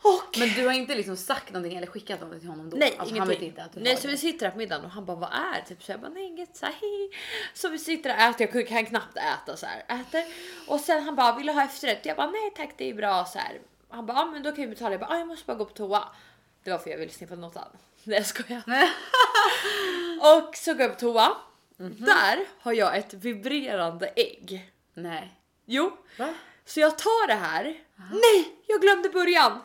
Och 0.04 0.38
Men 0.38 0.50
du 0.50 0.66
har 0.66 0.74
inte 0.74 0.96
liksom 0.96 1.18
sagt 1.18 1.54
någonting 1.54 1.78
eller 1.78 1.88
skickat 1.88 2.20
någonting 2.20 2.40
till 2.40 2.50
honom 2.50 2.70
då? 2.70 2.78
nej, 2.78 2.96
alltså, 2.98 3.16
ingenting. 3.16 3.38
han 3.38 3.46
inte 3.48 3.64
att 3.64 3.74
du 3.74 3.80
nej, 3.80 3.98
så 3.98 4.08
det. 4.08 4.12
vi 4.12 4.18
sitter 4.18 4.46
där 4.46 4.52
på 4.52 4.58
middagen 4.58 4.86
och 4.86 4.92
han 4.92 5.06
bara 5.06 5.18
vad 5.18 5.30
är? 5.30 5.62
Typ 5.68 5.84
så 5.84 5.92
jag 5.92 6.00
bara 6.00 6.10
nej 6.10 6.24
inget 6.24 6.56
så 6.56 6.66
här, 6.66 6.74
hej. 6.82 7.12
Så 7.54 7.70
vi 7.70 7.80
sitter 7.80 8.10
och 8.10 8.22
äter, 8.22 8.50
jag 8.54 8.68
kan 8.68 8.86
knappt 8.86 9.18
äta 9.18 9.58
så 9.58 9.66
här, 9.66 10.02
äter 10.02 10.24
och 10.68 10.80
sen 10.80 11.04
han 11.04 11.16
bara 11.16 11.36
vill 11.36 11.48
du 11.48 11.54
ha 11.54 11.64
efterrätt? 11.64 12.06
Jag 12.06 12.18
bara 12.18 12.32
nej 12.32 12.52
tack 12.56 12.70
det 12.78 12.90
är 12.90 12.94
bra 12.94 13.26
så 13.26 13.40
här. 13.40 13.60
Han 13.90 14.06
bara 14.06 14.18
ja, 14.18 14.26
men 14.26 14.44
då 14.44 14.52
kan 14.52 14.62
vi 14.62 14.68
betala. 14.68 14.92
Jag 14.92 15.00
bara 15.00 15.10
ah, 15.10 15.18
jag 15.18 15.28
måste 15.28 15.46
bara 15.46 15.58
gå 15.58 15.66
på 15.66 15.74
toa. 15.74 16.04
Det 16.64 16.72
var 16.72 16.78
för 16.78 16.90
jag 16.90 16.98
ville 16.98 17.12
sniffa 17.12 17.36
notan. 17.36 17.68
Nej 18.06 18.18
jag 18.18 18.26
skojar. 18.26 18.64
Och 20.20 20.56
så 20.56 20.74
går 20.74 20.82
jag 20.82 20.94
på 20.94 21.00
toa. 21.00 21.38
Mhm. 21.78 22.06
Där 22.06 22.46
har 22.60 22.74
jag 22.74 22.98
ett 22.98 23.14
vibrerande 23.14 24.08
ägg. 24.16 24.72
Nej. 24.94 25.38
Jo, 25.66 25.98
Va? 26.18 26.34
så 26.66 26.80
jag 26.80 26.98
tar 26.98 27.28
det 27.28 27.34
här. 27.34 27.64
Nej, 28.12 28.56
jag 28.68 28.82
glömde 28.82 29.10
början. 29.10 29.60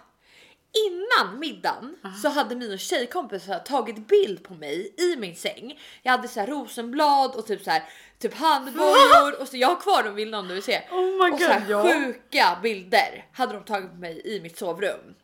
Innan 0.87 1.39
middagen 1.39 1.97
så 2.23 2.29
hade 2.29 2.57
mina 2.57 2.79
tjejkompisar 2.79 3.59
tagit 3.59 4.09
bild 4.09 4.43
på 4.45 4.55
mig 4.55 4.95
i 4.99 5.17
min 5.17 5.37
säng. 5.37 5.81
Jag 6.03 6.13
hade 6.13 6.29
så 6.29 6.41
här 6.41 6.47
rosenblad 6.47 7.35
och 7.35 7.47
typ 7.47 7.65
så 7.65 7.71
här 7.71 7.83
typ 8.19 8.35
handbojor 8.35 9.41
och 9.41 9.49
så 9.49 9.57
jag 9.57 9.69
har 9.69 9.77
kvar 9.77 10.03
de 10.03 10.15
bilderna 10.15 10.39
om 10.39 10.49
du 10.49 10.55
vill 10.55 10.63
se. 10.63 10.83
Oh 10.91 11.25
my 11.25 11.33
och 11.33 11.41
så 11.41 11.47
här 11.47 11.61
God, 11.61 11.71
ja. 11.71 11.95
sjuka 11.95 12.59
bilder 12.63 13.27
hade 13.33 13.55
de 13.55 13.65
tagit 13.65 13.91
på 13.91 13.97
mig 13.97 14.23
i 14.25 14.41
mitt 14.41 14.59
sovrum. 14.59 15.15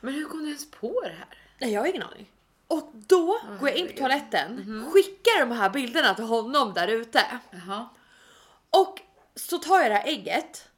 Men 0.00 0.14
hur 0.14 0.24
kom 0.24 0.38
du 0.38 0.46
ens 0.46 0.70
på 0.70 1.00
det 1.02 1.08
här? 1.18 1.28
Nej, 1.58 1.72
jag 1.72 1.80
har 1.80 1.86
ingen 1.88 2.02
aning. 2.02 2.26
Och 2.72 2.90
då 2.94 3.40
går 3.60 3.68
jag 3.68 3.78
in 3.78 3.88
på 3.88 3.92
toaletten, 3.98 4.86
skickar 4.92 5.40
de 5.46 5.50
här 5.50 5.70
bilderna 5.70 6.14
till 6.14 6.24
honom 6.24 6.72
där 6.74 6.88
ute 6.88 7.24
Jaha. 7.50 7.88
och 8.70 9.00
så 9.36 9.58
tar 9.58 9.80
jag 9.80 9.90
det 9.90 9.94
här 9.94 10.06
ägget, 10.08 10.68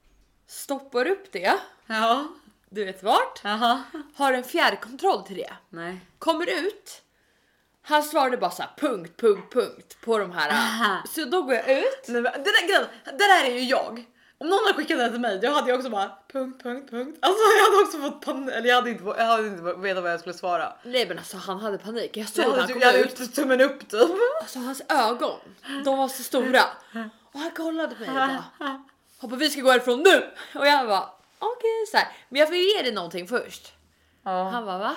stoppar 0.47 1.07
upp 1.07 1.33
det, 1.33 1.55
Ja. 1.87 2.25
du 2.71 2.85
vet 2.85 3.03
vart, 3.03 3.41
Jaha. 3.45 3.83
har 4.15 4.33
en 4.33 4.45
fjärrkontroll 4.45 5.23
till 5.23 5.37
det. 5.37 5.53
Nej. 5.69 6.01
Kommer 6.19 6.67
ut. 6.67 7.03
Han 7.83 8.03
svarade 8.03 8.37
bara 8.37 8.51
så 8.51 8.63
här 8.63 8.71
punkt, 8.77 9.13
punkt, 9.21 9.53
punkt 9.53 9.97
på 10.05 10.19
de 10.19 10.33
här. 10.33 11.01
Så 11.15 11.25
då 11.25 11.43
går 11.43 11.55
jag 11.55 11.71
ut. 11.79 12.05
Nej, 12.09 12.23
men 12.23 12.33
det, 12.33 12.51
där, 12.69 12.87
det 13.05 13.27
där 13.27 13.45
är 13.45 13.55
ju 13.55 13.61
jag. 13.65 14.05
Om 14.39 14.49
någon 14.49 14.59
hade 14.65 14.75
skickat 14.75 14.99
det 14.99 15.11
till 15.11 15.21
mig, 15.21 15.39
då 15.39 15.51
hade 15.51 15.69
jag 15.71 15.77
också 15.79 15.91
bara 15.91 16.13
punkt, 16.33 16.63
punkt, 16.63 16.91
punkt. 16.91 17.19
Alltså 17.23 17.43
jag 17.59 17.65
hade 17.65 17.85
också 17.85 17.99
fått 17.99 18.25
panik, 18.25 18.55
eller 18.55 18.69
jag 18.69 18.77
hade 18.77 18.91
inte, 18.91 19.05
jag 19.05 19.25
hade 19.25 19.47
inte 19.47 19.63
vetat 19.63 20.03
vad 20.03 20.13
jag 20.13 20.21
skulle 20.21 20.35
svara. 20.35 20.73
Nej 20.83 21.09
men 21.09 21.19
alltså 21.19 21.37
han 21.37 21.61
hade 21.61 21.79
panik. 21.79 22.17
Jag 22.17 22.29
såg 22.29 22.45
Jag 22.45 22.51
hade, 22.51 22.73
kom 22.73 22.83
jag 22.83 22.87
hade 22.87 22.99
ut. 23.01 23.21
ut 23.21 23.35
tummen 23.35 23.61
upp 23.61 23.89
typ. 23.89 24.11
Alltså 24.41 24.59
hans 24.59 24.83
ögon, 24.89 25.39
de 25.85 25.99
var 25.99 26.09
så 26.09 26.23
stora. 26.23 26.63
Och 27.33 27.41
han 27.41 27.51
kollade 27.51 27.95
på 27.95 28.01
mig 28.01 28.09
och 28.11 28.15
bara. 28.15 28.45
Han 29.21 29.31
bara 29.31 29.37
vi 29.37 29.51
ska 29.51 29.61
gå 29.61 29.71
härifrån 29.71 30.03
nu. 30.03 30.31
Och 30.61 30.67
jag 30.67 30.87
bara 30.89 31.11
okej 31.39 31.87
här. 31.93 32.09
Men 32.29 32.41
jag 32.41 32.51
vill 32.51 32.61
ge 32.77 32.83
dig 32.83 32.93
någonting 32.93 33.29
först. 33.29 33.73
Ja. 34.23 34.49
Han 34.49 34.67
bara 34.67 34.79
va? 34.79 34.97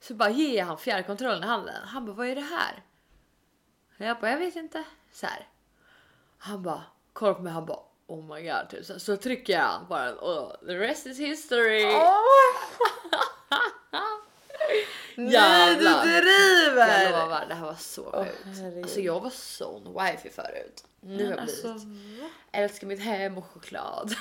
Så 0.00 0.14
bara 0.14 0.30
ger 0.30 0.58
jag 0.58 0.66
han 0.66 0.78
fjärrkontrollen 0.78 1.44
i 1.44 1.46
handen. 1.46 1.74
Han 1.84 2.06
bara 2.06 2.12
vad 2.12 2.26
är 2.26 2.34
det 2.34 2.40
här? 2.40 2.82
Och 3.98 4.04
jag 4.06 4.20
bara 4.20 4.30
jag 4.30 4.38
vet 4.38 4.56
inte. 4.56 4.84
Så 5.12 5.26
här. 5.26 5.48
Han 6.38 6.62
bara 6.62 6.82
kollar 7.12 7.34
på 7.34 7.42
mig 7.42 7.52
han 7.52 7.66
bara 7.66 7.78
oh 8.12 8.34
my 8.34 8.42
god. 8.42 8.68
Typ. 8.70 8.84
Så, 8.86 9.00
så 9.00 9.16
trycker 9.16 9.52
jag 9.52 9.86
bara 9.88 10.12
oh, 10.14 10.52
the 10.66 10.74
rest 10.78 11.06
is 11.06 11.18
history. 11.18 11.82
Nej 15.14 15.32
Jävlar. 15.32 16.04
du 16.04 16.10
Jag 16.12 16.22
driver! 16.24 17.10
lovar 17.22 17.46
det 17.48 17.54
här 17.54 17.64
var 17.66 17.74
så 17.74 18.04
sjukt. 18.12 18.62
alltså 18.82 19.00
jag 19.00 19.20
var 19.20 19.30
sån 19.30 19.98
wifi 19.98 20.30
förut. 20.30 20.84
Nu 21.00 21.24
har 21.24 21.30
jag 21.36 21.44
blivit. 21.44 21.64
Alltså, 21.64 21.86
Älskar 22.52 22.86
mitt 22.86 23.00
hem 23.00 23.38
och 23.38 23.46
choklad. 23.46 24.14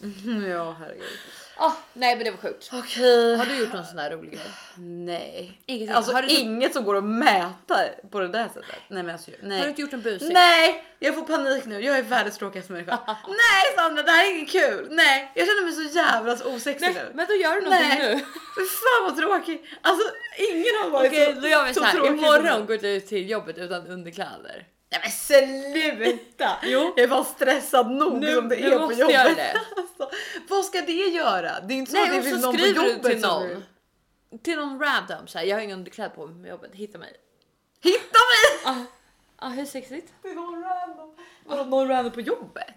ja 0.48 0.76
herregud. 0.78 1.04
Ah, 1.58 1.72
nej 1.92 2.16
men 2.16 2.24
det 2.24 2.30
var 2.30 2.38
sjukt. 2.38 2.70
Okej. 2.72 3.36
Har 3.36 3.46
du 3.46 3.56
gjort 3.58 3.72
någon 3.72 3.84
sån 3.84 3.96
där 3.96 4.10
rolig 4.10 4.30
grej? 4.32 4.40
Nej. 4.76 5.60
Ingenting. 5.66 5.96
Alltså 5.96 6.12
Har 6.12 6.22
du- 6.22 6.28
inget 6.28 6.72
som 6.72 6.84
går 6.84 6.96
att 6.96 7.04
mäta 7.04 7.78
på 8.10 8.20
det 8.20 8.28
där 8.28 8.48
sättet. 8.48 8.64
Nej 8.88 9.02
men 9.02 9.12
alltså, 9.14 9.30
nej. 9.42 9.58
Har 9.58 9.64
du 9.64 9.70
inte 9.70 9.82
gjort 9.82 9.92
en 9.92 10.02
busig? 10.02 10.32
Nej, 10.32 10.84
jag 10.98 11.14
får 11.14 11.22
panik 11.22 11.64
nu. 11.64 11.80
Jag 11.80 11.98
är 11.98 12.02
världens 12.02 12.38
tråkigaste 12.38 12.72
människa. 12.72 12.98
Nej 13.26 13.74
Sandra, 13.76 14.02
det 14.02 14.10
här 14.10 14.26
är 14.26 14.36
inget 14.38 14.50
kul. 14.50 14.86
Nej, 14.90 15.32
jag 15.34 15.46
känner 15.46 15.62
mig 15.64 15.72
så 15.90 15.98
jävla 15.98 16.32
osexig 16.54 16.94
nu. 16.94 17.10
men 17.14 17.26
då 17.28 17.34
gör 17.34 17.54
du 17.54 17.60
någonting 17.60 17.88
Nej. 17.88 17.98
nu. 17.98 18.18
Fan 18.66 19.04
vad 19.04 19.16
tråkig. 19.16 19.66
Alltså 19.82 20.08
ingen 20.38 20.74
har 20.82 20.90
varit 20.90 21.10
Okej, 21.12 21.34
så, 21.34 21.40
då 21.40 21.48
gör 21.48 21.64
vi 21.64 21.74
så 21.74 21.80
så 21.80 21.86
här. 21.86 22.06
Imorgon 22.06 22.66
går 22.66 22.78
du 22.78 23.00
till 23.00 23.30
jobbet 23.30 23.58
utan 23.58 23.86
underkläder. 23.86 24.66
Nej 24.90 25.00
men 25.02 25.10
sluta! 25.12 26.50
Jo. 26.62 26.92
Jag 26.96 27.04
är 27.04 27.08
bara 27.08 27.24
stressad 27.24 27.90
nog 27.90 28.20
Nu- 28.20 28.34
som 28.34 28.48
det 28.48 28.56
nu 28.56 28.66
är 28.66 28.78
på 28.78 28.86
måste 28.86 29.00
jobbet. 29.00 29.14
jag 29.14 29.24
göra 29.24 29.34
det. 29.34 29.60
Alltså, 29.76 30.05
vad 30.48 30.64
ska 30.64 30.80
det 30.80 30.92
göra? 30.92 31.60
Det 31.60 31.74
är 31.74 31.78
inte 31.78 31.90
så 31.92 31.96
Nej 31.98 32.08
att 32.10 32.24
det 32.24 32.30
finns 32.30 32.42
någon 32.42 32.56
på 32.56 32.62
du 32.62 32.68
jobbet 32.68 33.02
till 33.02 33.20
någon. 33.20 33.64
Till 34.42 34.56
någon 34.56 34.80
random 34.80 35.26
så 35.26 35.38
här. 35.38 35.44
Jag 35.44 35.56
har 35.56 35.60
inga 35.62 35.74
underkläder 35.74 36.10
på 36.14 36.26
mig 36.26 36.42
på 36.42 36.48
jobbet. 36.48 36.70
Hitta 36.74 36.98
mig. 36.98 37.12
Hitta 37.82 38.18
mig! 38.18 38.74
Ah, 38.74 38.76
ah, 39.36 39.48
hur 39.48 39.64
sexigt? 39.64 40.12
Det 40.22 40.28
är 40.28 40.34
någon 40.34 40.62
random. 40.62 41.14
Vadå 41.46 41.64
någon 41.64 41.88
random 41.88 42.12
på 42.12 42.20
jobbet? 42.20 42.74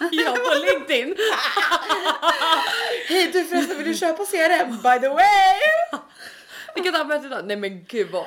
Ja 0.12 0.30
på 0.48 0.54
LinkedIn. 0.54 1.16
Hej 3.08 3.30
du 3.32 3.44
förresten 3.44 3.76
vill 3.78 3.86
du 3.86 3.94
köpa 3.94 4.24
CRM 4.24 4.70
by 4.70 5.00
the 5.00 5.08
way? 5.08 5.60
Vilket 6.74 6.96
har 6.96 7.04
möte 7.04 7.26
idag? 7.26 7.46
Nej 7.46 7.56
men 7.56 7.84
gud 7.84 8.08
vad 8.10 8.26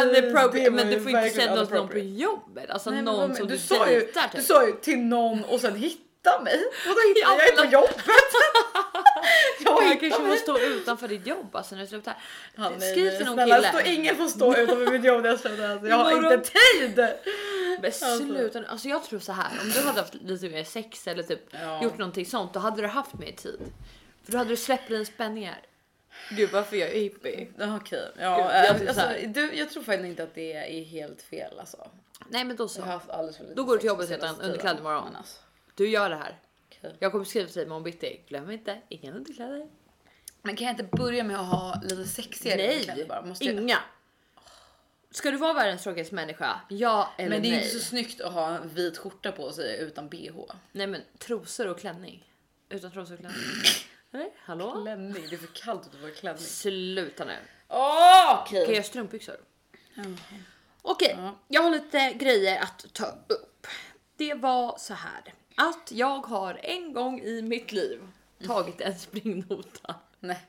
unappropriate. 0.00 0.70
Men 0.70 0.86
du 0.90 1.00
får 1.00 1.10
inte 1.10 1.60
oss 1.60 1.70
någon 1.70 1.88
på 1.88 1.98
jobbet. 1.98 2.70
Alltså 2.70 2.90
Nej, 2.90 2.96
men 2.96 3.04
någon 3.04 3.28
vad 3.28 3.36
som 3.36 3.46
men- 3.46 3.56
du, 3.56 3.74
dejtar 3.84 4.28
Du 4.32 4.38
typ. 4.38 4.46
sa 4.46 4.66
ju 4.66 4.72
till 4.72 4.98
någon 4.98 5.44
och 5.44 5.60
sen 5.60 5.74
hitta 6.24 6.42
mig. 6.42 6.64
Vadå 6.86 7.00
hitta 7.14 7.28
mig? 7.36 7.38
Jag 7.38 7.58
är 7.58 7.66
på 7.66 7.72
jobbet. 7.72 7.96
Jag 9.64 9.82
Jag 9.82 10.00
kanske 10.00 10.28
får 10.28 10.36
stå 10.36 10.58
utanför 10.58 11.08
ditt 11.08 11.26
jobb 11.26 11.56
alltså 11.56 11.74
när 11.74 11.82
du 11.82 11.88
slutar. 11.88 12.14
Ja, 12.54 12.70
Skriv 12.80 13.10
till 13.16 13.26
någon 13.26 13.34
snälla, 13.34 13.56
kille. 13.56 13.68
Stå, 13.68 13.80
ingen 13.90 14.16
får 14.16 14.26
stå 14.28 14.56
utanför 14.56 14.86
mitt 14.92 15.04
jobb 15.04 15.22
när 15.22 15.28
jag 15.28 15.40
slutar. 15.40 15.70
Alltså, 15.70 15.86
jag 15.88 15.96
har 15.96 16.32
inte 16.34 16.50
tid! 16.50 17.08
Men 17.82 17.92
sluta 17.92 18.60
nu. 18.60 18.66
Alltså 18.66 18.88
jag 18.88 19.04
tror 19.04 19.18
så 19.18 19.32
här. 19.32 19.46
Om 19.62 19.70
du 19.70 19.80
hade 19.80 20.00
haft 20.00 20.14
lite 20.14 20.48
mer 20.48 20.64
sex 20.64 21.06
eller 21.06 21.22
typ 21.22 21.40
Ja. 21.50 21.82
gjort 21.82 21.98
någonting 21.98 22.26
sånt, 22.26 22.52
då 22.54 22.60
hade 22.60 22.82
du 22.82 22.88
haft 22.88 23.14
mer 23.14 23.32
tid. 23.32 23.60
För 24.24 24.32
då 24.32 24.38
hade 24.38 24.50
du 24.50 24.56
släppt 24.56 24.88
dina 24.88 25.04
spänningar. 25.04 25.58
Gud 26.30 26.50
varför 26.52 26.76
jag 26.76 26.88
är 26.90 27.00
hippie. 27.00 27.48
Okej, 27.80 28.12
Jag- 28.18 28.40
ja, 28.40 28.52
jag 28.54 28.66
jag, 28.66 28.94
så 28.94 29.00
alltså, 29.00 29.26
du, 29.26 29.54
jag 29.54 29.70
tror 29.70 29.82
faktiskt 29.82 30.06
inte 30.06 30.22
att 30.22 30.34
det 30.34 30.52
är 30.52 30.84
helt 30.84 31.22
fel 31.22 31.58
alltså. 31.58 31.90
Nej 32.28 32.44
men 32.44 32.56
då 32.56 32.62
Jag 32.62 32.68
har 32.68 32.74
så. 32.74 32.82
haft 32.82 33.10
alldeles 33.10 33.36
för 33.36 33.44
lite 33.44 33.54
Då 33.56 33.64
går 33.64 33.72
du 33.72 33.78
till 33.78 33.86
jobbet 33.88 34.10
utan 34.10 34.40
underkläder 34.40 34.80
imorgon. 34.80 35.04
men 35.04 35.16
Alltså, 35.16 35.38
Du 35.82 35.88
gör 35.88 36.10
det 36.10 36.16
här. 36.16 36.38
okej. 36.68 36.96
Jag 36.98 37.12
kommer 37.12 37.24
skriva 37.24 37.46
till 37.46 37.54
dig 37.54 37.64
imorgon 37.64 37.82
bitti. 37.82 38.20
Glöm 38.28 38.50
inte, 38.50 38.80
inga 38.88 39.12
underkläder. 39.12 39.68
Men 40.42 40.56
kan 40.56 40.66
jag 40.66 40.72
inte 40.72 40.96
börja 40.96 41.24
med 41.24 41.40
att 41.40 41.46
ha 41.46 41.80
lite 41.82 42.04
sexigare 42.04 42.80
Nej, 42.96 43.06
bara? 43.08 43.22
Måste 43.22 43.44
jag... 43.44 43.54
inga. 43.62 43.78
Ska 45.10 45.30
du 45.30 45.36
vara 45.36 45.52
världens 45.52 45.82
tråkigaste 45.82 46.14
människa? 46.14 46.60
Ja 46.68 47.10
eller 47.18 47.30
Men 47.30 47.42
det 47.42 47.48
är 47.48 47.52
nej? 47.52 47.64
inte 47.64 47.78
så 47.78 47.84
snyggt 47.84 48.20
att 48.20 48.32
ha 48.32 48.56
en 48.56 48.68
vit 48.68 48.98
skjorta 48.98 49.32
på 49.32 49.52
sig 49.52 49.80
utan 49.80 50.08
bh. 50.08 50.30
Nej 50.72 50.86
men 50.86 51.02
trosor 51.18 51.68
och 51.68 51.78
klänning. 51.78 52.32
Utan 52.68 52.90
trosor 52.92 53.14
och 53.14 53.20
klänning. 53.20 53.40
Nej, 54.10 54.32
hallå? 54.38 54.82
Klänning, 54.82 55.26
det 55.30 55.34
är 55.36 55.38
för 55.38 55.46
kallt 55.46 55.86
att 55.86 56.00
vara 56.00 56.10
klänning. 56.12 56.42
Sluta 56.42 57.24
nu. 57.24 57.36
Åh, 57.68 58.46
Kan 58.48 58.58
jag 58.58 58.68
okej. 58.68 58.82
strumpbyxor? 58.82 59.36
Okej, 60.82 61.14
Ja. 61.18 61.38
jag 61.48 61.62
har 61.62 61.70
lite 61.70 62.12
grejer 62.12 62.62
att 62.62 62.86
ta 62.92 63.06
upp. 63.28 63.66
Det 64.16 64.34
var 64.34 64.78
så 64.78 64.94
här 64.94 65.34
att 65.56 65.88
jag 65.92 66.26
har 66.26 66.60
en 66.62 66.92
gång 66.92 67.20
i 67.20 67.42
mitt 67.42 67.72
liv 67.72 68.00
tagit 68.46 68.80
en 68.80 68.98
springnota. 68.98 69.94
Nej. 70.20 70.46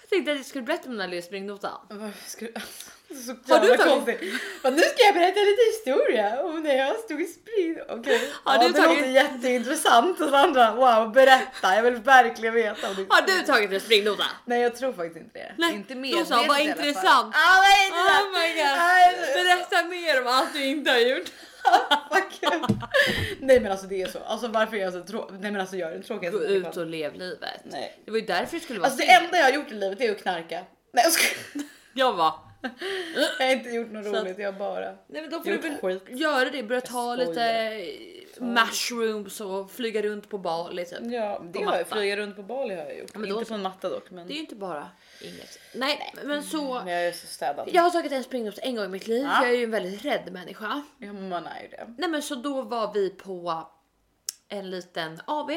Jag 0.00 0.10
tänkte 0.10 0.32
att 0.32 0.36
jag 0.38 0.46
skulle 0.46 0.64
berätta 0.64 0.88
om 0.88 0.96
den 0.96 1.12
här 1.12 1.20
springnotan. 1.20 1.80
Varför 1.90 2.28
ska 2.30 2.44
du... 2.44 2.52
Alltså, 2.54 3.34
så 3.46 3.54
Har 3.54 3.60
du 3.60 3.66
tagit- 3.68 3.80
konstigt. 3.92 4.20
Nu 4.64 4.78
ska 4.82 5.02
jag 5.04 5.14
berätta 5.14 5.40
lite 5.40 5.62
historia 5.72 6.42
om 6.42 6.62
när 6.62 6.74
jag 6.76 6.96
stod 6.96 7.20
i 7.22 7.26
spring. 7.26 7.78
Okej. 7.88 8.30
Har 8.44 8.54
ja, 8.54 8.60
du 8.62 8.72
det 8.72 8.78
tagit- 8.82 8.96
låter 8.98 9.10
jätteintressant 9.10 10.20
och 10.20 10.28
Sandra. 10.30 10.74
Wow, 10.74 11.12
berätta. 11.12 11.74
Jag 11.76 11.82
vill 11.82 11.94
verkligen 11.94 12.54
veta 12.54 12.88
om 12.90 12.94
det. 12.96 13.06
Har 13.08 13.22
du 13.22 13.42
tagit 13.42 13.72
en 13.72 13.80
springnota? 13.80 14.24
Nej, 14.44 14.60
jag 14.62 14.76
tror 14.76 14.92
faktiskt 14.92 15.16
inte 15.16 15.38
det. 15.38 15.54
Nej, 15.58 15.74
inte 15.74 15.94
då 15.94 16.00
medvetet 16.00 16.28
så, 16.28 16.34
vad 16.48 16.60
intressant. 16.60 17.34
Ah, 17.36 17.56
vad 17.62 17.86
intressant. 17.86 18.26
Oh 18.26 18.40
my 18.40 18.48
god! 18.62 19.44
Berätta 19.44 19.86
mer 19.88 20.20
om 20.20 20.26
allt 20.26 20.52
du 20.52 20.64
inte 20.64 20.90
har 20.90 20.98
gjort. 20.98 21.30
Nej 23.40 23.60
men 23.60 23.72
alltså 23.72 23.86
det 23.86 24.02
är 24.02 24.06
så. 24.06 24.18
Alltså 24.18 24.48
varför 24.48 24.76
är 24.76 24.80
jag 24.80 24.92
så 24.92 25.02
tråkig? 25.02 25.36
Nej 25.40 25.50
men 25.50 25.60
alltså 25.60 25.76
jag 25.76 25.88
är 25.88 25.92
den 25.92 26.02
tråkigaste 26.02 26.38
Gå 26.38 26.44
ut 26.44 26.76
och 26.76 26.86
lev 26.86 27.14
livet. 27.14 27.60
Nej. 27.64 27.98
Det 28.04 28.10
var 28.10 28.18
ju 28.18 28.24
därför 28.26 28.56
det 28.56 28.62
skulle 28.62 28.78
vara 28.80 28.90
Alltså 28.90 29.06
det 29.06 29.12
enda 29.12 29.36
jag 29.36 29.44
har 29.44 29.52
gjort 29.52 29.70
i 29.70 29.74
livet 29.74 30.00
är 30.00 30.10
att 30.10 30.22
knarka. 30.22 30.64
Nej 30.92 31.04
jag 31.04 31.12
skojar. 31.12 31.66
Jag 31.94 32.12
var. 32.12 32.32
Jag 33.38 33.46
har 33.46 33.52
inte 33.52 33.68
gjort 33.70 33.90
något 33.92 34.04
Så 34.04 34.16
att- 34.16 34.22
roligt, 34.24 34.38
jag 34.38 34.52
har 34.52 34.58
bara... 34.58 34.84
Nej 35.06 35.22
men 35.22 35.30
då 35.30 35.38
får 35.38 35.44
du 35.44 35.52
Gjort 35.54 35.64
väl 35.64 35.76
skit. 36.00 36.02
göra 36.20 36.50
det, 36.50 36.62
börja 36.62 36.80
ta 36.80 37.16
Jag 37.16 37.28
lite 37.28 37.84
mushrooms 38.40 39.40
och 39.40 39.70
flyga 39.70 40.02
runt 40.02 40.28
på 40.30 40.38
Bali 40.38 40.84
typ. 40.84 40.98
Ja, 41.02 41.42
det 41.52 41.62
har 41.62 41.76
jag. 41.76 41.86
Flyga 41.88 42.16
runt 42.16 42.36
på 42.36 42.42
Bali 42.42 42.74
har 42.74 42.82
jag 42.84 42.98
gjort. 42.98 43.14
Men 43.14 43.22
då 43.22 43.34
inte 43.34 43.44
så. 43.44 43.48
på 43.48 43.54
en 43.54 43.62
matta 43.62 43.88
dock. 43.88 44.10
Men, 44.10 44.26
Det 44.26 44.32
är 44.32 44.34
ju 44.34 44.40
inte 44.40 44.54
bara 44.54 44.88
inget. 45.20 45.58
Nej, 45.74 46.14
men 46.24 46.42
så. 46.42 46.74
men 46.74 46.92
jag 46.92 47.06
är 47.06 47.12
så 47.12 47.26
städad. 47.26 47.68
Jag 47.72 47.82
har 47.82 47.90
tagit 47.90 48.12
en 48.12 48.24
springnota 48.24 48.60
en 48.60 48.76
gång 48.76 48.84
i 48.84 48.88
mitt 48.88 49.06
liv. 49.06 49.22
Ja. 49.22 49.42
Jag 49.42 49.50
är 49.50 49.56
ju 49.56 49.64
en 49.64 49.70
väldigt 49.70 50.04
rädd 50.04 50.32
människa. 50.32 50.82
Ja, 50.98 51.12
man 51.12 51.46
är 51.46 51.62
ju 51.62 51.68
det. 51.68 51.94
Nej 51.98 52.10
men 52.10 52.22
så 52.22 52.34
då 52.34 52.62
var 52.62 52.92
vi 52.94 53.10
på 53.10 53.68
en 54.48 54.70
liten 54.70 55.20
AV. 55.24 55.50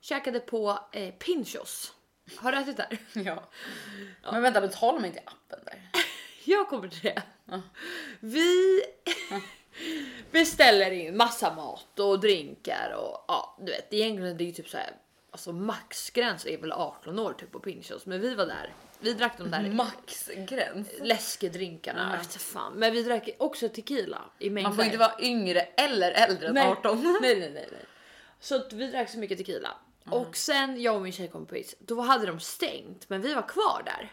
Käkade 0.00 0.40
på 0.40 0.78
eh, 0.92 1.14
Pinchos. 1.14 1.92
Har 2.36 2.52
du 2.52 2.58
ätit 2.58 2.76
där? 2.76 2.98
Ja. 3.24 3.50
Men 4.32 4.42
vänta, 4.42 4.60
betala 4.60 4.98
mig 4.98 5.08
inte 5.08 5.22
appen 5.24 5.64
där. 5.64 5.90
Jag 6.44 6.68
kommer 6.68 6.88
till 6.88 7.00
det. 7.02 7.22
Vi 8.20 8.82
beställer 10.30 10.90
in 10.90 11.16
massa 11.16 11.54
mat 11.54 11.98
och 11.98 12.20
drinkar 12.20 12.94
och 12.96 13.24
ja, 13.28 13.56
du 13.60 13.72
vet 13.72 13.92
egentligen 13.92 14.36
det 14.36 14.44
är 14.44 14.46
ju 14.46 14.52
typ 14.52 14.68
så 14.68 14.76
här. 14.76 14.96
Alltså 15.30 15.52
maxgräns 15.52 16.46
är 16.46 16.58
väl 16.58 16.72
18 16.72 17.18
år 17.18 17.32
typ 17.32 17.52
på 17.52 17.60
Pinchos, 17.60 18.06
men 18.06 18.20
vi 18.20 18.34
var 18.34 18.46
där. 18.46 18.74
Vi 19.00 19.12
drack 19.12 19.38
de 19.38 19.50
där 19.50 19.70
Maxgräns. 19.70 20.88
läskedrinkarna. 21.00 22.12
Vet 22.16 22.24
inte 22.24 22.38
fan. 22.38 22.72
Men 22.72 22.92
vi 22.92 23.02
drack 23.02 23.28
också 23.38 23.68
tequila 23.68 24.22
i 24.38 24.50
mängder. 24.50 24.68
Man 24.68 24.76
får 24.76 24.84
inte 24.84 24.98
vara 24.98 25.14
yngre 25.20 25.60
eller 25.60 26.12
äldre 26.12 26.48
än 26.48 26.54
nej. 26.54 26.66
18. 26.68 27.02
Nej, 27.22 27.40
nej, 27.40 27.50
nej, 27.50 27.68
nej. 27.72 27.84
Så 28.40 28.56
att 28.56 28.72
vi 28.72 28.86
drack 28.90 29.10
så 29.10 29.18
mycket 29.18 29.38
tequila 29.38 29.76
och 30.10 30.36
sen 30.36 30.82
jag 30.82 30.96
och 30.96 31.02
min 31.02 31.12
tjejkompis, 31.12 31.74
då 31.78 32.00
hade 32.00 32.26
de 32.26 32.40
stängt, 32.40 33.08
men 33.08 33.20
vi 33.20 33.34
var 33.34 33.48
kvar 33.48 33.82
där. 33.84 34.12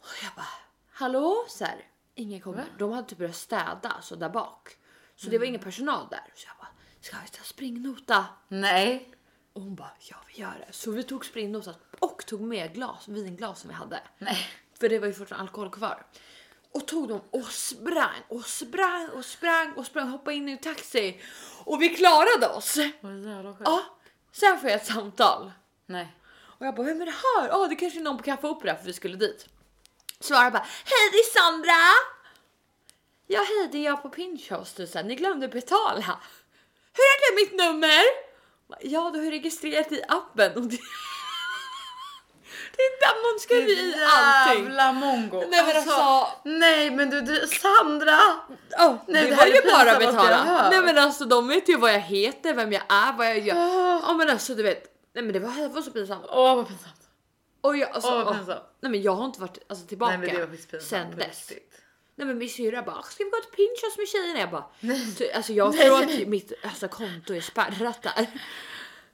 Och 0.00 0.06
jag 0.22 0.32
bara 0.36 0.46
hallå 0.92 1.44
så 1.48 1.64
här. 1.64 1.88
Ingen 2.14 2.40
kommer. 2.40 2.64
De 2.78 2.92
hade 2.92 3.08
typ 3.08 3.18
börjat 3.18 3.36
städa 3.36 3.96
så 4.02 4.16
där 4.16 4.28
bak, 4.28 4.68
så 5.16 5.30
det 5.30 5.38
var 5.38 5.46
ingen 5.46 5.60
personal 5.60 6.08
där. 6.10 6.32
Så 6.34 6.46
jag 6.48 6.56
bara 6.58 6.68
ska 7.00 7.16
vi 7.24 7.28
ta 7.28 7.44
springnota? 7.44 8.24
Nej. 8.48 9.13
Och 9.54 9.62
hon 9.62 9.74
bara 9.74 9.90
ja, 9.98 10.16
vi 10.28 10.40
gör 10.42 10.64
det. 10.66 10.72
Så 10.72 10.90
vi 10.90 11.02
tog 11.02 11.24
springnotan 11.24 11.74
och 11.98 12.26
tog 12.26 12.40
med 12.40 12.74
glas 12.74 13.08
vinglas 13.08 13.60
som 13.60 13.68
vi 13.68 13.74
hade. 13.74 14.00
Nej. 14.18 14.48
För 14.80 14.88
det 14.88 14.98
var 14.98 15.06
ju 15.06 15.12
fortfarande 15.12 15.42
alkohol 15.42 15.70
kvar. 15.70 16.06
Och 16.72 16.86
tog 16.86 17.08
dem 17.08 17.20
och 17.30 17.46
sprang 17.46 18.22
och 18.28 18.44
sprang 18.44 19.08
och 19.08 19.24
sprang 19.24 19.72
och 19.72 19.86
sprang 19.86 20.08
hoppade 20.08 20.36
in 20.36 20.48
i 20.48 20.52
en 20.52 20.58
taxi. 20.58 21.20
Och 21.64 21.82
vi 21.82 21.88
klarade 21.88 22.48
oss. 22.48 22.76
Ja, 23.64 23.84
sen 24.32 24.60
får 24.60 24.70
jag 24.70 24.80
ett 24.80 24.86
samtal. 24.86 25.52
Nej. 25.86 26.16
Och 26.42 26.66
jag 26.66 26.74
bara, 26.74 26.86
vem 26.86 27.02
är 27.02 27.06
det 27.06 27.12
här? 27.12 27.48
Ja, 27.48 27.66
det 27.66 27.76
kanske 27.76 27.98
är 27.98 28.02
någon 28.02 28.16
på 28.16 28.22
Café 28.22 28.46
Opera 28.46 28.76
för 28.76 28.84
vi 28.84 28.92
skulle 28.92 29.16
dit. 29.16 29.48
Svarar 30.20 30.50
bara, 30.50 30.66
hej 30.84 31.10
det 31.12 31.18
är 31.18 31.32
Sandra! 31.32 31.92
Ja 33.26 33.40
hej 33.40 33.68
det 33.72 33.78
är 33.78 33.84
jag 33.84 34.02
på 34.02 34.08
Pinchos, 34.08 34.74
du 34.74 35.02
ni 35.02 35.14
glömde 35.14 35.48
betala. 35.48 36.20
Hur 36.92 37.04
är 37.04 37.30
det 37.30 37.42
mitt 37.42 37.58
nummer? 37.58 38.23
Ja, 38.80 39.10
du 39.14 39.24
har 39.24 39.30
registrerat 39.30 39.92
i 39.92 40.02
appen. 40.08 40.52
Och 40.52 40.62
det... 40.62 40.76
det 42.76 42.82
är 42.82 43.00
där 43.00 43.32
man 43.32 43.40
skriver 43.40 43.82
i 43.82 43.94
allting. 44.06 44.64
Jävla 44.64 44.92
mongo. 44.92 45.44
Nej 45.50 45.64
men 45.66 45.76
alltså, 45.76 46.26
Nej 46.44 46.90
men 46.90 47.10
du, 47.10 47.20
du 47.20 47.46
Sandra! 47.46 48.18
oh, 48.78 48.96
Nej, 49.06 49.24
det, 49.24 49.30
det 49.30 49.36
var 49.36 49.46
ju 49.46 49.62
bara 49.72 49.92
att 49.92 49.98
betala. 49.98 50.70
Nej 50.70 50.80
men 50.82 50.98
alltså 50.98 51.24
de 51.24 51.48
vet 51.48 51.68
ju 51.68 51.76
vad 51.76 51.92
jag 51.92 52.00
heter, 52.00 52.54
vem 52.54 52.72
jag 52.72 52.82
är, 52.88 53.12
vad 53.12 53.26
jag 53.26 53.38
gör. 53.38 53.56
Ja 54.02 54.14
men 54.18 54.30
alltså 54.30 54.54
du 54.54 54.62
vet, 54.62 54.84
nej 55.14 55.24
men 55.24 55.32
det 55.32 55.38
var, 55.38 55.50
det 55.60 55.68
var 55.68 55.82
så 55.82 55.90
pinsamt. 55.90 56.24
Åh 56.28 56.56
vad 56.56 56.68
pinsamt. 56.68 57.00
Och 57.60 57.76
jag, 57.76 57.90
alltså, 57.90 58.10
Åh, 58.10 58.24
vad 58.24 58.36
pinsamt. 58.36 58.62
nej 58.80 58.90
men 58.90 59.02
jag 59.02 59.12
har 59.12 59.24
inte 59.24 59.40
varit 59.40 59.58
alltså, 59.68 59.86
tillbaka 59.86 60.16
Nej 60.16 60.26
men 60.26 60.36
det 60.36 60.46
var 60.46 60.56
pinsamt. 60.56 60.82
sen 60.82 61.16
dess. 61.16 61.50
riktigt. 61.50 61.80
Nej 62.16 62.26
men 62.26 62.38
min 62.38 62.48
syrra 62.50 62.82
bara, 62.82 63.02
ska 63.02 63.24
vi 63.24 63.30
gå 63.30 63.36
till 63.36 63.50
Pinchos 63.56 63.98
med 63.98 64.08
tjejerna? 64.08 64.40
Jag 64.40 64.50
bara, 64.50 64.64
så, 65.18 65.24
alltså 65.36 65.52
jag 65.52 65.76
tror 65.76 66.02
att 66.02 66.28
mitt 66.28 66.52
alltså, 66.62 66.88
konto 66.88 67.34
är 67.34 67.40
spärrat 67.40 68.02
där. 68.02 68.26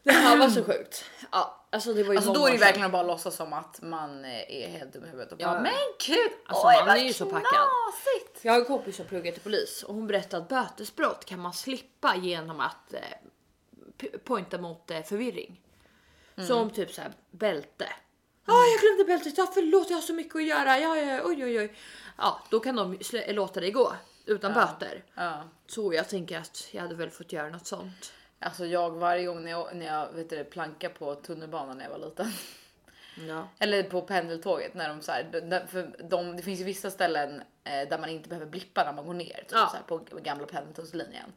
Det 0.03 0.13
här 0.13 0.37
var 0.37 0.49
så 0.49 0.65
sjukt. 0.65 1.05
Ja, 1.33 1.67
alltså 1.71 1.93
det 1.95 2.03
var 2.03 2.13
ju 2.13 2.17
Alltså 2.17 2.33
då 2.33 2.47
är 2.47 2.53
det 2.53 2.59
sedan. 2.59 2.67
verkligen 2.67 2.87
att 2.87 2.93
bara 2.93 3.03
låtsas 3.03 3.37
som 3.37 3.53
att 3.53 3.83
man 3.83 4.25
eh, 4.25 4.63
är 4.65 4.69
helt 4.69 4.93
dum 4.93 5.05
i 5.05 5.09
huvudet 5.09 5.33
och 5.33 5.41
Ja. 5.41 5.61
men 5.61 5.73
gud, 6.07 6.31
Alltså, 6.47 6.67
oj 6.67 6.75
man 6.77 6.87
vad 6.87 6.97
är 6.97 7.01
ju 7.01 7.13
så 7.13 7.27
packad. 7.27 7.69
Jag 8.43 8.53
har 8.53 8.59
en 8.61 8.65
kompis 8.65 8.97
som 8.97 9.07
pluggar 9.07 9.33
till 9.33 9.43
polis 9.43 9.83
och 9.83 9.95
hon 9.95 10.07
berättade 10.07 10.43
att 10.43 10.49
bötesbrott 10.49 11.25
kan 11.25 11.41
man 11.41 11.53
slippa 11.53 12.17
genom 12.17 12.61
att 12.61 12.95
eh, 12.95 14.09
pointa 14.25 14.59
mot 14.59 14.91
eh, 14.91 15.03
förvirring. 15.03 15.61
Som 16.47 16.71
typ 16.71 16.93
så 16.93 17.03
här 17.03 17.13
bälte. 17.31 17.87
Ja, 18.47 18.55
jag 18.65 18.81
glömde 18.81 19.05
bältet. 19.05 19.39
Ja, 19.39 19.51
förlåt, 19.55 19.91
jag 19.91 19.97
har 19.97 20.03
så 20.03 20.13
mycket 20.15 20.37
att 20.37 20.45
göra. 20.45 20.79
Ja, 20.79 20.97
ja, 20.97 21.21
oj, 21.25 21.45
oj, 21.45 21.59
oj. 21.61 21.77
Ja, 22.21 22.43
då 22.51 22.61
kan 22.61 22.77
de 22.77 22.99
låta 23.29 23.61
dig 23.61 23.71
gå 23.71 23.93
utan 24.27 24.53
böter. 24.53 25.05
Ja. 25.15 25.43
Så 25.67 25.95
jag 25.95 26.09
tänker 26.09 26.39
att 26.39 26.69
jag 26.73 26.83
hade 26.83 26.95
väl 26.95 27.11
fått 27.11 27.33
göra 27.33 27.49
något 27.49 27.67
sånt. 27.67 28.13
Alltså 28.41 28.67
jag 28.67 28.91
varje 28.91 29.27
gång 29.27 29.45
när 29.45 29.51
jag, 29.51 29.77
när 29.77 29.87
jag 29.87 30.13
vet 30.13 30.31
du, 30.31 30.45
planka 30.45 30.89
på 30.91 31.15
tunnelbanan 31.15 31.79
när 31.79 31.85
jag 31.85 31.91
var 31.91 31.99
liten. 31.99 32.33
Ja. 33.29 33.49
Eller 33.59 33.83
på 33.83 34.03
pendeltåget 34.03 34.75
när 34.75 34.89
de 34.89 35.03
så 35.03 35.13
här, 35.13 35.67
för 35.67 35.97
de, 36.11 36.37
det 36.37 36.43
finns 36.43 36.61
ju 36.61 36.65
vissa 36.65 36.91
ställen 36.91 37.43
eh, 37.65 37.89
där 37.89 37.99
man 37.99 38.09
inte 38.09 38.29
behöver 38.29 38.47
blippa 38.47 38.85
när 38.85 38.93
man 38.93 39.07
går 39.07 39.15
ner 39.15 39.37
typ, 39.37 39.53
Ja. 39.53 39.69
så 39.71 39.77
här, 39.77 39.83
på 39.83 39.97
gamla 40.23 40.47
pendeltågslinjen. 40.47 41.33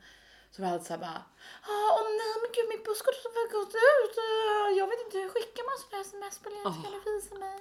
Så 0.52 0.62
var 0.62 0.70
alltid 0.70 0.88
så 0.88 0.94
här 0.94 1.00
bara, 1.00 1.22
åh 1.68 2.02
nej 2.22 2.34
men 2.42 2.50
gud 2.56 2.68
min 2.70 2.84
busskort 2.86 3.16
har 3.24 3.52
gått 3.58 3.76
ut. 3.76 4.16
eh, 4.26 4.78
Jag 4.80 4.88
vet 4.88 5.00
inte 5.06 5.18
hur 5.18 5.30
skickar 5.30 5.64
man 5.70 5.78
sådana 5.82 6.02
sms 6.02 6.40
på 6.44 6.50
länk? 6.50 6.84
Kan 6.84 6.92
du 7.06 7.16
visa 7.16 7.36
mig? 7.36 7.60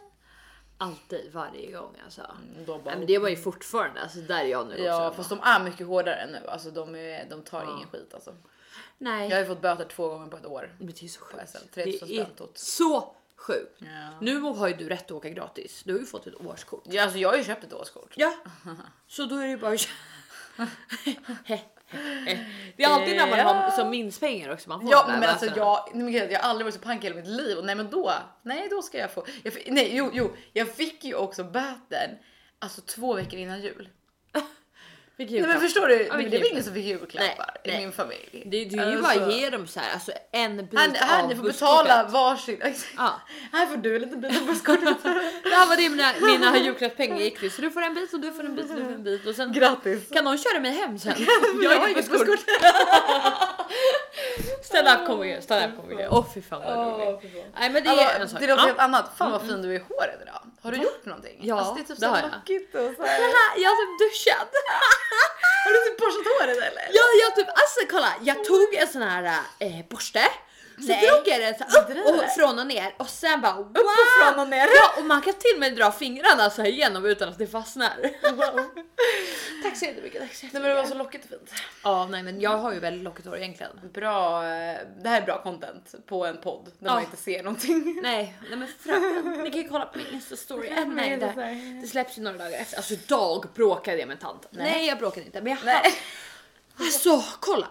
Alltid, 0.82 1.32
varje 1.32 1.70
gång 1.72 1.94
alltså. 2.04 2.22
Då 2.66 2.78
bara, 2.78 2.84
Nej, 2.84 2.98
men 2.98 3.06
det 3.06 3.18
var 3.18 3.28
ju 3.28 3.36
fortfarande, 3.36 4.00
alltså 4.00 4.18
där 4.18 4.38
är 4.40 4.44
jag 4.48 4.66
nu 4.68 4.78
Ja 4.78 5.06
också. 5.08 5.16
fast 5.16 5.30
de 5.30 5.40
är 5.40 5.60
mycket 5.64 5.86
hårdare 5.86 6.26
nu. 6.32 6.46
Alltså 6.48 6.70
de, 6.70 6.94
är, 6.94 7.26
de 7.30 7.42
tar 7.42 7.62
Ja. 7.64 7.74
ingen 7.76 7.88
skit 7.88 8.14
alltså. 8.14 8.34
Nej, 8.98 9.28
Jag 9.28 9.36
har 9.36 9.40
ju 9.42 9.46
fått 9.48 9.60
böter 9.62 9.84
två 9.84 10.08
gånger 10.08 10.26
på 10.28 10.36
ett 10.36 10.46
år. 10.46 10.74
men 10.78 10.86
det 10.86 11.02
är 11.02 11.08
så 11.08 11.20
sjukt. 11.20 11.52
3000 11.74 12.08
Det 12.08 12.18
är 12.18 12.26
så 12.54 13.14
sjukt. 13.36 13.76
Ja. 13.78 13.86
Nu 14.20 14.40
har 14.40 14.68
ju 14.68 14.74
du 14.74 14.88
rätt 14.88 15.04
att 15.04 15.10
åka 15.10 15.28
gratis. 15.30 15.82
Du 15.84 15.92
har 15.92 16.00
ju 16.00 16.06
fått 16.06 16.26
ett 16.26 16.34
årskort. 16.46 16.82
Ja, 16.86 17.02
alltså 17.02 17.18
jag 17.18 17.28
har 17.28 17.36
ju 17.36 17.44
köpt 17.44 17.64
ett 17.64 17.72
årskort. 17.72 18.12
Ja, 18.16 18.34
så 19.08 19.24
då 19.24 19.36
är 19.36 19.42
det 19.42 19.48
ju 19.48 19.56
bara 19.56 19.72
att 19.74 19.88
Det 22.76 22.84
är 22.84 22.88
alltid 22.88 23.16
när 23.16 23.30
man 23.30 23.38
har 23.38 23.70
som 23.70 23.90
minst 23.90 24.20
pengar 24.20 24.52
också 24.52 24.68
man 24.68 24.80
får 24.80 24.90
Ja 24.90 25.06
men 25.08 25.28
alltså 25.28 25.46
jag, 25.56 25.88
men 25.94 26.12
gud, 26.12 26.32
jag 26.32 26.40
har 26.40 26.50
aldrig 26.50 26.64
varit 26.64 26.74
så 26.74 26.80
pank 26.80 27.04
i 27.04 27.06
hela 27.06 27.16
mitt 27.16 27.26
liv 27.26 27.58
och 27.58 27.64
nej 27.64 27.74
men 27.74 27.90
då, 27.90 28.12
nej 28.42 28.68
då 28.70 28.82
ska 28.82 28.98
jag 28.98 29.12
få. 29.12 29.26
Jag, 29.42 29.54
nej 29.66 29.90
jo 29.96 30.10
jo, 30.12 30.32
jag 30.52 30.74
fick 30.74 31.04
ju 31.04 31.14
också 31.14 31.44
böten 31.44 32.10
alltså 32.58 32.80
två 32.80 33.14
veckor 33.14 33.38
innan 33.38 33.60
jul. 33.62 33.88
Fick 35.16 35.30
Nej 35.30 35.40
men 35.40 35.48
julklapp. 35.50 35.62
förstår 35.62 35.86
du? 35.88 36.06
Ja, 36.06 36.16
men 36.16 36.30
det 36.30 36.30
var 36.30 36.36
ingen 36.36 36.42
julklapp? 36.44 36.64
som 36.64 36.74
fick 36.74 36.84
julklappar 36.84 37.50
Nej, 37.54 37.60
i 37.64 37.68
nej. 37.68 37.80
min 37.80 37.92
familj. 37.92 38.42
Det, 38.46 38.64
det 38.64 38.76
är 38.78 38.90
ju 38.90 38.96
Alltså, 39.06 39.20
bara 39.20 39.30
ge 39.32 39.50
dem 39.50 39.66
så 39.66 39.80
här, 39.80 39.92
alltså 39.92 40.12
en 40.32 40.56
bit 40.56 40.78
Här, 40.78 40.90
här 40.94 41.22
av 41.22 41.28
ni 41.28 41.36
får 41.36 41.42
betala 41.42 42.04
varsin. 42.04 42.60
Ja. 42.96 43.20
Här 43.52 43.66
får 43.66 43.76
du 43.76 43.96
en 43.96 44.02
liten 44.02 44.20
bit 44.20 44.40
av 44.40 44.46
busskortet. 44.46 44.96
Det 45.42 45.48
här 45.54 45.66
var 45.68 45.76
det 45.76 45.88
mina, 45.88 46.12
mina 46.20 46.58
julklappspengar 46.58 47.16
gick 47.18 47.38
till. 47.40 47.50
Så 47.52 47.62
du 47.62 47.70
får 47.70 47.82
en 47.82 47.94
bit 47.94 48.12
och 48.12 48.20
du 48.20 48.32
får 48.32 48.44
en 48.44 48.56
bit 48.56 48.70
och 48.70 48.76
du 48.76 48.84
får 48.84 48.92
en 48.92 49.02
bit. 49.04 49.26
Och 49.26 49.34
sen 49.34 49.52
Grattis. 49.52 50.08
kan 50.12 50.24
någon 50.24 50.38
köra 50.38 50.60
mig 50.60 50.70
hem 50.72 50.98
sen. 50.98 51.14
Jag 51.62 51.70
har 51.80 51.88
inget 51.88 52.10
busskort. 52.10 52.38
Stand 54.62 54.88
up 54.88 55.06
komiker, 55.06 55.40
stand 55.40 55.64
up 55.72 55.80
komiker. 55.80 56.08
Åh 56.10 56.26
fy 56.34 56.42
fan 56.42 56.62
vad 56.64 57.00
roligt. 57.00 57.32
Nej 57.60 57.70
men 57.70 57.82
det 57.84 57.88
är 57.90 58.14
en 58.16 58.22
Alltså, 58.22 58.36
sak. 58.36 58.40
det 58.40 58.46
låter 58.46 58.62
Ja. 58.62 58.66
helt 58.66 58.78
annat. 58.78 59.10
Fan 59.18 59.30
vad 59.32 59.40
fin 59.42 59.62
du 59.62 59.68
är 59.70 59.80
i 59.80 59.82
håret 59.88 60.18
idag. 60.22 60.42
Har 60.62 60.72
du 60.72 60.78
gjort 60.78 61.04
någonting? 61.06 61.38
Ja, 61.42 61.58
alltså, 61.58 61.74
det 61.74 61.80
är 61.80 61.84
typ 61.84 62.00
det 62.00 62.06
har 62.06 62.16
så 62.16 62.22
jag. 62.26 62.32
lockigt 62.34 62.74
och 62.74 62.90
så 62.96 63.02
här. 63.06 63.18
Jag 63.62 63.70
har 63.70 63.76
typ 63.82 63.94
duschat. 64.04 64.50
Har 65.64 65.72
du 65.72 65.78
typ 65.90 65.98
borstat 66.00 66.26
håret 66.32 66.56
eller? 66.56 66.86
Ja, 66.98 67.02
jag 67.22 67.36
typ, 67.36 67.48
alltså 67.48 67.80
kolla, 67.90 68.12
jag 68.20 68.44
tog 68.44 68.74
en 68.74 68.88
sån 68.88 69.02
här 69.02 69.24
eh, 69.58 69.84
borste. 69.90 70.24
Så 70.82 70.88
Nej. 70.88 71.06
drog 71.06 71.22
jag 71.28 71.40
den 71.40 71.54
så 71.58 71.78
upp 71.80 72.06
och 72.06 72.30
från 72.36 72.58
och 72.58 72.66
ner 72.66 72.94
och 72.96 73.08
sen 73.08 73.40
bara 73.40 73.54
wow! 73.54 73.66
Upp 73.70 73.76
och 73.76 74.24
från 74.34 74.38
och 74.40 74.48
ner. 74.48 74.66
Ja, 74.76 74.94
och 74.98 75.04
man 75.04 75.22
kan 75.22 75.32
till 75.34 75.52
och 75.54 75.60
med 75.60 75.76
dra 75.76 75.92
fingrarna 75.92 76.50
så 76.50 76.62
här 76.62 76.68
igenom 76.68 77.04
utan 77.04 77.28
att 77.28 77.38
det 77.38 77.46
fastnar. 77.46 77.96
tack 79.62 79.76
så 79.76 79.84
jättemycket. 79.84 80.20
Tack 80.22 80.34
så 80.34 80.46
Nej 80.46 80.50
men 80.52 80.62
det 80.62 80.68
var 80.68 80.82
jättemycket. 80.82 80.88
så 80.92 80.98
lockigt 80.98 81.24
och 81.24 81.30
fint. 81.30 81.50
Ja, 81.84 82.06
nej 82.10 82.22
men 82.22 82.40
jag 82.40 82.58
har 82.58 82.72
ju 82.72 82.80
väldigt 82.80 83.02
lockigt 83.04 83.26
hår 83.28 83.38
egentligen. 83.38 83.72
Bra, 83.94 84.44
eh, 84.44 84.78
det 85.02 85.08
här 85.08 85.20
är 85.22 85.26
bra 85.26 85.42
content 85.42 85.94
på 86.06 86.26
en 86.26 86.40
podd 86.40 86.64
där 86.78 86.86
Ja. 86.88 86.94
man 86.94 87.02
inte 87.02 87.16
ser 87.16 87.42
någonting. 87.42 88.00
Nej, 88.02 88.36
nej 88.48 88.58
men 88.58 88.68
fröken, 88.80 89.40
ni 89.44 89.50
kan 89.50 89.62
ju 89.62 89.68
kolla 89.68 89.86
på 89.86 89.98
min 89.98 90.06
insta 90.14 90.36
story. 90.36 90.68
Äh, 90.68 90.86
nej, 90.86 91.16
det, 91.82 91.86
släpps 91.88 92.18
ju 92.18 92.22
några 92.22 92.38
dagar 92.38 92.58
efter. 92.58 92.76
Alltså 92.76 92.92
idag 92.92 93.44
bråkade 93.54 93.98
jag 93.98 94.06
med 94.08 94.14
en 94.14 94.20
tant. 94.20 94.46
Nej, 94.50 94.86
jag 94.86 94.98
bråkade 94.98 95.26
inte, 95.26 95.40
men 95.40 95.52
jag 95.52 95.58
Nej. 95.64 95.94
Alltså 96.78 97.24
kolla! 97.40 97.66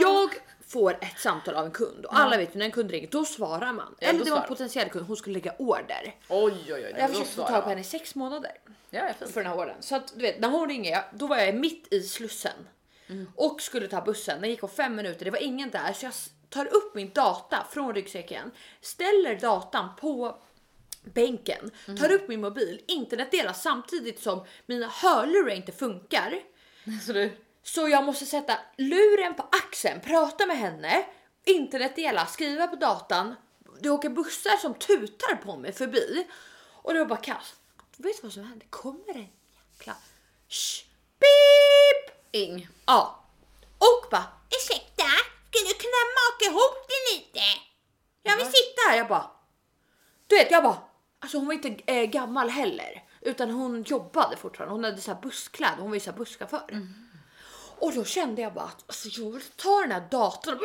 Jag 0.00 0.30
får 0.68 0.92
ett 1.00 1.18
samtal 1.20 1.54
av 1.54 1.64
en 1.66 1.70
kund 1.70 2.04
och 2.06 2.18
alla 2.18 2.36
vet 2.36 2.54
ju 2.54 2.58
när 2.58 2.64
en 2.66 2.72
kund 2.72 2.90
ringer 2.90 3.08
då 3.10 3.24
svarar 3.24 3.72
man. 3.72 3.94
Ja, 4.00 4.08
Eller 4.08 4.18
då 4.18 4.24
det 4.24 4.30
var 4.30 4.36
en 4.36 4.42
svarar. 4.42 4.48
potentiell 4.56 4.88
kund, 4.88 5.06
hon 5.06 5.16
skulle 5.16 5.34
lägga 5.34 5.54
order. 5.58 6.14
Oj 6.28 6.52
oj 6.66 6.72
oj. 6.74 6.94
Jag 6.98 7.10
försökte 7.10 7.32
få 7.32 7.42
tag 7.46 7.62
på 7.62 7.68
henne 7.68 7.80
i 7.80 7.84
sex 7.84 8.14
månader 8.14 8.52
Ja, 8.90 9.06
ja, 9.06 9.12
fint. 9.18 9.30
för 9.30 9.42
den 9.42 9.50
här 9.52 9.58
ordern. 9.58 9.76
Så 9.80 9.96
att 9.96 10.12
du 10.16 10.22
vet 10.22 10.40
när 10.40 10.48
hon 10.48 10.68
ringer, 10.68 11.02
då 11.14 11.26
var 11.26 11.36
jag 11.36 11.54
mitt 11.54 11.92
i 11.92 12.00
Slussen 12.02 12.68
och 13.36 13.60
skulle 13.62 13.88
ta 13.88 14.00
bussen. 14.00 14.40
Den 14.40 14.50
gick 14.50 14.62
om 14.62 14.68
fem 14.68 14.94
minuter, 14.96 15.24
det 15.24 15.30
var 15.30 15.42
ingen 15.42 15.70
där 15.70 15.92
så 15.92 16.04
jag 16.06 16.10
s- 16.10 16.30
tar 16.48 16.66
upp 16.74 16.94
min 16.94 17.10
data 17.14 17.66
från 17.70 17.94
ryggsäcken, 17.94 18.50
ställer 18.80 19.38
datan 19.40 19.88
på 20.00 20.38
bänken, 21.04 21.70
tar 22.00 22.12
upp 22.12 22.28
min 22.28 22.40
mobil, 22.40 22.80
internet 22.88 23.30
delas 23.30 23.62
samtidigt 23.62 24.20
som 24.22 24.44
mina 24.66 24.86
hörlurar 24.88 25.54
inte 25.54 25.72
funkar. 25.72 26.34
Så 27.06 27.12
du, 27.12 27.30
Så 27.64 27.88
jag 27.88 28.04
måste 28.04 28.26
sätta 28.26 28.58
luren 28.76 29.34
på 29.34 29.42
axeln, 29.42 30.00
prata 30.00 30.46
med 30.46 30.58
henne, 30.58 31.06
internetdela, 31.44 32.26
skriva 32.26 32.66
på 32.66 32.76
datan. 32.76 33.34
Det 33.80 33.90
åker 33.90 34.08
bussar 34.08 34.56
som 34.56 34.74
tutar 34.74 35.36
på 35.36 35.56
mig 35.56 35.72
förbi 35.72 36.26
och 36.72 36.92
det 36.92 36.98
var 36.98 37.06
bara 37.06 37.18
kaos. 37.20 37.54
Vet 37.96 38.16
du 38.16 38.22
vad 38.22 38.32
som 38.32 38.44
hände? 38.44 38.66
Kommer 38.70 39.14
en 39.14 39.28
jäkla 39.78 39.96
Shh, 40.48 40.84
beep! 41.20 42.14
ing. 42.34 42.68
Ja, 42.86 43.24
och 43.78 44.10
bara 44.10 44.24
ursäkta, 44.56 45.04
skulle 45.48 45.68
du 45.68 45.74
kunna 45.74 46.02
maka 46.18 46.44
ihop 46.50 46.88
det 46.88 47.14
lite? 47.14 47.40
Jag 48.22 48.36
vill 48.36 48.46
sitta 48.46 48.80
här. 48.90 48.96
Jag 48.96 49.08
bara. 49.08 49.30
Du 50.26 50.36
vet, 50.36 50.50
jag 50.50 50.62
bara. 50.62 50.78
Alltså 51.18 51.38
hon 51.38 51.46
var 51.46 51.54
inte 51.54 51.76
eh, 51.86 52.04
gammal 52.04 52.50
heller, 52.50 53.04
utan 53.20 53.50
hon 53.50 53.82
jobbade 53.82 54.36
fortfarande. 54.36 54.74
Hon 54.74 54.84
hade 54.84 55.00
så 55.00 55.12
här 55.12 55.20
busskläder. 55.20 55.76
Hon 55.78 55.88
var 55.90 55.94
ju 55.94 56.00
så 56.00 56.10
här 56.10 56.18
busschaufför. 56.18 56.64
Och 57.78 57.92
då 57.94 58.04
kände 58.04 58.42
jag 58.42 58.54
bara 58.54 58.64
att 58.64 58.84
alltså, 58.86 59.08
jag 59.20 59.30
vill 59.30 59.42
ta 59.56 59.80
den 59.80 59.92
här 59.92 60.08
datorn. 60.10 60.58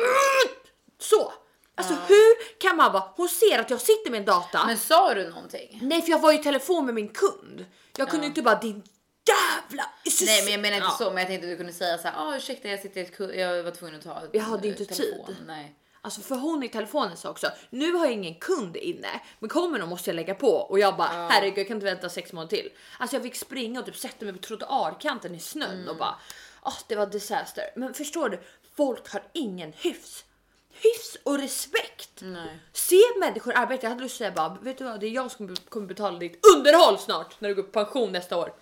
Så. 0.98 1.32
Alltså 1.74 1.94
hur 1.94 2.58
kan 2.58 2.76
man 2.76 2.92
vara? 2.92 3.04
Hon 3.16 3.28
ser 3.28 3.58
att 3.58 3.70
jag 3.70 3.80
sitter 3.80 4.10
med 4.10 4.18
en 4.18 4.24
data. 4.26 4.66
Men 4.66 4.78
sa 4.78 5.14
du 5.14 5.28
någonting? 5.30 5.78
Nej, 5.82 6.02
för 6.02 6.10
jag 6.10 6.18
var 6.18 6.32
i 6.32 6.38
telefon 6.38 6.86
med 6.86 6.94
min 6.94 7.08
kund. 7.08 7.66
Jag 7.96 8.08
kunde 8.10 8.26
inte 8.26 8.42
bara 8.42 8.58
din 8.60 8.82
jävla. 9.28 9.86
Nej 10.26 10.42
men 10.44 10.52
jag 10.52 10.60
menar 10.60 10.76
inte 10.76 10.88
Ja. 10.90 10.96
så 10.98 11.10
men 11.10 11.18
jag 11.18 11.26
tänkte 11.26 11.46
att 11.46 11.52
du 11.52 11.56
kunde 11.56 11.72
säga 11.72 11.98
så 11.98 12.08
här, 12.08 12.14
ah, 12.16 12.36
ursäkta 12.36 12.68
jag 12.68 12.80
sitter 12.80 13.00
i 13.00 13.04
ett 13.04 13.36
jag 13.36 13.62
var 13.62 13.70
tvungen 13.70 13.94
att 13.96 14.04
ta 14.04 14.22
Jag 14.32 14.42
hade 14.42 14.68
inte 14.68 14.84
telefon." 14.84 15.26
tid. 15.26 15.36
Nej. 15.46 15.74
Alltså 16.02 16.20
för 16.20 16.34
hon 16.36 16.62
i 16.62 16.68
telefonen 16.68 17.16
sa 17.16 17.30
också, 17.30 17.46
nu 17.70 17.92
har 17.92 18.04
jag 18.04 18.12
ingen 18.14 18.34
kund 18.34 18.76
inne, 18.76 19.20
men 19.38 19.48
kommer 19.50 19.78
de 19.78 19.88
måste 19.88 20.10
jag 20.10 20.14
lägga 20.14 20.34
på 20.34 20.48
och 20.56 20.78
jag 20.78 20.96
bara 20.96 21.08
herregud 21.30 21.58
jag 21.58 21.66
kan 21.68 21.76
inte 21.76 21.84
vänta 21.86 22.08
sex 22.08 22.32
månader 22.32 22.56
till. 22.56 22.70
Alltså 22.98 23.16
jag 23.16 23.22
fick 23.22 23.34
springa 23.36 23.80
och 23.80 23.86
typ 23.86 23.96
sätta 23.96 24.24
mig 24.24 24.34
på 24.34 24.40
trottoarkanten 24.40 25.34
i 25.34 25.40
snön 25.40 25.70
Mm. 25.70 25.88
och 25.88 25.96
bara, 25.96 26.14
ah 26.62 26.78
det 26.88 26.94
var 26.94 27.06
disaster. 27.06 27.64
Men 27.76 27.94
förstår 27.94 28.28
du, 28.28 28.40
folk 28.76 29.12
har 29.12 29.22
ingen 29.32 29.72
hyfs. 29.72 30.24
Hyfs 30.72 31.16
och 31.22 31.38
respekt. 31.38 32.10
Nej. 32.20 32.58
Se 32.72 33.00
människor 33.20 33.52
arbeta. 33.56 33.82
Jag 33.82 33.90
hade 33.90 34.02
lust 34.02 34.14
att 34.14 34.18
säga 34.18 34.30
bara, 34.30 34.58
vet 34.62 34.78
du 34.78 34.84
vad, 34.84 35.00
det 35.00 35.06
är 35.06 35.10
jag 35.10 35.30
som 35.30 35.56
kommer 35.68 35.86
betala 35.86 36.18
ditt 36.18 36.46
underhåll 36.56 36.98
snart 36.98 37.40
när 37.40 37.48
du 37.48 37.54
går 37.54 37.62
på 37.62 37.84
pension 37.84 38.12
nästa 38.12 38.36
år. 38.36 38.52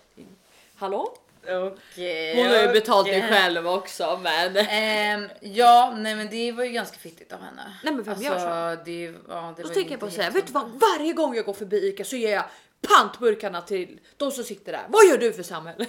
Hallå? 0.75 1.17
Okej. 1.43 2.35
Hon 2.35 2.47
har 2.47 2.61
ju 2.61 2.67
betalt 2.67 3.07
okej. 3.07 3.21
det 3.21 3.27
själv 3.27 3.67
också 3.67 4.19
men. 4.23 4.57
Ehm, 4.57 5.29
ja, 5.41 5.93
nej 5.97 6.15
men 6.15 6.29
det 6.29 6.51
var 6.51 6.63
ju 6.63 6.71
ganska 6.71 6.97
fittigt 6.97 7.33
av 7.33 7.41
henne. 7.41 7.77
Nej, 7.83 7.93
men 7.93 8.03
vem 8.03 8.21
gör 8.21 8.39
så? 8.39 8.83
Det, 8.85 9.13
ja, 9.29 9.53
det 9.57 9.63
Då 9.63 9.69
tänker 9.69 9.91
jag 9.91 9.99
på 9.99 10.05
att 10.05 10.13
säga, 10.13 10.29
vet 10.29 10.47
du 10.47 10.53
vad? 10.53 10.69
Varje 10.69 11.13
gång 11.13 11.35
jag 11.35 11.45
går 11.45 11.53
förbi 11.53 11.87
Ica 11.87 12.03
så 12.03 12.15
ger 12.15 12.33
jag 12.33 12.43
pantburkarna 12.81 13.61
till 13.61 13.99
de 14.17 14.31
som 14.31 14.43
sitter 14.43 14.71
där. 14.71 14.85
Vad 14.87 15.05
gör 15.05 15.17
du 15.17 15.33
för 15.33 15.43
samhälle? 15.43 15.85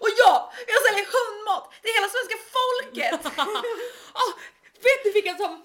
Och 0.00 0.08
ja, 0.18 0.52
jag 0.66 0.82
säljer 0.86 1.06
hundmat 1.16 1.72
till 1.82 1.92
hela 1.94 2.08
svenska 2.08 2.36
folket! 2.56 3.38
ah, 4.12 4.32
vet 4.86 5.04
du 5.04 5.10
vilka 5.12 5.36
som 5.36 5.62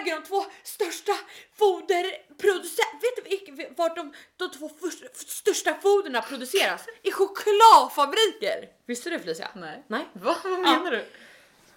äger 0.00 0.14
de 0.20 0.22
två 0.26 0.44
största 0.62 1.12
foderproducenterna? 1.58 3.00
Vet 3.02 3.16
du 3.46 3.52
vilka- 3.52 3.74
vart 3.82 3.96
de, 3.96 4.14
de 4.36 4.50
två 4.50 4.70
först, 4.80 5.28
största 5.30 5.74
foderna 5.74 6.22
produceras? 6.22 6.82
I 7.02 7.12
chokladfabriker! 7.12 8.68
Visste 8.86 9.10
du 9.10 9.18
Felicia? 9.18 9.48
Nej. 9.54 9.84
Nej. 9.88 10.08
Va? 10.12 10.36
Vad 10.44 10.58
menar 10.60 10.90
du? 10.90 11.04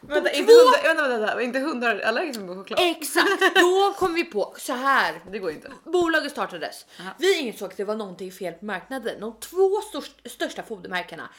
Vänta, 0.08 0.30
inte 0.32 0.54
två- 0.54 0.60
hundar, 0.60 0.84
vänta, 0.84 1.08
vänta, 1.08 1.26
vänta, 1.26 1.42
inte 1.42 1.60
hundar 1.60 2.00
allergiska 2.00 2.44
mot 2.44 2.58
choklad? 2.58 2.80
Exakt, 2.82 3.42
då 3.56 3.94
kom 3.98 4.14
vi 4.14 4.24
på 4.24 4.56
så 4.58 4.74
här. 4.74 5.22
Det 5.32 5.40
går 5.40 5.52
inte. 5.52 5.72
Bolaget 5.84 6.32
startades. 6.32 6.86
Vi 7.18 7.40
insåg 7.40 7.72
att 7.72 7.78
det 7.78 7.84
var 7.84 7.96
någonting 7.96 8.32
fel 8.32 8.54
på 8.54 8.66
marknaden. 8.66 9.20
De 9.20 9.40
två 9.40 9.82
störst, 9.90 10.30
största 10.32 10.64
fodermärkena 10.64 11.30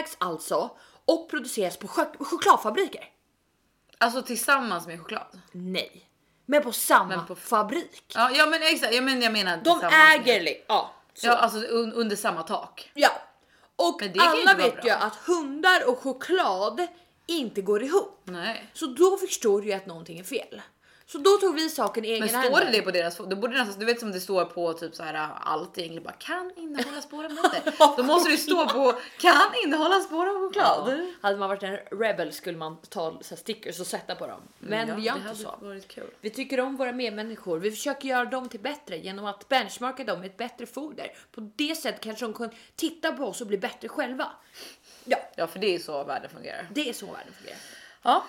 ägs 0.00 0.16
alltså 0.20 0.70
och 1.04 1.30
produceras 1.30 1.76
på 1.76 1.86
chok- 1.86 2.24
chokladfabriker. 2.24 3.04
Alltså 3.98 4.22
tillsammans 4.22 4.86
med 4.86 4.98
choklad? 5.00 5.40
Nej, 5.52 6.08
men 6.46 6.62
på 6.62 6.72
samma 6.72 7.16
Men 7.16 7.26
på- 7.26 7.34
fabrik. 7.34 8.04
Ja, 8.14 8.30
ja 8.30 8.46
men 8.46 8.62
exakt, 8.62 8.94
jag 8.94 9.04
menar, 9.04 9.22
jag 9.22 9.32
menar 9.32 9.56
De 9.64 9.80
äger 9.84 10.42
Med, 10.42 10.54
ja, 10.68 10.94
så. 11.14 11.26
ja, 11.26 11.32
alltså 11.36 11.58
un, 11.58 11.92
under 11.92 12.16
samma 12.16 12.42
tak. 12.42 12.90
ja. 12.94 13.10
Och 13.76 13.96
Men 14.00 14.12
ju 14.12 14.20
alla 14.20 14.44
vara 14.44 14.54
vet 14.56 14.84
ju 14.84 14.90
att 14.90 15.14
hundar 15.16 15.88
och 15.88 15.98
choklad 15.98 16.86
inte 17.28 17.62
går 17.62 17.82
ihop. 17.82 18.20
Nej. 18.24 18.70
Så 18.74 18.86
då 18.86 19.16
förstår 19.16 19.60
du 19.60 19.66
ju 19.66 19.72
att 19.72 19.86
någonting 19.86 20.18
är 20.18 20.24
fel. 20.24 20.62
Så 21.06 21.18
då 21.18 21.30
tog 21.30 21.54
vi 21.54 21.68
saken 21.68 22.04
i 22.04 22.08
egen 22.08 22.20
Men 22.20 22.28
står 22.28 22.40
händer. 22.40 22.64
det 22.64 22.70
det 22.72 22.82
på 22.82 22.90
deras 22.90 23.16
då 23.16 23.36
borde 23.36 23.52
det 23.52 23.58
nästan, 23.64 23.80
du 23.80 23.86
vet 23.86 24.00
som 24.00 24.12
det 24.12 24.20
står 24.20 24.44
på 24.44 24.72
typ 24.72 24.94
så 24.94 25.02
här 25.02 25.28
allt 25.40 25.78
egentligen 25.78 26.02
bara 26.02 26.12
kan 26.12 26.52
innehålla 26.56 27.00
spår 27.02 27.24
av 27.24 27.32
nötter. 27.32 27.74
Då 27.96 28.02
måste 28.02 28.30
det 28.30 28.36
stå 28.36 28.68
på 28.68 28.94
kan 29.18 29.50
innehålla 29.64 30.00
spår 30.00 30.26
av 30.28 30.34
choklad. 30.34 30.98
Ja. 30.98 31.06
Hade 31.22 31.38
man 31.38 31.48
varit 31.48 31.62
en 31.62 31.76
rebel 31.76 32.32
skulle 32.32 32.58
man 32.58 32.76
ta 32.88 33.18
så 33.20 33.36
stickers 33.36 33.80
och 33.80 33.86
sätta 33.86 34.14
på 34.14 34.26
dem. 34.26 34.40
Men 34.58 34.88
Ja, 34.88 34.94
vi 34.94 35.02
gör 35.02 35.16
inte 35.16 35.34
så. 35.34 35.78
Vi 36.20 36.30
tycker 36.30 36.60
om 36.60 36.76
våra 36.76 36.92
medmänniskor. 36.92 37.58
Vi 37.58 37.70
försöker 37.70 38.08
göra 38.08 38.24
dem 38.24 38.48
till 38.48 38.60
bättre 38.60 38.98
genom 38.98 39.24
att 39.24 39.48
benchmarka 39.48 40.04
dem 40.04 40.20
med 40.20 40.26
ett 40.30 40.36
bättre 40.36 40.66
foder. 40.66 41.12
På 41.32 41.50
det 41.56 41.74
sättet 41.74 42.00
kanske 42.00 42.24
de 42.24 42.34
kan 42.34 42.50
titta 42.76 43.12
på 43.12 43.24
oss 43.24 43.40
och 43.40 43.46
bli 43.46 43.58
bättre 43.58 43.88
själva. 43.88 44.28
Ja, 45.08 45.18
Ja, 45.36 45.46
för 45.46 45.58
det 45.58 45.74
är 45.74 45.78
så 45.78 46.04
världen 46.04 46.30
fungerar. 46.30 46.66
det 46.70 46.88
är 46.88 46.92
så 46.92 47.06
världen 47.06 47.32
fungerar. 47.38 47.58
Ja, 48.02 48.24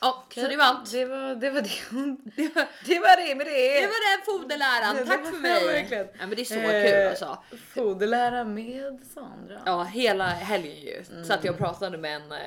Ja, 0.00 0.24
så 0.34 0.40
det 0.40 0.56
var 0.56 0.64
allt. 0.64 0.92
Det 0.92 1.04
var 1.04 1.34
det. 1.34 1.50
Var 1.50 1.60
det. 1.60 1.70
Det 2.36 2.54
var, 2.54 2.66
det 2.84 2.98
var 2.98 3.26
det 3.28 3.34
med 3.34 3.46
det. 3.46 3.80
det 3.80 3.86
var 3.86 4.16
den 4.16 4.24
foderläran. 4.24 4.96
Det 4.96 5.04
Tack 5.06 5.20
för 5.26 5.32
ja, 5.34 5.38
mig. 5.40 5.66
verkligen. 5.66 6.06
Ja, 6.12 6.26
men 6.26 6.30
det 6.30 6.40
är 6.40 6.44
så 6.44 6.54
Eh, 6.54 6.84
kul 6.90 7.08
alltså. 7.08 7.42
Foderlära 7.74 8.44
med 8.44 9.00
Sandra. 9.14 9.62
Ja, 9.66 9.82
hela 9.84 10.24
helgen 10.28 10.76
ju. 10.80 11.04
Mm. 11.10 11.24
Så 11.24 11.32
att 11.34 11.44
jag 11.44 11.58
pratade 11.58 11.98
med 11.98 12.16
en, 12.16 12.32
eh, 12.32 12.40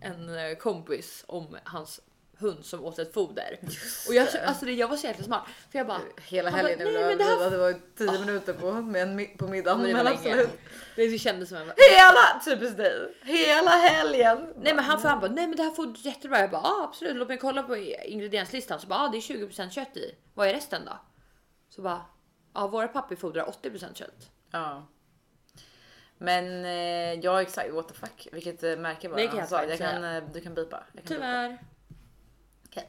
en 0.00 0.38
eh, 0.50 0.56
kompis 0.56 1.24
om 1.28 1.56
hans 1.64 2.00
hund 2.44 2.64
som 2.64 2.84
åt 2.84 2.98
ett 2.98 3.14
foder. 3.14 3.58
Och 4.08 4.14
jag, 4.14 4.28
alltså 4.46 4.66
det, 4.66 4.72
jag 4.72 4.88
var 4.88 4.96
så 4.96 5.06
jävla 5.06 5.24
smart. 5.24 5.44
För 5.70 5.78
jag 5.78 5.86
bara, 5.86 6.00
Hela 6.26 6.50
Han 6.50 6.60
bara, 6.60 6.68
helgen 6.68 6.88
"Nej, 6.94 7.04
men 7.04 7.18
det 7.18 7.24
här- 7.24 7.50
det, 7.50 7.58
var 7.58 7.74
10 7.98 8.18
minuter 8.26 8.52
på, 8.52 8.72
med 8.72 9.02
en, 9.02 9.36
på 9.36 9.46
middagen. 9.48 9.80
men 9.80 10.04
länge. 10.04 10.14
absolut. 10.16 10.50
Det 10.96 11.18
kändes 11.18 11.48
som 11.48 11.58
en... 11.58 11.72
Hela, 11.90 12.40
typiskt 12.44 12.76
dig. 12.76 13.14
Hela 13.22 13.70
helgen. 13.70 14.54
Nej 14.56 14.74
men 14.74 14.84
han, 14.84 15.00
för 15.00 15.08
han 15.08 15.20
bara, 15.20 15.30
nej 15.30 15.46
men 15.46 15.56
det 15.56 15.62
här 15.62 15.70
får 15.70 15.94
jättebra. 15.96 16.40
Jag 16.40 16.50
bara, 16.50 16.62
ah, 16.62 16.84
absolut 16.84 17.16
låt 17.16 17.28
mig 17.28 17.38
kolla 17.38 17.62
på 17.62 17.76
ingredienslistan. 17.76 18.80
Så 18.80 18.86
bara, 18.86 18.98
ah, 19.00 19.08
det 19.08 19.18
är 19.18 19.20
20% 19.20 19.70
kött 19.70 19.96
i. 19.96 20.14
Vad 20.34 20.48
är 20.48 20.52
resten 20.54 20.82
då? 20.86 20.98
Så 21.68 21.82
bara, 21.82 22.00
ja 22.54 22.66
våra 22.66 22.88
pappor 22.88 23.16
fodrar 23.16 23.44
80% 23.62 23.94
kött. 23.94 24.30
Ja. 24.50 24.86
Men 26.18 26.64
eh, 26.64 27.20
jag 27.24 27.38
är 27.38 27.42
exakt 27.42 27.72
what 27.72 27.88
the 27.88 27.94
fuck. 27.94 28.28
Vilket 28.32 28.62
eh, 28.62 28.76
märke 28.76 29.08
var 29.08 29.16
Det 29.16 29.26
kan 29.26 29.38
jag 29.50 29.70
Jag 29.70 29.78
kan, 29.78 30.04
eh, 30.04 30.22
du 30.32 30.40
kan 30.40 30.54
bipa. 30.54 30.84
Kan 31.06 31.16
bipa. 31.16 31.56
Okej. 32.74 32.88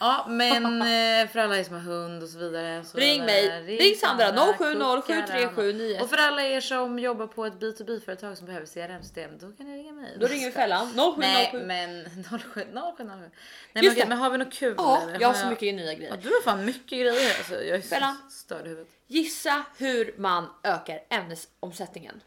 Ja 0.00 0.26
men 0.28 0.64
eh, 0.82 1.28
för 1.32 1.38
alla 1.38 1.58
er 1.58 1.64
som 1.64 1.74
har 1.74 1.80
hund 1.80 2.22
och 2.22 2.28
så 2.28 2.38
vidare. 2.38 2.84
Så 2.84 2.98
Ring 2.98 3.24
mig. 3.24 3.62
Ring 3.78 3.94
Sandra, 3.94 4.26
070 4.26 4.52
kuckarna. 4.58 5.02
7379. 5.02 5.98
Och 6.02 6.10
för 6.10 6.16
alla 6.16 6.42
er 6.42 6.60
som 6.60 6.98
jobbar 6.98 7.26
på 7.26 7.46
ett 7.46 7.54
B2B-företag 7.54 8.36
som 8.38 8.46
behöver 8.46 8.66
CRM-system, 8.66 9.38
då 9.38 9.52
kan 9.52 9.66
ni 9.66 9.78
ringa 9.78 9.92
mig. 9.92 10.16
Då 10.20 10.26
ringer 10.26 10.46
vi 10.46 10.52
Fällan. 10.52 11.14
Nej 11.18 11.50
0707. 11.52 11.66
men 11.66 12.04
07 12.24 12.38
07 12.54 12.64
07. 12.96 13.04
Nej 13.04 13.30
men, 13.72 13.92
okej, 13.92 14.04
men 14.08 14.18
har 14.18 14.30
vi 14.30 14.38
något 14.38 14.52
kul 14.52 14.74
Ja, 14.78 15.02
eller? 15.02 15.20
jag 15.20 15.28
har 15.28 15.34
så 15.34 15.46
mycket 15.46 15.74
nya 15.74 15.94
grejer. 15.94 16.10
Ja, 16.10 16.16
du 16.22 16.28
har 16.28 16.42
fan 16.42 16.64
mycket 16.64 16.98
grejer 16.98 17.38
alltså. 17.38 17.54
Jag 17.54 17.76
är 17.76 17.80
Fällan. 17.80 18.16
störd 18.30 18.66
i 18.66 18.68
huvudet. 18.68 18.92
Gissa 19.06 19.62
hur 19.78 20.14
man 20.18 20.46
ökar 20.62 21.00
ämnesomsättningen. 21.10 22.20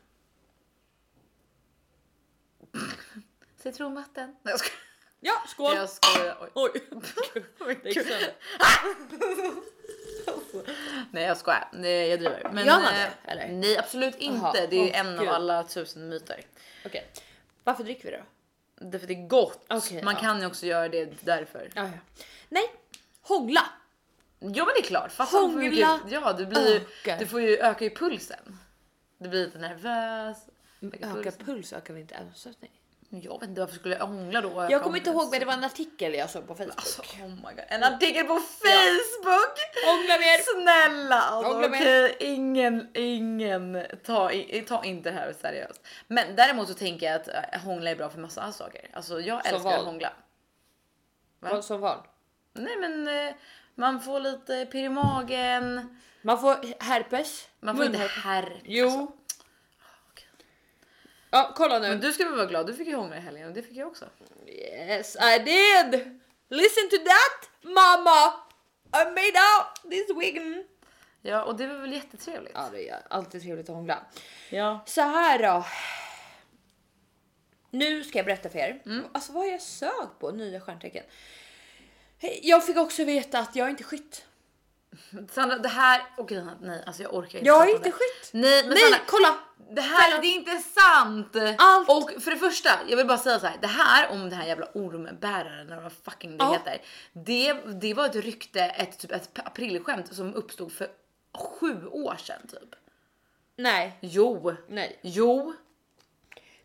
Citronvatten. 3.63 4.35
Nej 4.43 4.51
jag 4.51 4.59
skojar. 4.59 4.90
Ja, 5.23 5.33
skål! 5.47 5.75
Jag 5.75 5.89
skojar. 5.89 6.49
Oj. 6.53 6.71
Oj, 7.59 7.79
det 7.83 7.89
gick 7.89 8.07
sönder. 8.07 8.33
Nej 11.11 11.23
jag 11.23 11.37
skojar. 11.37 11.69
Nej, 11.73 12.07
jag 12.09 12.19
driver. 12.19 12.49
Men, 12.53 12.65
Gör 12.65 12.73
man 12.79 12.85
eh, 12.85 13.09
det, 13.25 13.31
eller? 13.31 13.47
Nej 13.47 13.77
absolut 13.77 14.15
inte. 14.17 14.37
Jaha, 14.43 14.65
Det 14.69 14.75
är 14.75 14.81
åh, 14.93 14.99
en 14.99 15.17
gud. 15.19 15.27
av 15.27 15.35
alla 15.35 15.63
tusen 15.63 16.09
myter. 16.09 16.41
Okej, 16.85 17.07
varför 17.63 17.83
dricker 17.83 18.11
vi 18.11 18.17
då? 18.17 18.23
Därför 18.89 19.07
det 19.07 19.13
är 19.13 19.27
gott. 19.27 19.65
Okej, 19.69 20.03
Man 20.03 20.13
ja. 20.13 20.19
kan 20.21 20.39
ju 20.41 20.45
också 20.45 20.65
göra 20.65 20.89
det 20.89 21.05
därför. 21.21 21.69
Ja, 21.75 21.83
ja. 21.83 21.89
Nej, 22.49 22.63
hångla. 23.21 23.61
Ja 24.39 24.65
men 24.65 24.73
det 24.75 24.79
är 24.79 24.83
klart. 24.83 25.19
Hur 25.19 25.39
Hångla 25.39 25.57
mycket- 25.57 25.89
Ja 26.09 26.33
du 26.33 26.45
blir 26.45 26.69
ju, 26.73 26.75
ökar. 26.75 27.17
du 27.19 27.27
får 27.27 27.41
ju 27.41 27.57
öka 27.57 27.83
ju 27.83 27.95
pulsen. 27.95 28.57
Du 29.17 29.29
blir 29.29 29.45
lite 29.45 29.57
nervös. 29.57 30.37
öka 30.81 31.07
Öka 31.19 31.31
puls 31.45 31.73
ökar 31.73 31.93
väl 31.93 32.01
inte 32.01 32.15
ämnesomsättning? 32.15 32.71
Jag 33.13 33.39
vet 33.39 33.49
inte 33.49 33.61
varför 33.61 33.75
skulle 33.75 33.95
jag 33.95 34.05
hångla 34.05 34.41
då? 34.41 34.61
öka 34.61 34.71
Jag 34.71 34.83
kommer 34.83 34.97
inte 34.97 35.09
ihåg 35.09 35.31
men 35.31 35.39
det 35.39 35.45
var 35.45 35.53
en 35.53 35.63
artikel 35.63 36.13
jag 36.13 36.29
såg 36.29 36.47
på 36.47 36.55
Facebook. 36.55 36.75
Alltså, 36.77 37.01
oh 37.01 37.27
my 37.29 37.35
God. 37.55 37.63
En 37.67 37.83
artikel 37.83 38.25
på 38.27 38.35
Facebook! 38.39 39.57
Hångla 39.85 40.17
mer! 40.17 40.61
Snälla 40.61 41.21
alltså, 41.21 41.51
Hångla 41.53 41.67
med. 41.69 41.81
okej, 41.81 42.15
ingen, 42.19 42.89
ingen, 42.93 43.85
ta, 44.05 44.31
ta 44.67 44.83
inte 44.83 45.09
det 45.11 45.15
här 45.15 45.33
seriöst. 45.41 45.81
Men 46.07 46.35
däremot 46.35 46.67
så 46.67 46.73
tänker 46.73 47.05
jag 47.05 47.15
att 47.15 47.27
äh, 47.27 47.61
hångla 47.61 47.89
är 47.89 47.95
bra 47.95 48.09
för 48.09 48.19
massa 48.19 48.51
saker. 48.51 48.89
Alltså 48.93 49.19
jag 49.19 49.45
Som 49.45 49.53
älskar 49.55 49.69
att 49.71 49.77
vad? 49.77 49.85
hångla. 49.85 50.13
Va? 51.39 51.61
Som 51.61 51.81
vad? 51.81 51.97
Nej 52.53 52.77
men 52.77 53.07
eh, 53.27 53.33
man 53.75 54.01
får 54.01 54.19
lite 54.19 54.65
pirr 54.65 54.83
i 54.83 54.89
magen. 54.89 55.97
Man 56.21 56.41
får 56.41 56.83
herpes. 56.83 57.47
Man 57.59 57.75
får 57.75 57.85
inte 57.85 57.97
Munherpes. 57.97 58.23
herr. 58.23 58.61
Jo. 58.63 58.85
Alltså, 58.87 59.07
Ja, 61.31 61.51
kolla 61.55 61.79
nu. 61.79 61.89
men 61.89 61.99
du 61.99 62.13
ska 62.13 62.23
väl 62.23 62.35
vara 62.35 62.45
glad, 62.45 62.67
du 62.67 62.73
fick 62.73 62.87
ju 62.87 62.95
hångla 62.95 63.17
i 63.17 63.19
helgen 63.19 63.47
och 63.47 63.53
det 63.53 63.63
fick 63.63 63.77
jag 63.77 63.87
också. 63.87 64.05
Yes, 64.47 65.15
I 65.15 65.39
did! 65.39 66.19
Listen 66.49 66.89
to 66.89 66.97
that, 66.97 67.49
mama! 67.61 68.33
I 68.93 69.05
made 69.05 69.39
out 69.57 69.91
this 69.91 70.17
weekend. 70.17 70.65
Ja 71.21 71.43
och 71.43 71.55
det 71.57 71.67
var 71.67 71.75
väl 71.75 71.93
jättetrevligt. 71.93 72.53
Ja, 72.55 72.69
det 72.71 72.89
är 72.89 73.01
alltid 73.09 73.41
trevligt 73.41 73.69
att 73.69 73.75
hångla. 73.75 74.05
Ja. 74.49 74.83
Så 74.85 75.01
här 75.01 75.39
då. 75.39 75.65
Nu 77.69 78.03
ska 78.03 78.19
jag 78.19 78.25
berätta 78.25 78.49
för 78.49 78.59
er. 78.59 78.81
Alltså 79.11 79.31
vad 79.31 79.47
jag 79.47 79.61
sökt 79.61 80.19
på? 80.19 80.31
Nya 80.31 80.61
stjärntecken. 80.61 81.03
Jag 82.41 82.65
fick 82.65 82.77
också 82.77 83.03
veta 83.03 83.39
att 83.39 83.55
jag 83.55 83.65
är 83.65 83.69
inte 83.69 83.83
skytt. 83.83 84.25
Sandra 85.31 85.57
det 85.57 85.67
här, 85.69 86.01
okej 86.17 86.43
nej 86.61 86.83
alltså 86.85 87.03
jag 87.03 87.13
orkar 87.13 87.39
inte. 87.39 87.47
Jag 87.47 87.59
prata 87.61 87.71
om 87.71 87.75
inte 87.85 87.89
det. 88.31 88.39
Nej 88.39 88.63
men 88.63 88.69
Nej, 88.73 88.81
Sandra, 88.83 88.99
kolla! 89.07 89.37
Det 89.75 89.81
här 89.81 90.21
det 90.21 90.27
är 90.27 90.35
inte 90.35 90.57
sant! 90.57 91.35
Allt- 91.57 91.89
Och 91.89 92.21
för 92.23 92.31
det 92.31 92.37
första, 92.37 92.69
jag 92.87 92.97
vill 92.97 93.07
bara 93.07 93.17
säga 93.17 93.39
så 93.39 93.47
här. 93.47 93.57
Det 93.61 93.67
här 93.67 94.11
om 94.11 94.29
det 94.29 94.35
här 94.35 94.47
jävla 94.47 94.65
ormbäraren 94.73 95.71
eller 95.71 95.81
vad 95.81 95.91
fucking 96.05 96.37
det 96.37 96.43
Ja. 96.43 96.51
heter. 96.53 96.81
Det, 97.13 97.53
det 97.81 97.93
var 97.93 98.05
ett 98.05 98.15
rykte, 98.15 98.61
ett 98.63 98.99
typ 98.99 99.11
ett 99.11 99.39
aprilskämt 99.45 100.15
som 100.15 100.35
uppstod 100.35 100.71
för 100.71 100.87
sju 101.37 101.87
år 101.87 102.15
sedan 102.19 102.41
typ. 102.51 102.75
Nej, 103.55 103.97
Jo, 104.01 104.55
nej. 104.69 104.99
jo. 105.03 105.53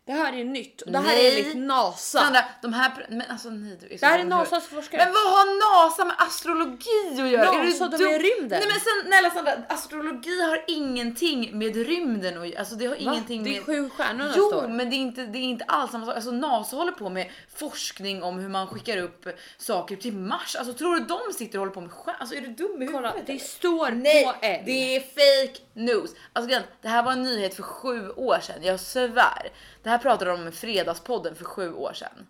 Det 0.07 0.13
här 0.13 0.33
är 0.39 0.43
nytt. 0.43 0.81
Och 0.81 0.91
det 0.91 0.97
här 0.97 1.05
Nej. 1.15 1.27
är 1.27 1.39
enligt 1.41 1.57
NASA. 1.57 2.19
Sandra, 2.19 2.39
de 2.61 2.73
här, 2.73 3.05
men 3.09 3.21
alltså 3.29 3.49
nej 3.49 3.77
du 3.81 3.85
är 3.85 3.97
så 3.97 4.05
det 4.05 4.11
här 4.11 4.19
är. 4.19 4.23
NASAs 4.23 4.67
forskare. 4.67 5.03
Men 5.05 5.13
vad 5.13 5.23
har 5.33 5.45
NASA 5.87 6.05
med 6.05 6.15
astrologi 6.19 7.21
att 7.21 7.29
göra? 7.29 7.51
NASA, 7.51 7.85
är 7.85 7.89
du 7.89 7.97
de 7.97 8.03
är 8.03 8.09
dum? 8.09 8.09
i 8.09 8.17
rymden. 8.29 8.59
Nej 8.59 8.67
men 8.67 8.79
sen, 8.79 9.11
snälla 9.11 9.29
Sandra, 9.29 9.53
astrologi 9.75 10.41
har 10.41 10.63
ingenting 10.67 11.57
med 11.59 11.75
rymden 11.75 12.41
att 12.41 12.47
göra. 12.47 12.59
Alltså 12.59 12.75
det 12.75 12.85
har 12.85 12.93
Va? 12.95 12.99
ingenting 12.99 13.43
Det 13.43 13.49
är 13.49 13.53
med... 13.53 13.65
sju 13.65 13.89
stjärnorna 13.89 14.33
Jo, 14.37 14.47
står. 14.49 14.67
men 14.67 14.89
det 14.89 14.95
är, 14.95 14.97
inte, 14.97 15.25
det 15.25 15.37
är 15.37 15.41
inte 15.43 15.65
alls 15.65 15.91
samma 15.91 16.05
sak. 16.05 16.15
Alltså 16.15 16.31
NASA 16.31 16.75
håller 16.75 16.91
på 16.91 17.09
med 17.09 17.29
forskning 17.55 18.23
om 18.23 18.39
hur 18.39 18.49
man 18.49 18.67
skickar 18.67 18.97
upp 18.97 19.27
saker 19.57 19.95
till 19.95 20.13
Mars. 20.13 20.55
Alltså 20.55 20.73
tror 20.73 20.95
du 20.95 21.05
de 21.05 21.33
sitter 21.33 21.57
och 21.57 21.61
håller 21.61 21.73
på 21.73 21.81
med 21.81 21.91
stjärnor? 21.91 22.17
Alltså 22.19 22.35
är 22.35 22.41
du 22.41 22.47
dum 22.47 22.81
i 22.83 22.87
Kolla, 22.87 23.07
huvudet? 23.09 23.27
det 23.27 23.33
eller? 23.33 23.43
står 23.45 23.91
Nej, 23.91 24.23
på 24.25 24.33
en. 24.41 24.65
det 24.65 24.95
är 24.95 24.99
fake 24.99 25.59
news. 25.73 26.09
Alltså 26.33 26.59
det 26.81 26.87
här 26.89 27.03
var 27.03 27.11
en 27.11 27.23
nyhet 27.23 27.55
för 27.55 27.63
sju 27.63 28.09
år 28.09 28.39
sedan. 28.41 28.55
Jag 28.63 28.79
svär. 28.79 29.49
Det 29.83 29.89
här 29.89 29.97
pratade 29.97 30.31
de 30.31 30.41
om 30.41 30.47
i 30.47 30.51
Fredagspodden 30.51 31.35
för 31.35 31.45
sju 31.45 31.73
år 31.73 31.93
sedan. 31.93 32.27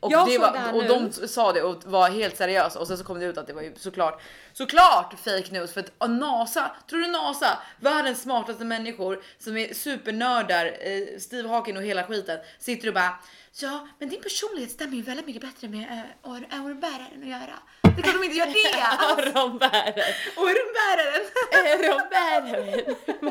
Och, 0.00 0.12
Jag 0.12 0.28
det 0.28 0.38
var, 0.38 0.52
det 0.52 0.58
här 0.58 0.74
och 0.76 0.82
nu. 0.82 0.88
de 1.18 1.28
sa 1.28 1.52
det 1.52 1.62
och 1.62 1.84
var 1.84 2.10
helt 2.10 2.36
seriösa 2.36 2.78
och 2.78 2.86
sen 2.86 2.98
så 2.98 3.04
kom 3.04 3.18
det 3.20 3.26
ut 3.26 3.38
att 3.38 3.46
det 3.46 3.52
var 3.52 3.62
ju 3.62 3.74
såklart 3.76 4.22
såklart 4.52 5.14
fake 5.24 5.52
news 5.52 5.72
för 5.72 5.80
att 5.80 6.10
NASA, 6.10 6.70
tror 6.90 6.98
du 7.00 7.06
NASA, 7.06 7.58
världens 7.80 8.22
smartaste 8.22 8.64
människor 8.64 9.22
som 9.38 9.56
är 9.56 9.74
supernördar, 9.74 10.66
eh, 10.80 11.18
Steve 11.18 11.48
Hawking 11.48 11.76
och 11.76 11.82
hela 11.82 12.04
skiten 12.04 12.38
sitter 12.58 12.88
och 12.88 12.94
bara 12.94 13.18
ja, 13.62 13.88
men 13.98 14.08
din 14.08 14.20
personlighet 14.22 14.70
stämmer 14.70 14.96
ju 14.96 15.02
väldigt 15.02 15.26
mycket 15.26 15.42
bättre 15.42 15.68
med 15.68 15.80
äh, 15.82 16.28
or- 16.30 16.64
ormbäraren 16.66 17.22
att 17.22 17.28
göra. 17.28 17.58
Det 17.96 18.02
klart 18.02 18.14
de 18.20 18.24
inte 18.24 18.36
gör 18.38 18.46
det! 18.46 19.22
Öronbärare. 19.22 20.04
Ormbäraren! 20.36 21.26
Öronbärare. 21.52 22.70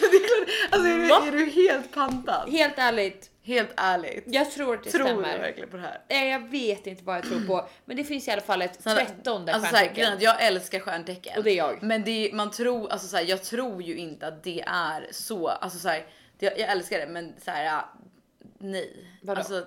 det 0.00 0.16
är 0.16 0.26
klart, 0.28 0.48
alltså 0.70 0.88
är 0.88 0.96
du, 0.96 1.28
är 1.28 1.32
du 1.32 1.50
helt 1.50 1.92
pantad? 1.92 2.48
Helt 2.50 2.74
ärligt, 2.78 3.30
Helt 3.42 3.70
ärligt. 3.76 4.24
jag 4.26 4.50
tror 4.50 4.74
att 4.74 4.84
det 4.84 4.90
tror 4.90 5.04
du 5.04 5.08
stämmer. 5.08 5.38
verkligen 5.38 5.68
på 5.70 5.76
det 5.76 5.82
här? 5.82 6.00
Eh, 6.08 6.24
Jag 6.24 6.48
vet 6.50 6.86
inte 6.86 7.04
vad 7.04 7.16
jag 7.16 7.24
tror 7.24 7.40
på, 7.46 7.68
men 7.84 7.96
det 7.96 8.04
finns 8.04 8.28
i 8.28 8.30
alla 8.30 8.40
fall 8.42 8.62
ett 8.62 8.84
trettonde 8.84 9.52
alltså, 9.54 9.76
här, 9.76 9.84
stjärntecken. 9.84 10.12
att 10.12 10.22
jag 10.22 10.42
älskar 10.44 10.80
stjärntecken. 10.80 11.38
Och 11.38 11.44
det 11.44 11.50
är 11.50 11.56
jag. 11.56 11.82
Men 11.82 12.04
det, 12.04 12.30
man 12.32 12.50
tror, 12.50 12.92
alltså 12.92 13.08
så 13.08 13.16
här, 13.16 13.24
jag 13.24 13.42
tror 13.44 13.82
ju 13.82 13.96
inte 13.96 14.26
att 14.26 14.44
det 14.44 14.60
är 14.66 15.08
så. 15.10 15.48
Alltså 15.48 15.78
så 15.78 15.88
här, 15.88 16.06
det, 16.38 16.46
jag 16.46 16.70
älskar 16.70 16.98
det 16.98 17.06
men 17.06 17.34
så 17.44 17.50
här, 17.50 17.82
nej. 18.58 19.06
Vadå? 19.22 19.38
Alltså, 19.38 19.66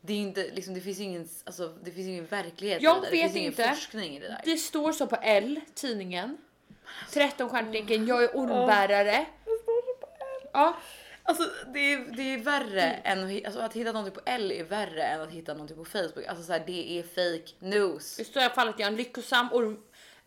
det 0.00 0.12
är 0.12 0.16
inte 0.16 0.50
liksom, 0.54 0.74
det 0.74 0.80
finns 0.80 1.00
ingen, 1.00 1.28
alltså, 1.44 1.68
det 1.84 1.90
finns 1.90 2.08
ingen 2.08 2.26
verklighet 2.26 2.82
Jag 2.82 2.96
i 2.96 3.00
det 3.00 3.06
där. 3.06 3.10
vet 3.10 3.22
det 3.22 3.28
finns 3.32 3.46
inte. 3.46 3.62
ingen 3.62 3.74
forskning 3.74 4.16
i 4.16 4.20
det 4.20 4.28
där. 4.28 4.40
Det 4.44 4.56
står 4.56 4.92
så 4.92 5.06
på 5.06 5.16
L, 5.22 5.60
tidningen. 5.74 6.36
13 7.10 7.48
stjärntecken, 7.48 8.06
jag 8.06 8.24
är 8.24 8.36
ormbärare. 8.36 9.26
Ja, 10.52 10.76
Alltså 11.22 11.50
det 11.74 11.78
är, 11.92 11.98
det 12.16 12.22
är 12.22 12.38
värre 12.38 12.82
än 12.82 13.24
att, 13.24 13.30
hi- 13.30 13.44
alltså, 13.46 13.60
att 13.60 13.72
hitta 13.76 13.92
någonting 13.92 14.14
på 14.14 14.20
L 14.30 14.52
är 14.52 14.64
värre 14.64 15.02
än 15.04 15.20
att 15.20 15.30
hitta 15.30 15.52
någonting 15.52 15.76
på 15.76 15.84
Facebook. 15.84 16.26
Alltså 16.28 16.44
så 16.44 16.52
här, 16.52 16.62
det 16.66 16.98
är 16.98 17.02
fake 17.02 17.52
news. 17.58 18.16
det 18.16 18.24
står 18.24 18.42
i 18.42 18.44
alla 18.44 18.54
fall 18.54 18.68
att 18.68 18.78
jag 18.78 18.86
är 18.86 18.90
en 18.90 18.96
lyckosam 18.96 19.48
orm... 19.52 19.78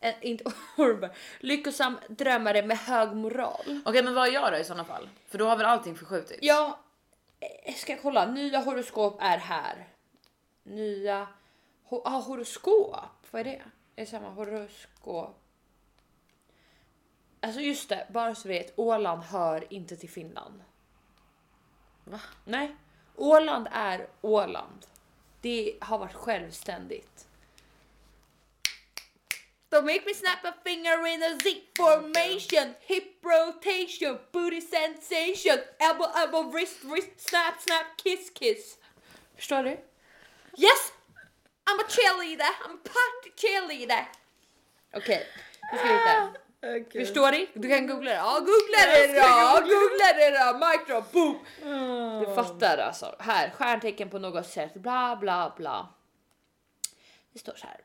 Eh, 0.02 0.14
inte 0.22 0.44
ormbär. 0.78 1.12
Lyckosam 1.40 1.98
drömmare 2.10 2.64
med 2.66 2.78
hög 2.78 3.16
moral. 3.16 3.82
Okej 3.86 4.04
men 4.04 4.14
vad 4.14 4.28
gör 4.32 4.34
jag 4.42 4.54
då 4.54 4.58
i 4.58 4.64
sådana 4.64 4.86
fall? 4.86 5.10
För 5.30 5.38
då 5.38 5.46
har 5.46 5.58
väl 5.58 5.66
allting 5.66 5.96
förskjutits? 5.96 6.40
Ja, 6.42 6.80
ska 7.76 7.92
jag 7.92 8.02
kolla. 8.02 8.26
Nya 8.26 8.60
horoskop 8.60 9.18
är 9.22 9.38
här. 9.38 9.88
Nya 10.64 11.28
ho 11.84 12.02
ah, 12.06 12.20
horoskop. 12.20 13.28
Vad 13.32 13.40
är 13.40 13.44
det? 13.44 13.62
Det 13.96 14.02
är 14.02 14.06
samma 14.06 14.30
horoskop. 14.30 15.40
Alltså 17.40 17.62
just 17.62 17.90
det, 17.90 18.08
bara 18.10 18.36
så 18.36 18.48
du 18.48 18.54
vet. 18.54 18.80
Åland 18.80 19.24
hör 19.24 19.74
inte 19.74 19.96
till 19.96 20.10
Finland. 20.10 20.64
Va? 22.04 22.20
Nej, 22.46 22.76
Åland 23.16 23.68
är 23.72 24.08
Åland. 24.22 24.86
Det 25.42 25.78
har 25.82 25.98
varit 25.98 26.14
självständigt. 26.14 27.28
Don't 29.74 29.86
make 29.86 30.06
me 30.06 30.14
snap 30.14 30.46
a 30.46 30.54
finger 30.64 31.04
in 31.08 31.24
a 31.24 31.40
Z 31.44 31.64
formation, 31.76 32.76
hip 32.82 33.26
rotation, 33.26 34.20
booty 34.32 34.62
sensation, 34.62 35.58
elbow, 35.80 36.06
elbow, 36.16 36.44
wrist, 36.52 36.84
wrist, 36.84 37.10
snap, 37.18 37.60
snap, 37.60 37.86
kiss, 37.98 38.30
kiss. 38.30 38.78
Förstår 39.36 39.64
du? 39.64 39.70
Yes! 40.58 40.92
I'm 41.66 41.80
a 41.80 41.88
cheerleader, 41.90 42.52
I'm 42.66 42.76
a 42.76 42.84
party 42.84 43.32
cheerleader. 43.36 44.06
Okej, 44.94 45.28
nu 45.72 45.78
ska 45.78 45.88
vi 45.88 45.94
hitta. 45.94 46.34
Okay. 46.62 47.06
Förstår 47.06 47.32
ni? 47.32 47.50
Du 47.54 47.70
kan 47.70 47.88
googla 47.88 48.12
det. 48.12 48.18
Ja, 48.18 48.40
googla 48.40 48.78
det 48.94 49.08
då! 49.08 49.62
Googla 49.62 50.14
det 50.16 50.30
då! 50.30 50.58
Mic 50.58 50.88
drop, 50.88 51.12
boom! 51.12 51.46
Du 52.20 52.36
fattar 52.36 52.78
alltså. 52.78 53.16
Här, 53.20 53.50
stjärntecken 53.50 54.10
på 54.10 54.20
något 54.20 54.48
sätt, 54.48 54.74
bla 54.74 55.16
bla 55.16 55.54
bla. 55.58 55.90
Det 57.34 57.40
står 57.40 57.56
så 57.56 57.68
här. 57.68 57.80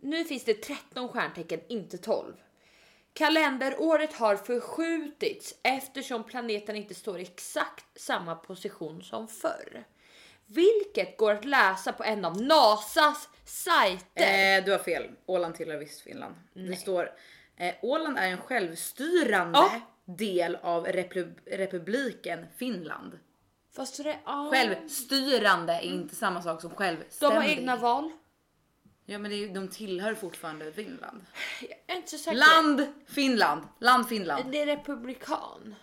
Nu 0.00 0.24
finns 0.24 0.44
det 0.44 0.54
13 0.54 1.08
stjärntecken, 1.08 1.60
inte 1.68 1.98
12. 1.98 2.32
Kalenderåret 3.12 4.12
har 4.12 4.36
förskjutits 4.36 5.54
eftersom 5.62 6.24
planeten 6.24 6.76
inte 6.76 6.94
står 6.94 7.18
i 7.18 7.22
exakt 7.22 8.00
samma 8.00 8.34
position 8.34 9.02
som 9.02 9.28
förr. 9.28 9.84
Vilket 10.46 11.16
går 11.16 11.32
att 11.32 11.44
läsa 11.44 11.92
på 11.92 12.04
en 12.04 12.24
av 12.24 12.42
NASAs 12.42 13.28
sajter. 13.44 14.58
Eh, 14.58 14.64
du 14.64 14.70
har 14.72 14.78
fel. 14.78 15.10
Åland 15.26 15.54
tillhör 15.54 15.78
visst 15.78 16.00
Finland. 16.00 16.34
Det 16.54 16.76
står 16.76 17.12
eh, 17.56 17.74
Åland 17.82 18.18
är 18.18 18.26
en 18.28 18.38
självstyrande 18.38 19.58
Ja. 19.58 19.80
del 20.04 20.56
av 20.56 20.86
repub- 20.86 21.38
republiken 21.46 22.46
Finland. 22.56 23.18
Fast 23.76 24.02
det, 24.04 24.18
ah, 24.24 24.50
Självstyrande 24.50 25.72
är 25.72 25.80
inte 25.82 26.14
samma 26.14 26.42
sak 26.42 26.60
som 26.60 26.70
de 26.70 26.76
självständig. 26.76 27.36
har 27.36 27.44
egna 27.44 27.76
val. 27.76 28.10
Ja 29.10 29.18
men 29.18 29.30
det 29.30 29.44
är, 29.44 29.48
de 29.48 29.68
tillhör 29.68 30.14
fortfarande 30.14 30.72
Finland. 30.72 31.26
Jag 31.60 31.78
är 31.86 31.96
inte 31.96 32.10
så 32.10 32.18
säker. 32.18 32.38
Land 32.38 32.86
Finland. 33.06 33.62
Land 33.78 34.08
Finland. 34.08 34.52
Det 34.52 34.62
är 34.62 34.66
republikan. 34.66 35.74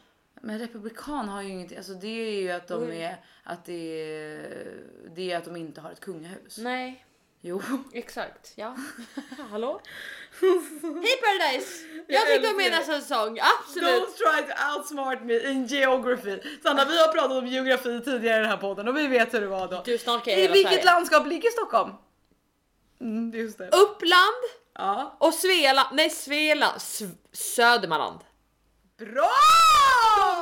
Men 0.41 0.59
republikan 0.59 1.29
har 1.29 1.41
ju 1.41 1.49
ingenting, 1.49 1.77
alltså 1.77 1.93
det 1.93 2.07
är 2.07 2.41
ju 2.41 2.51
att 2.51 2.67
de 2.67 2.91
är, 2.91 3.17
att 3.43 3.65
det 3.65 3.73
är, 3.73 4.67
det 5.15 5.31
är 5.31 5.37
att 5.37 5.45
de 5.45 5.55
inte 5.55 5.81
har 5.81 5.91
ett 5.91 5.99
kungahus. 5.99 6.57
Nej, 6.57 7.05
Jo. 7.41 7.61
exakt. 7.93 8.53
Ja. 8.55 8.75
Hallå? 9.51 9.81
Hej 10.41 11.17
Paradise! 11.21 11.85
Jag 12.07 12.27
tyckte 12.27 12.47
om 12.49 12.59
älskar 12.59 12.77
nästa 12.77 13.01
säsong, 13.01 13.39
absolut. 13.39 13.89
Don't 13.89 14.17
try 14.17 14.53
to 14.53 14.77
outsmart 14.77 15.23
me 15.23 15.51
in 15.51 15.65
geography. 15.65 16.39
Sanna 16.63 16.85
vi 16.85 16.97
har 16.97 17.13
pratat 17.13 17.31
om 17.31 17.47
geografi 17.47 18.01
tidigare 18.05 18.37
i 18.37 18.41
den 18.41 18.49
här 18.49 18.57
podden 18.57 18.87
och 18.87 18.97
vi 18.97 19.07
vet 19.07 19.33
hur 19.33 19.41
det 19.41 19.47
var 19.47 19.67
då. 19.67 19.81
Du 19.85 19.97
snart 19.97 20.27
jag 20.27 20.39
I 20.39 20.47
vilket 20.47 20.85
landskap 20.85 21.27
ligger 21.27 21.49
Stockholm? 21.49 21.91
Mm, 23.05 23.31
just 23.33 23.57
det. 23.57 23.67
Uppland 23.69 24.41
Ja. 24.77 25.15
och 25.19 25.33
Svealand, 25.33 25.87
nej 25.91 26.09
Svealand, 26.09 26.77
S- 26.77 27.01
Södermanland. 27.31 28.19
Bra! 28.97 29.31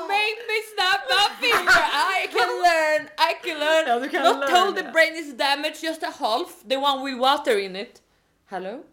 Make 0.08 0.40
me 0.50 0.58
snap 0.74 1.02
my 1.10 1.48
finger, 1.48 1.84
I 2.24 2.28
can 2.38 2.50
learn, 2.50 3.02
I 3.30 3.34
can 3.44 3.60
learn. 3.60 3.88
Ja, 3.88 4.00
du 4.00 4.10
kan 4.10 4.24
Not 4.24 4.40
learn, 4.40 4.52
told 4.52 4.76
the 4.76 4.92
brain 4.92 5.16
is 5.16 5.34
damaged, 5.38 5.84
just 5.84 6.04
a 6.04 6.12
half, 6.20 6.64
the 6.70 6.78
one 6.78 7.04
with 7.06 7.20
water 7.20 7.60
in 7.60 7.76
it. 7.76 8.02
Hello? 8.50 8.84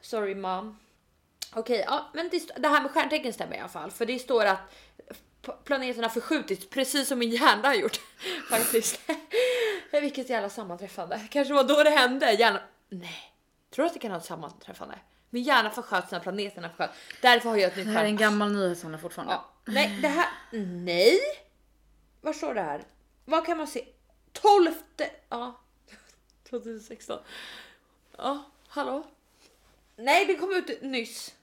Sorry 0.00 0.34
mom. 0.34 0.78
Okej, 1.54 1.84
ja, 1.88 2.10
men 2.14 2.28
det, 2.28 2.56
det 2.56 2.68
här 2.68 2.82
med 2.82 2.90
stjärntecken 2.90 3.32
stämmer 3.32 3.56
i 3.56 3.58
alla 3.58 3.68
fall, 3.68 3.90
för 3.90 4.06
det 4.06 4.18
står 4.18 4.44
att 4.44 4.58
p- 5.42 5.52
planeten 5.64 6.02
har 6.02 6.10
förskjutits 6.10 6.68
precis 6.70 7.08
som 7.08 7.18
min 7.18 7.30
hjärna 7.30 7.68
har 7.68 7.74
gjort 7.74 8.00
faktiskt. 8.50 9.00
Vilket 9.92 10.30
jävla 10.30 10.50
sammanträffande. 10.50 11.20
Kanske 11.30 11.54
var 11.54 11.64
då 11.64 11.82
det 11.82 11.90
hände. 11.90 12.32
Hjärna... 12.32 12.62
Nej, 12.88 13.32
tror 13.70 13.82
du 13.84 13.86
att 13.86 13.94
det 13.94 14.00
kan 14.00 14.10
ha 14.10 14.18
ett 14.18 14.24
sammanträffande? 14.24 14.98
Min 15.30 15.42
hjärna 15.42 15.70
försköts 15.70 16.12
när 16.12 16.20
planeterna 16.20 16.68
försköts. 16.68 16.98
Därför 17.20 17.48
har 17.48 17.56
jag 17.56 17.70
ett 17.70 17.76
nytt 17.76 17.86
Det 17.86 17.92
här 17.92 18.04
är 18.04 18.08
en 18.08 18.16
gammal 18.16 18.52
nyhet 18.52 18.78
Sanna 18.78 18.98
fortfarande. 18.98 19.34
Ja. 19.34 19.48
Nej, 19.64 19.98
det 20.02 20.08
här... 20.08 20.28
Nej! 20.66 21.18
Var 22.20 22.32
står 22.32 22.54
det 22.54 22.62
här? 22.62 22.82
Vad 23.24 23.46
kan 23.46 23.58
man 23.58 23.66
se? 23.66 23.84
12... 24.32 24.70
Ja. 25.28 25.60
2016. 26.50 27.18
Ja, 28.18 28.44
hallå? 28.68 29.06
Nej, 29.96 30.26
det 30.26 30.34
kom 30.34 30.52
ut 30.52 30.82
nyss. 30.82 31.34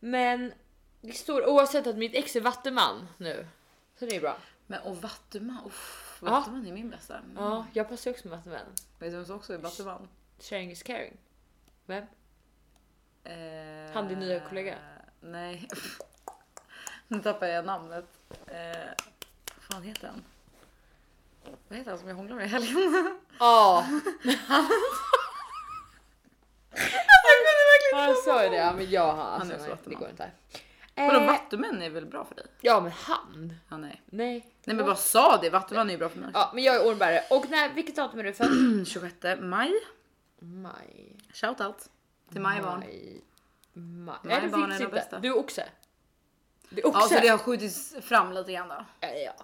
Men 0.00 0.52
det 1.06 1.12
står 1.12 1.46
oavsett 1.48 1.86
att 1.86 1.96
mitt 1.96 2.14
ex 2.14 2.36
är 2.36 2.40
vattuman 2.40 3.08
nu. 3.16 3.46
Så 3.98 4.06
det 4.06 4.16
är 4.16 4.20
bra. 4.20 4.36
Men 4.66 4.82
och 4.82 4.96
Vattuman, 5.02 5.58
uff, 5.66 6.18
Ja. 6.24 6.30
Vattuman 6.30 6.66
är 6.66 6.72
min 6.72 6.90
bästa. 6.90 7.20
Ja, 7.36 7.66
jag 7.72 7.88
passar 7.88 8.10
också 8.10 8.28
med 8.28 8.38
vattuman. 8.38 8.60
Vet 8.98 9.10
du 9.10 9.16
vem 9.16 9.26
som 9.26 9.36
också 9.36 9.54
är 9.54 9.58
Vattuman? 9.58 10.08
Sharing 10.40 10.70
is 10.70 10.82
caring. 10.82 11.16
Vem? 11.86 12.04
Eh, 13.24 13.92
Han, 13.94 14.08
din 14.08 14.18
nya 14.18 14.40
kollega? 14.40 14.74
Nej. 15.20 15.68
nu 17.08 17.22
tappar 17.22 17.46
jag 17.46 17.64
namnet. 17.64 18.04
Eh, 18.46 18.88
vad 19.54 19.62
fan 19.62 19.82
heter 19.82 20.08
han? 20.08 20.24
Vad 21.68 21.78
heter 21.78 21.90
han 21.90 21.98
som 22.00 22.08
jag 22.08 22.16
hånglar 22.16 22.36
med 22.36 22.46
i 22.46 22.48
helgen? 22.48 23.20
Ja, 23.38 23.84
jag 23.90 24.36
kunde 27.24 27.64
verkligen 27.72 28.04
han 28.06 28.14
sa 28.24 28.44
ju 28.44 28.50
det. 28.50 28.56
Ja, 28.56 28.72
men 28.72 28.90
jag 28.90 29.12
har 29.14 29.38
Han 29.38 29.50
är 29.50 29.54
alltså, 29.54 29.68
nej, 29.68 29.78
det 29.84 29.94
går 29.94 30.08
inte. 30.10 30.30
Vadå 30.96 31.20
Eh, 31.20 31.26
vattumän 31.26 31.82
är 31.82 31.90
väl 31.90 32.06
bra 32.06 32.24
för 32.24 32.34
dig? 32.34 32.46
ja, 32.60 32.80
men 32.80 32.92
han? 32.92 33.52
Ja, 33.70 33.76
nej. 33.76 34.02
Nej. 34.06 34.46
Nej 34.64 34.76
men 34.76 34.86
bara 34.86 34.96
sa 34.96 35.38
det, 35.42 35.50
vattuman 35.50 35.88
är 35.88 35.92
ju 35.92 35.98
bra 35.98 36.08
för 36.08 36.18
mig. 36.18 36.30
Ja, 36.34 36.50
men 36.54 36.64
jag 36.64 36.74
är 36.76 36.88
ormbärare. 36.88 37.20
Och 37.30 37.50
när, 37.50 37.68
vilket 37.74 37.96
datum 37.96 38.18
är 38.20 38.24
du 38.24 38.32
född? 38.32 38.86
26 38.86 39.16
maj. 39.40 39.72
Maj. 40.38 41.16
Shout 41.32 41.60
out 41.60 41.76
till. 42.32 42.40
Maj. 42.40 42.60
Maj. 42.62 43.20
Majbarn 43.72 44.18
Nej, 44.24 44.40
du 44.40 44.46
är 44.46 44.50
fick 44.50 44.52
de 44.68 44.72
inte. 44.72 44.86
bästa. 44.86 45.18
Du 45.18 45.28
är 45.28 45.38
oxe. 45.38 45.64
Du 46.68 46.80
är 46.80 46.86
oxe. 46.86 46.98
Ja 47.02 47.08
så 47.08 47.20
det 47.22 47.28
har 47.28 47.38
skjutits 47.38 47.94
fram 48.02 48.32
lite 48.32 48.52
grann 48.52 48.68
då. 48.68 48.84
ja, 49.00 49.08
ja. 49.08 49.34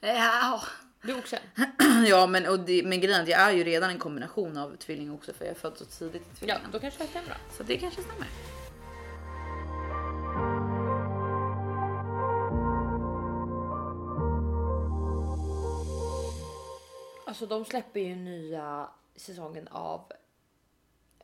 Ja, 0.00 0.62
Du 1.02 1.12
är 1.12 1.18
oxe. 1.18 1.38
ja 2.06 2.26
men, 2.26 2.46
och 2.46 2.60
det, 2.60 2.82
men 2.86 3.00
grejen 3.00 3.18
är 3.18 3.22
att 3.22 3.28
jag 3.28 3.40
är 3.40 3.50
ju 3.52 3.64
redan 3.64 3.90
en 3.90 3.98
kombination 3.98 4.56
av 4.56 4.76
tvilling 4.76 5.12
också 5.12 5.32
för 5.32 5.44
jag 5.44 5.54
är 5.54 5.58
född 5.60 5.78
så 5.78 5.84
tidigt 5.84 6.22
i 6.22 6.24
Ja, 6.30 6.36
tvillingen. 6.38 6.70
då 6.72 6.78
kanske 6.80 7.02
det 7.04 7.08
stämmer 7.10 7.28
då. 7.28 7.54
Så 7.56 7.62
det 7.62 7.76
kanske 7.78 8.02
stämmer. 8.02 8.26
Alltså 17.30 17.46
de 17.46 17.64
släpper 17.64 18.00
ju 18.00 18.14
nya 18.16 18.88
säsongen 19.16 19.68
av 19.68 20.12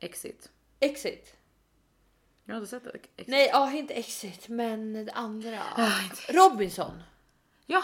Exit. 0.00 0.50
Exit. 0.80 1.36
Jag 2.44 2.54
har 2.54 2.60
inte 2.60 2.70
sett 2.70 2.84
det. 2.84 2.90
Exit. 2.90 3.26
Nej, 3.28 3.48
ja, 3.52 3.72
inte 3.72 3.94
Exit, 3.94 4.48
men 4.48 4.92
det 5.06 5.12
andra. 5.12 5.62
Ah, 5.76 6.02
inte. 6.02 6.32
Robinson. 6.32 7.02
Jaha! 7.66 7.82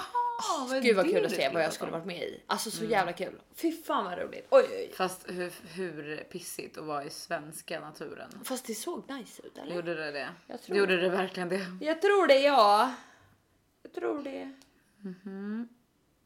vad 0.68 0.77
är 0.77 0.81
Gud 0.83 0.97
vad 0.97 1.07
det 1.07 1.12
kul 1.12 1.25
att 1.27 1.33
se 1.33 1.49
vad 1.49 1.62
jag 1.62 1.73
skulle 1.73 1.91
varit 1.93 2.07
med 2.07 2.23
i. 2.23 2.43
Alltså 2.47 2.70
så 2.70 2.85
jävla 2.85 3.12
kul. 3.12 3.41
Fy 3.55 3.73
fan 3.73 4.05
vad 4.05 4.18
roligt. 4.18 4.47
Oj, 4.51 4.64
oj, 4.70 4.77
oj. 4.77 4.93
Fast 4.97 5.31
hur, 5.31 5.53
hur 5.75 6.16
pissigt 6.31 6.79
att 6.79 6.85
vara 6.85 7.05
i 7.05 7.11
svenska 7.11 7.81
naturen. 7.81 8.31
Fast 8.45 8.66
det 8.66 8.75
såg 8.75 9.11
nice 9.11 9.43
ut 9.47 9.59
eller? 9.59 9.75
Gjorde 9.77 9.95
det 9.95 10.11
det? 10.11 10.29
Jag 10.47 10.62
tror- 10.62 10.79
Gjorde 10.79 10.97
det 10.97 11.09
verkligen 11.09 11.49
det? 11.49 11.66
Jag 11.81 12.03
tror 12.03 12.27
det 12.27 12.39
ja. 12.39 12.95
Jag 13.83 13.93
tror 13.93 14.23
det. 14.23 14.53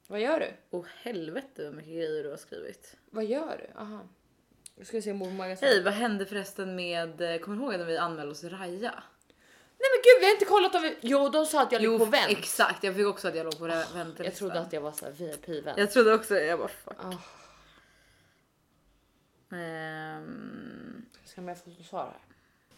Vad 0.08 0.20
gör 0.20 0.40
du? 0.40 0.52
Åh 0.70 0.84
helvete 1.02 1.64
vad 1.64 1.74
mycket 1.74 1.92
grejer 1.92 2.22
du 2.22 2.30
har 2.30 2.36
skrivit. 2.36 2.96
Vad 3.10 3.24
gör 3.24 3.56
du? 3.66 3.80
Aha. 3.80 4.00
Jag 4.76 4.86
ska 4.86 5.02
se 5.02 5.12
Mordmagasin. 5.12 5.68
Hej, 5.68 5.82
vad 5.82 5.92
hände 5.92 6.26
förresten 6.26 6.76
med, 6.76 7.20
eh, 7.20 7.38
kommer 7.38 7.56
du 7.56 7.62
ihåg 7.62 7.78
när 7.78 7.84
vi 7.84 7.96
anmälde 7.96 8.32
oss 8.32 8.44
Raja? 8.44 9.02
Nej 9.78 9.88
men 9.92 10.02
gud 10.02 10.20
vi 10.20 10.26
har 10.26 10.32
inte 10.32 10.44
kollat 10.44 10.74
om 10.74 10.82
vi... 10.82 10.96
Jo 11.00 11.28
de 11.28 11.46
sa 11.46 11.62
att 11.62 11.72
jag 11.72 11.82
låg 11.82 11.98
på 11.98 12.04
vänt. 12.04 12.30
exakt. 12.30 12.84
Jag 12.84 12.96
fick 12.96 13.06
också 13.06 13.28
att 13.28 13.36
jag 13.36 13.44
låg 13.44 13.58
på 13.58 13.64
oh, 13.64 13.94
väntelistan. 13.94 14.24
Jag 14.24 14.34
trodde 14.34 14.60
att 14.60 14.72
jag 14.72 14.80
var 14.80 14.92
såhär 14.92 15.12
VIP-vän. 15.12 15.74
Jag 15.78 15.90
trodde 15.90 16.14
också 16.14 16.34
jag 16.34 16.58
bara 16.58 16.68
fuck. 16.68 16.96
Ah. 16.98 17.12
Ehm, 19.56 21.06
Ska 21.24 21.40
man 21.40 21.56
få 21.56 21.70
svar 21.88 22.04
här? 22.04 22.20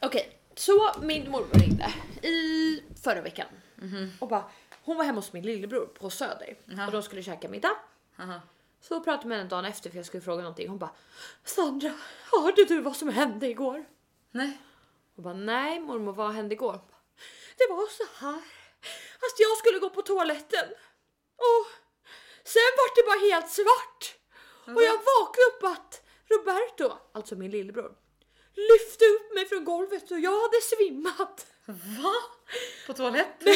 Okej, 0.01 0.39
så 0.55 0.91
min 1.03 1.31
mormor 1.31 1.59
ringde 1.59 1.87
i 2.29 2.83
förra 3.03 3.20
veckan 3.20 3.47
och 4.18 4.29
bara 4.29 4.45
hon 4.89 4.97
var 4.97 5.05
hemma 5.05 5.18
hos 5.18 5.32
min 5.32 5.45
lillebror 5.47 5.86
på 5.86 6.11
Söder 6.11 6.57
Jaha. 6.64 6.86
och 6.86 6.93
de 6.93 7.03
skulle 7.03 7.22
käka 7.22 7.49
middag. 7.49 7.76
aha. 8.18 8.41
Så 8.80 9.01
pratade 9.01 9.22
jag 9.22 9.28
med 9.28 9.39
henne 9.39 9.51
dagen 9.51 9.64
efter 9.64 9.91
för 9.91 9.97
jag 9.97 10.07
skulle 10.07 10.20
fråga 10.22 10.43
någonting. 10.43 10.68
Hon 10.68 10.78
bara 10.78 10.91
Sandra, 11.45 11.93
hörde 12.32 12.64
du 12.64 12.80
vad 12.80 12.97
som 12.97 13.09
hände 13.09 13.47
igår? 13.49 13.84
Nej. 14.30 14.59
Och 15.16 15.22
bara 15.22 15.34
nej 15.34 15.80
mormor, 15.80 16.12
vad 16.12 16.32
hände 16.32 16.55
igår? 16.55 16.72
Hon 16.72 16.80
bara, 16.91 17.01
Det 17.57 17.66
var 17.70 17.86
så 17.89 18.26
här 18.26 18.39
att 19.26 19.39
jag 19.39 19.59
skulle 19.59 19.78
gå 19.78 19.91
på 19.91 20.03
toaletten 20.03 20.68
och 21.36 21.66
sen 22.45 22.70
vart 22.78 22.97
det 22.97 23.03
bara 23.07 23.20
helt 23.32 23.51
svart 23.51 24.14
och 24.76 24.82
jag 24.82 24.93
vaknade 24.97 25.47
upp 25.57 25.64
att 25.78 26.03
Roberto, 26.30 26.99
alltså 27.12 27.34
min 27.36 27.51
lillebror, 27.51 27.93
lyfte 28.55 29.05
upp 29.05 29.34
mig 29.34 29.47
från 29.47 29.64
golvet 29.64 30.11
och 30.11 30.20
jag 30.20 30.43
hade 30.43 30.61
svimmat 30.61 31.47
Va? 32.03 32.14
På 32.86 32.93
toaletten? 32.93 33.55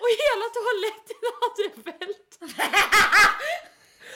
Och 0.00 0.10
hela 0.22 0.46
toaletten 0.56 1.22
hade 1.40 1.66
vält 1.90 2.38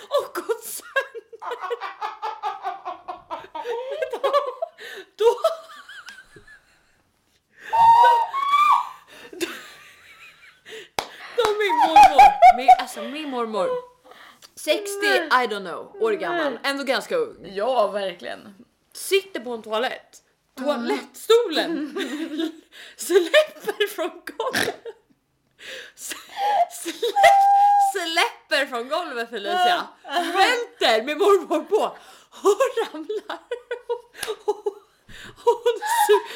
och 0.09 0.35
gått 0.35 0.65
sönder. 0.65 1.21
Då, 4.13 4.33
då, 5.17 5.37
då 11.37 11.45
min 11.59 11.77
mormor, 11.77 12.57
min, 12.57 12.69
alltså 12.79 13.03
min 13.03 13.31
mormor 13.31 13.69
60, 14.57 14.81
I 15.17 15.47
don't 15.47 15.61
know, 15.61 15.97
år 16.03 16.13
gammal. 16.13 16.59
Ändå 16.63 16.85
ganska 16.85 17.17
ung. 17.17 17.53
Ja, 17.55 17.87
verkligen. 17.87 18.55
Sitter 18.93 19.41
på 19.41 19.51
en 19.51 19.63
toalett. 19.63 20.23
Toalettstolen 20.55 21.95
släpper 22.97 23.87
från 23.87 24.11
golvet. 24.11 25.00
Släpper 27.95 28.67
från 28.67 28.89
golvet 28.89 29.31
Felicia. 29.31 29.89
Välter 30.05 31.03
med 31.03 31.19
mormor 31.19 31.65
på 31.65 31.97
och 32.49 32.93
ramlar. 32.93 33.39
Och, 34.47 34.67
och, 34.67 34.75
hon, 35.45 35.81
su- 36.07 36.27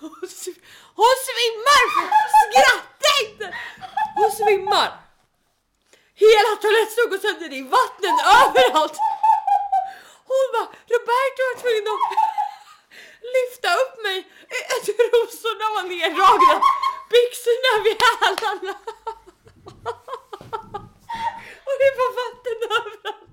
hon, 0.00 0.28
su- 0.28 0.60
hon 0.94 1.14
svimmar! 1.28 1.84
Skratta 2.42 3.10
inte! 3.24 3.56
Hon 4.16 4.30
svimmar. 4.32 4.90
Hela 6.14 6.50
toalettstolen 6.62 7.10
går 7.10 7.18
sönder, 7.18 7.48
det 7.48 7.58
är 7.58 7.68
vatten 7.78 8.14
överallt. 8.40 8.96
Hon 10.30 10.44
bara, 10.54 10.68
Roberto 10.92 11.40
var 11.48 11.56
tvungen 11.62 11.86
att 11.94 12.04
lyfta 13.36 13.68
upp 13.82 13.94
mig. 14.06 14.18
Trosorna 14.86 15.66
var 15.76 15.82
nerdragna, 15.92 16.54
byxorna 17.12 17.72
vid 17.84 17.98
hälarna. 18.04 18.74
Och 21.68 21.76
det 21.82 21.90
var 22.00 22.10
vatten 22.22 22.58
överallt. 22.78 23.24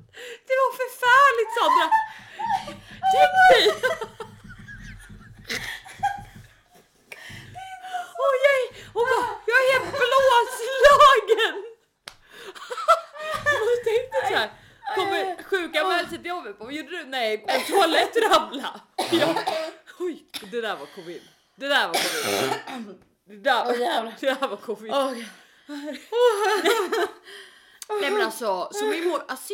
Det 0.48 0.56
var 0.62 0.72
förfärligt 0.82 1.52
Sandra. 1.58 1.86
Tänk 3.14 3.34
dig. 3.50 3.64
Och 8.22 8.36
jag, 8.46 8.54
är- 8.62 8.72
hon 8.94 9.06
bara, 9.12 9.28
jag 9.46 9.58
är 9.66 9.72
helt 9.74 9.92
blåslagen. 10.02 11.56
Och 13.62 13.84
tänkte 13.84 14.18
så 14.28 14.36
här, 14.36 14.50
kommer 14.96 15.44
sjukanmäla 15.44 16.10
sig 16.10 16.18
till 16.18 16.26
jobbet? 16.30 16.56
Vad 16.60 16.74
gjorde 16.74 16.90
du? 16.90 17.04
Nej, 17.06 17.46
en 17.48 17.64
toalett 17.66 18.16
ramla. 18.18 18.80
Ja. 19.12 19.36
Oj, 20.00 20.26
det 20.52 20.62
där 20.62 20.76
var 20.76 20.86
covid. 20.86 21.22
Det 21.56 21.68
där 21.68 21.88
var 21.88 21.94
covid. 21.94 22.54
Det 23.28 23.36
där, 23.36 23.64
Åh, 23.68 23.80
jävlar. 23.80 24.16
det 24.20 24.26
där 24.40 24.48
var 24.48 24.58
covid. 24.58 24.92
Åh, 24.94 25.12
Nej 28.02 28.12
men 28.12 28.22
alltså, 28.22 28.70
så 28.74 28.86
min 28.86 29.08
mor 29.08 29.24
alltså, 29.28 29.46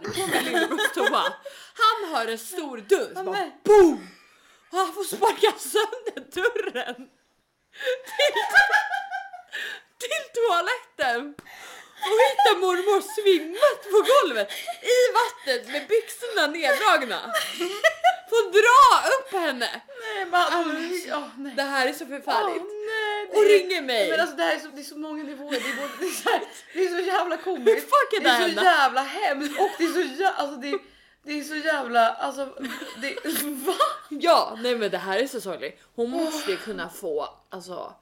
på 0.00 0.26
min 0.26 0.44
lillebrors 0.44 0.92
toa. 0.94 1.34
Han 1.82 2.14
hör 2.14 2.28
en 2.28 2.38
stor 2.38 2.84
så 3.14 3.24
bara 3.24 3.50
boom! 3.64 4.08
Och 4.70 4.78
han 4.78 4.94
får 4.94 5.04
sparka 5.04 5.52
sönder 5.58 6.30
dörren 6.34 7.08
till, 8.10 8.42
till 9.98 10.24
toaletten. 10.34 11.34
Och 12.08 12.18
hittar 12.26 12.56
mormor 12.60 13.00
svimmat 13.16 13.80
på 13.92 13.98
golvet 14.12 14.48
i 14.94 14.98
vattnet 15.18 15.62
med 15.72 15.82
byxorna 15.88 16.46
neddragna. 16.46 17.20
Får 18.30 18.44
dra 18.58 18.82
upp 19.14 19.30
henne. 19.42 19.70
nej, 20.14 20.26
bara, 20.26 20.46
oh, 20.46 21.28
nej. 21.36 21.52
Det 21.56 21.62
här 21.62 21.86
är 21.86 21.92
så 21.92 22.06
förfärligt. 22.06 22.62
Åh, 22.62 22.72
nej, 22.90 23.26
det 23.26 23.36
Och 23.38 23.44
ringer 23.44 23.82
mig. 23.82 24.10
Men 24.10 24.20
alltså 24.20 24.36
det 24.36 24.42
här 24.42 24.54
är 24.54 24.58
så, 24.58 24.68
det 24.68 24.80
är 24.80 24.84
så 24.94 24.98
många 24.98 25.22
nivåer. 25.22 25.50
Det 25.50 25.56
är, 25.56 25.76
både, 25.76 25.92
det 26.00 26.06
är, 26.06 26.10
så, 26.10 26.30
här, 26.30 26.42
det 26.74 26.84
är 26.84 26.88
så 26.88 27.00
jävla 27.00 27.36
komiskt. 27.36 27.90
Är 28.32 28.36
så 28.36 28.46
hända? 28.46 28.62
jävla 28.62 29.00
hemskt 29.02 29.60
och 29.60 29.70
det 29.78 29.84
är 29.84 29.92
så 29.92 30.00
jävla, 30.00 30.28
alltså 30.30 30.56
det, 30.56 30.78
det 31.22 31.38
är 31.40 31.44
så 31.44 31.54
jävla, 31.56 32.08
alltså 32.08 32.48
det, 33.00 33.16
va? 33.66 33.74
Ja, 34.08 34.58
nej 34.62 34.76
men 34.76 34.90
det 34.90 34.98
här 34.98 35.18
är 35.18 35.26
så 35.26 35.40
sorgligt. 35.40 35.80
Hon 35.94 36.10
måste 36.10 36.50
ju 36.50 36.56
kunna 36.56 36.88
få 36.88 37.28
alltså 37.50 37.94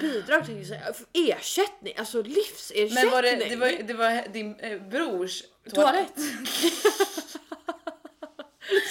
bidrag 0.00 0.46
till 0.46 0.68
sig, 0.68 0.80
ersättning, 1.12 1.94
alltså 1.96 2.22
livsersättning. 2.22 2.94
Men 2.94 3.10
var 3.10 3.22
det, 3.22 3.36
det 3.36 3.56
var, 3.56 3.82
det 3.82 3.94
var 3.94 4.28
din 4.32 4.54
eh, 4.60 4.80
brors 4.80 5.42
toalett. 5.74 6.12
så 6.82 6.83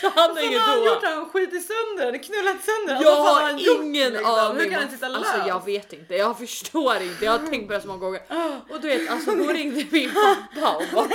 han 0.15 0.29
har 0.29 0.59
har 0.59 0.59
han 0.59 0.83
gjort? 0.85 1.03
Har 1.03 1.15
han 1.15 1.29
skitit 1.29 1.67
sönder 1.67 2.11
den? 2.11 2.19
Knullat 2.19 2.63
sönder 2.63 2.93
den? 2.93 3.03
Jag 3.03 3.23
han 3.23 3.43
har 3.43 3.59
gjort, 3.59 3.83
ingen 3.83 4.13
liksom? 4.13 4.31
aning. 4.31 4.61
Hur 4.61 4.69
kan 4.69 4.79
han 4.79 4.91
sitta 4.91 5.07
lös? 5.07 5.17
Alltså 5.17 5.47
jag 5.47 5.65
vet 5.65 5.93
inte, 5.93 6.15
jag 6.15 6.37
förstår 6.37 7.01
inte. 7.01 7.25
Jag 7.25 7.31
har 7.31 7.47
tänkt 7.47 7.67
på 7.67 7.73
det 7.73 7.81
så 7.81 7.87
många 7.87 7.99
gånger. 7.99 8.21
Och 8.69 8.81
du 8.81 8.87
vet 8.87 9.11
alltså 9.11 9.31
hon 9.31 9.53
ringde 9.53 9.85
min 9.91 10.11
pappa 10.13 10.75
och 10.75 10.83
bara 10.93 11.07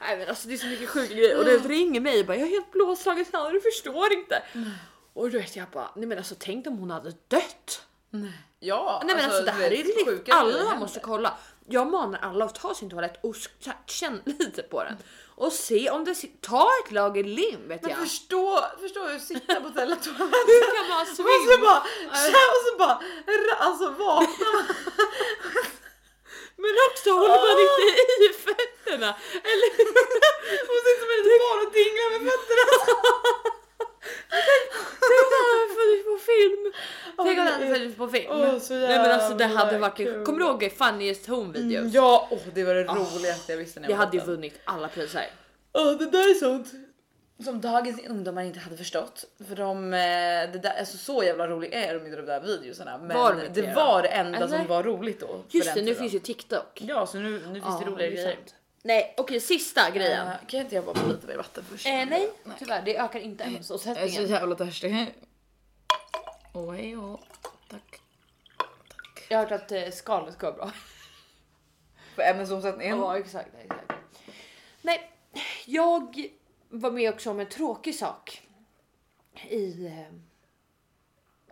Nej 0.00 0.16
men 0.18 0.28
alltså 0.28 0.48
det 0.48 0.54
är 0.54 0.58
så 0.58 0.66
mycket 0.66 0.88
sjuka 0.88 1.14
grejer 1.14 1.38
och 1.38 1.44
det 1.44 1.58
ringer 1.58 2.00
mig 2.00 2.20
och 2.20 2.26
bara 2.26 2.36
jag 2.36 2.46
är 2.46 2.50
helt 2.50 2.72
blåslagen 2.72 3.24
Sanna 3.24 3.50
du 3.50 3.60
förstår 3.60 4.12
inte. 4.12 4.42
Och 5.12 5.30
du 5.30 5.38
vet 5.38 5.56
jag 5.56 5.68
bara 5.68 5.90
nej 5.94 6.06
men 6.06 6.18
alltså 6.18 6.34
tänk 6.38 6.66
om 6.66 6.78
hon 6.78 6.90
hade 6.90 7.12
dött. 7.28 7.82
Ja, 8.60 9.02
Nej 9.04 9.16
men 9.16 9.24
alltså, 9.24 9.40
det 9.40 9.50
du 9.50 9.62
här 9.62 9.72
är 9.72 9.84
grejer 9.84 10.22
Alla 10.30 10.76
måste 10.76 11.00
kolla. 11.00 11.34
Jag 11.68 11.90
manar 11.90 12.18
alla 12.22 12.44
att 12.44 12.54
ta 12.54 12.74
sin 12.74 12.90
toalett 12.90 13.24
och 13.24 13.36
känn 13.86 14.22
lite 14.38 14.62
på 14.62 14.84
den 14.84 14.96
och 15.36 15.52
se 15.52 15.90
om 15.90 16.04
det 16.04 16.14
ta 16.40 16.68
ett 16.84 16.92
lager 16.92 17.24
lim 17.24 17.68
vet 17.68 17.82
Men 17.82 17.90
jag. 17.90 18.00
förstå, 18.00 18.64
förstå 18.80 19.06
hur 19.06 19.18
sitta 19.18 19.60
på 19.60 19.70
toaletten 19.70 20.14
Hur 20.18 20.76
kan 20.76 20.88
man 20.88 21.00
och 21.00 21.08
så 21.08 21.14
svimma? 21.14 21.66
bara, 21.66 21.82
och 22.54 22.62
så 22.66 22.78
bara, 22.78 23.00
alltså 23.58 23.90
vakna. 23.90 24.50
Men 26.62 26.74
också 26.90 27.10
håller 27.10 27.42
man 27.48 27.58
inte 27.66 27.84
i 28.24 28.28
fötterna 28.46 29.10
eller 29.50 29.68
Hon 30.68 30.78
sitter 30.86 31.00
som 31.02 31.10
litet 31.16 31.40
barn 31.44 31.60
och 31.66 31.72
dinglar 31.72 32.08
med 32.10 32.20
fötterna. 32.32 32.64
Tänk 35.00 35.20
om 35.22 35.30
det 35.32 35.42
hade 35.52 35.74
funnits 35.80 36.04
på 36.06 36.18
film. 36.32 36.72
Tänk 37.16 37.38
om 37.38 37.44
det 37.44 37.50
hade 37.50 37.64
det 37.64 37.74
funnits 37.74 37.96
på 37.96 38.08
film. 38.08 38.26
Åh, 38.30 38.58
så 38.58 38.74
Nej 38.74 38.98
men 38.98 39.10
alltså 39.10 39.34
det 39.34 39.44
hade 39.44 39.78
varit 39.78 39.96
kul. 39.96 40.24
Kommer 40.24 40.38
du 40.38 40.44
ihåg 40.44 40.72
Funniest 40.78 41.26
Home 41.26 41.52
videos? 41.52 41.92
Ja, 41.94 42.28
åh, 42.30 42.38
det 42.54 42.64
var 42.64 42.74
det 42.74 42.84
roligaste 42.84 43.52
jag 43.52 43.58
visste 43.58 43.80
när 43.80 43.88
jag 43.88 43.96
var 43.96 44.04
hade 44.04 44.16
ju 44.16 44.20
liten. 44.20 44.34
vunnit 44.34 44.60
alla 44.64 44.88
priser. 44.88 45.26
Åh, 45.72 45.92
det 45.98 46.10
där 46.10 46.30
är 46.30 46.34
sånt 46.34 46.66
som 47.44 47.60
dagens 47.60 48.06
ungdomar 48.08 48.42
inte 48.42 48.58
hade 48.58 48.76
förstått. 48.76 49.24
För 49.48 49.56
de, 49.56 49.94
eh, 49.94 49.98
det 50.52 50.58
där, 50.62 50.78
alltså 50.78 50.96
så 50.96 51.22
jävla 51.24 51.48
roliga 51.48 51.80
är 51.88 51.94
de 51.94 52.04
inte 52.06 52.16
de 52.16 52.26
där 52.26 52.40
videorna. 52.40 52.98
Men 52.98 53.16
Var 53.16 53.34
det 53.34 53.62
det 53.62 53.74
var 53.74 54.02
det 54.02 54.08
enda 54.08 54.38
Eller? 54.38 54.48
som 54.58 54.66
var 54.66 54.82
roligt 54.82 55.20
då. 55.20 55.44
Just 55.50 55.74
det, 55.74 55.82
nu 55.82 55.94
finns 55.94 56.14
ju 56.14 56.18
TikTok. 56.18 56.80
Ja, 56.82 57.06
så 57.06 57.18
nu, 57.18 57.30
nu 57.46 57.60
finns 57.60 57.78
det 57.80 57.84
roliga 57.90 58.06
är 58.06 58.10
grejer. 58.10 58.32
sant. 58.32 58.54
Nej 58.86 59.14
okej, 59.16 59.40
sista 59.40 59.90
grejen. 59.90 60.26
Uh, 60.26 60.34
kan 60.46 60.60
inte 60.60 60.74
jag 60.74 60.84
bara 60.84 60.94
få 60.94 61.08
lite 61.08 61.26
mer 61.26 61.36
vatten 61.36 61.64
först? 61.64 61.86
Eh, 61.86 61.92
nej, 61.92 62.30
tyvärr 62.58 62.82
det 62.82 62.96
ökar 62.98 63.20
inte 63.20 63.44
Jag 63.44 63.52
är 63.52 63.62
så 63.62 63.74
ämnesomsättningen. 63.74 64.26
jävla 64.26 64.54
törstig. 64.54 65.14
Oj, 66.52 66.90
ja. 66.90 67.18
Tack. 67.68 68.00
Jag 69.28 69.38
har 69.38 69.46
hört 69.46 69.62
att 69.62 69.72
eh, 69.72 69.90
skalet 69.90 70.34
ska 70.34 70.46
vara 70.46 70.56
bra. 70.56 70.72
För 72.14 72.22
ämnesomsättningen. 72.22 72.98
Ja 72.98 73.18
exakt, 73.18 73.48
exakt. 73.64 73.92
Nej, 74.82 75.10
jag 75.66 76.28
var 76.68 76.90
med 76.90 77.14
också 77.14 77.30
om 77.30 77.40
en 77.40 77.48
tråkig 77.48 77.94
sak. 77.94 78.42
I 79.48 79.86
eh, 79.86 80.14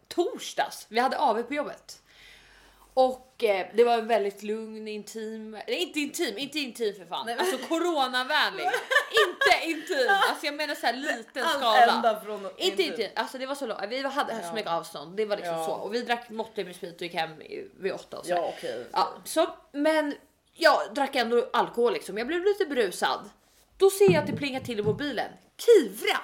torsdags. 0.09 0.87
Vi 0.89 1.01
hade 1.01 1.19
AV 1.19 1.43
på 1.43 1.55
jobbet. 1.55 2.03
Och 2.97 3.45
eh, 3.45 3.67
det 3.75 3.85
var 3.85 3.95
en 3.99 4.07
väldigt 4.07 4.43
lugn, 4.43 4.89
intim, 4.89 5.51
nej 5.51 5.77
inte 5.83 6.01
intim, 6.01 6.39
inte 6.39 6.59
intim 6.59 6.95
för 6.95 7.05
fan. 7.05 7.27
Nej, 7.27 7.37
men- 7.37 7.47
Alltså 7.47 7.67
coronavänlig. 7.69 8.65
inte 9.29 9.71
intim, 9.71 10.07
alltså 10.11 10.47
jag 10.47 10.55
menar 10.55 10.75
så 10.75 10.87
här 10.87 10.93
liten 10.93 11.45
Allt 11.45 11.57
skala. 11.59 11.93
ända 11.97 12.21
från 12.21 12.49
Inte 12.57 12.83
intim, 12.83 13.09
alltså 13.17 13.39
det 13.39 13.47
var 13.47 13.55
så 13.55 13.67
långt, 13.67 13.81
vi 13.89 14.03
hade 14.03 14.33
Ja. 14.43 14.49
så 14.49 14.55
mycket 14.55 14.71
avstånd, 14.71 15.17
det 15.17 15.25
var 15.25 15.37
liksom 15.37 15.55
Ja. 15.55 15.65
så. 15.67 15.73
Och 15.73 15.95
vi 15.95 16.03
drack 16.03 16.31
måttligt 16.31 16.67
med 16.67 16.77
sprit 16.77 16.95
och 16.97 17.03
gick 17.03 17.15
hem 17.15 17.31
vid 17.81 17.93
åtta 17.93 18.19
och 18.19 18.27
så. 18.27 18.33
Ja, 18.33 18.53
okej. 18.59 18.87
Ja, 18.93 19.13
så, 19.25 19.49
men 19.73 20.15
jag 20.55 20.95
drack 20.95 21.17
ändå 21.17 21.51
alkohol 21.53 21.93
liksom. 21.93 22.19
Jag 22.19 22.27
blev 22.27 22.45
lite 22.45 22.65
brusad. 22.65 23.31
Då 23.79 23.91
ser 23.91 24.05
jag 24.13 24.17
att 24.17 24.27
det 24.27 24.37
plingar 24.37 24.61
till 24.61 24.79
i 24.79 24.83
mobilen. 24.83 25.31
Kivra! 25.57 26.19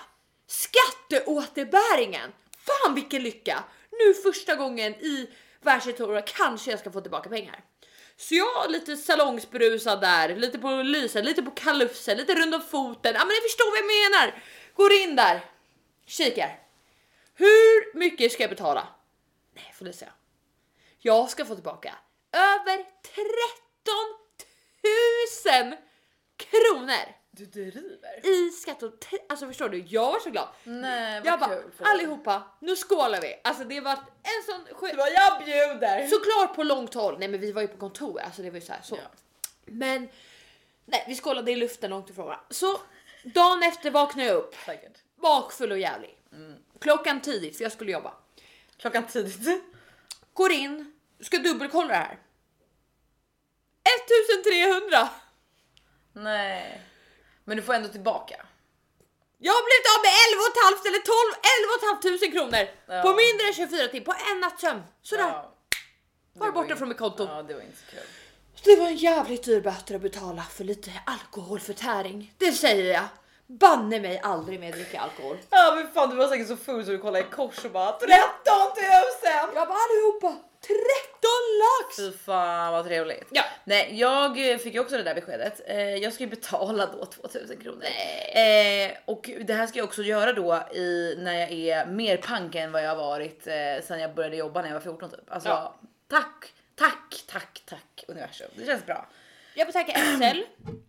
Skatteåterbäringen! 1.11 2.33
Fan 2.67 2.95
vilken 2.95 3.23
lycka! 3.23 3.65
Nu 3.91 4.15
första 4.15 4.55
gången 4.55 4.95
i 4.95 5.31
världshistorien 5.61 6.23
kanske 6.27 6.71
jag 6.71 6.81
ska 6.81 6.91
få 6.91 7.01
tillbaka 7.01 7.29
pengar. 7.29 7.65
Så 8.17 8.35
jag 8.35 8.71
lite 8.71 8.97
salongsbrusad 8.97 10.01
där, 10.01 10.37
lite 10.37 10.59
på 10.59 10.83
lysen, 10.83 11.25
lite 11.25 11.43
på 11.43 11.51
kalufsen, 11.51 12.17
lite 12.17 12.35
runt 12.35 12.55
om 12.55 12.63
foten. 12.63 13.15
Ja 13.15 13.21
men 13.21 13.29
ni 13.29 13.41
förstår 13.41 13.71
vad 13.71 13.79
jag 13.79 13.87
menar. 13.87 14.43
Går 14.75 14.93
in 14.93 15.17
där, 15.17 15.45
kikar. 16.07 16.59
Hur 17.35 17.97
mycket 17.99 18.33
ska 18.33 18.43
jag 18.43 18.51
betala? 18.51 18.89
Nej 19.55 19.75
Felicia. 19.79 20.13
Jag 20.99 21.31
ska 21.31 21.45
få 21.45 21.55
tillbaka 21.55 21.95
över 22.33 22.77
13 22.77 23.25
000 25.69 25.77
kronor 26.37 27.20
du 27.33 27.47
driver? 27.47 28.27
i 28.27 28.51
skatt. 28.51 28.83
och 28.83 29.01
te- 29.01 29.19
Alltså 29.29 29.47
förstår 29.47 29.69
du? 29.69 29.79
Jag 29.79 30.13
var 30.13 30.19
så 30.21 30.31
glad. 30.31 30.49
Nej, 30.65 31.21
vad 31.21 31.27
Jag 31.27 31.41
bara 31.41 31.49
kul 31.51 31.71
allihopa, 31.79 32.43
nu 32.61 32.77
skålar 32.77 33.21
vi. 33.21 33.41
Alltså 33.45 33.65
det 33.65 33.81
var 33.81 33.93
en 34.23 34.43
sån 34.47 34.65
Du 34.69 34.75
skit. 34.75 34.97
bara, 34.97 35.09
jag 35.09 35.45
bjuder! 35.45 36.07
Såklart 36.07 36.57
på 36.57 36.63
långt 36.63 36.95
håll. 36.95 37.19
Nej 37.19 37.29
men 37.29 37.41
vi 37.41 37.53
var 37.53 37.63
ju 37.63 37.69
på 37.69 37.77
kontor, 37.77 38.21
alltså 38.21 38.43
det 38.43 38.51
var 38.51 38.59
ju 38.59 38.67
så 38.67 38.73
här 38.73 38.83
så. 38.83 38.97
Ja. 38.97 39.03
Men 39.65 40.09
nej, 40.85 41.05
vi 41.09 41.15
skålade 41.15 41.53
i 41.53 41.57
luften 41.57 41.91
långt 41.91 42.11
ifrån 42.11 42.27
varandra. 42.27 42.45
Så 42.51 42.81
dagen 43.25 43.63
efter 43.63 43.91
vaknade 43.91 44.29
jag 44.29 44.37
upp 44.37 44.55
Säkert. 44.67 44.99
bakfull 45.17 45.73
och 45.73 45.79
jävlig. 45.79 46.19
Klockan 46.81 47.21
tidigt 47.21 47.57
för 47.57 47.63
jag 47.65 47.73
skulle 47.73 47.93
jobba. 47.93 48.15
Klockan 48.77 49.07
tidigt. 49.07 49.63
Går 50.33 50.53
in, 50.53 50.93
ska 51.21 51.39
dubbelkolla 51.39 51.89
det 51.89 51.95
här. 51.95 52.19
1300! 53.83 55.09
Nej. 56.13 56.83
Men 57.45 57.57
du 57.57 57.63
får 57.63 57.75
ändå 57.75 57.89
tillbaka. 57.89 58.37
Jag 59.39 59.53
har 59.53 59.63
blivit 59.69 59.89
av 59.95 59.99
med 60.07 60.13
11 60.27 60.43
500 60.59 60.89
eller 60.91 61.03
12, 61.17 61.31
11 61.57 61.75
500 61.87 62.27
kronor 62.35 62.63
Ja. 62.97 63.03
på 63.03 63.09
mindre 63.23 63.45
än 63.49 63.55
24 63.55 63.89
timmar 63.89 64.05
på 64.05 64.15
en 64.31 64.41
natts 64.41 64.61
sömn. 64.61 64.83
Sådär, 65.03 65.29
Ja. 65.29 65.53
var 66.41 66.47
Det 66.47 66.53
borta 66.53 66.69
ju- 66.69 66.77
från 66.77 66.89
mitt 66.89 66.99
konto. 66.99 67.23
Ja, 67.31 67.43
det 67.43 67.55
var 67.55 67.61
inte 67.61 67.79
så 67.79 67.91
kul. 67.91 68.01
Det 68.65 68.77
var 68.77 68.87
en 68.87 68.97
jävligt 68.97 69.43
dyr 69.45 69.61
böter 69.61 69.95
att 69.95 70.01
betala 70.03 70.43
för 70.43 70.65
lite 70.65 70.91
alkoholförtäring. 71.07 72.35
Det 72.39 72.53
säger 72.53 72.93
jag. 72.95 73.05
Banne 73.47 74.01
mig 74.01 74.21
aldrig 74.23 74.61
mer 74.61 74.73
dricka 74.73 75.01
alkohol. 75.01 75.39
Ja 75.51 75.73
men 75.77 75.93
fan 75.93 76.11
du 76.11 76.17
var 76.17 76.29
säkert 76.29 76.49
så 76.49 76.57
full 76.57 76.85
så 76.85 76.91
du 76.91 76.99
kollade 76.99 77.25
i 77.25 77.31
kors 77.31 77.65
och 77.65 77.71
bara 77.71 77.93
13 77.93 78.09
000! 78.15 79.55
Jag 79.55 79.69
bara 79.69 79.79
allihopa 79.79 80.29
13 80.29 80.50
lax! 80.69 81.97
Fy 81.97 82.13
fan 82.25 82.73
vad 82.73 82.85
trevligt. 82.85 83.29
Ja. 83.31 83.43
Nej, 83.65 83.99
jag 84.01 84.37
fick 84.61 84.75
ju 84.75 84.81
också 84.81 84.97
det 84.97 85.03
där 85.03 85.15
beskedet. 85.15 85.61
Eh, 85.67 85.95
jag 85.97 86.13
ska 86.13 86.25
ju 86.25 86.31
betala 86.31 86.87
då 86.87 87.05
2000 87.07 87.57
kronor. 87.57 87.85
Eh, 88.35 88.91
och 89.05 89.31
det 89.45 89.55
här 89.55 89.67
ska 89.67 89.79
jag 89.79 89.87
också 89.87 90.03
göra 90.03 90.33
då 90.33 90.63
i, 90.75 91.15
när 91.19 91.35
jag 91.41 91.53
är 91.53 91.87
mer 91.87 92.17
pank 92.17 92.55
än 92.55 92.73
vad 92.73 92.83
jag 92.85 92.89
har 92.89 92.97
varit 92.97 93.47
eh, 93.47 93.55
sen 93.87 94.01
jag 94.01 94.15
började 94.15 94.37
jobba 94.37 94.61
när 94.61 94.69
jag 94.69 94.75
var 94.75 94.81
14 94.81 95.11
typ. 95.11 95.21
Alltså 95.29 95.49
Ja. 95.49 95.75
tack, 96.09 96.53
tack, 96.75 97.25
tack, 97.27 97.63
tack 97.67 98.05
universum. 98.09 98.49
Det 98.55 98.67
känns 98.67 98.87
bra. 98.87 99.07
Jag 99.55 99.67
får 99.67 99.73
tacka 99.73 99.93
SL. 100.17 100.43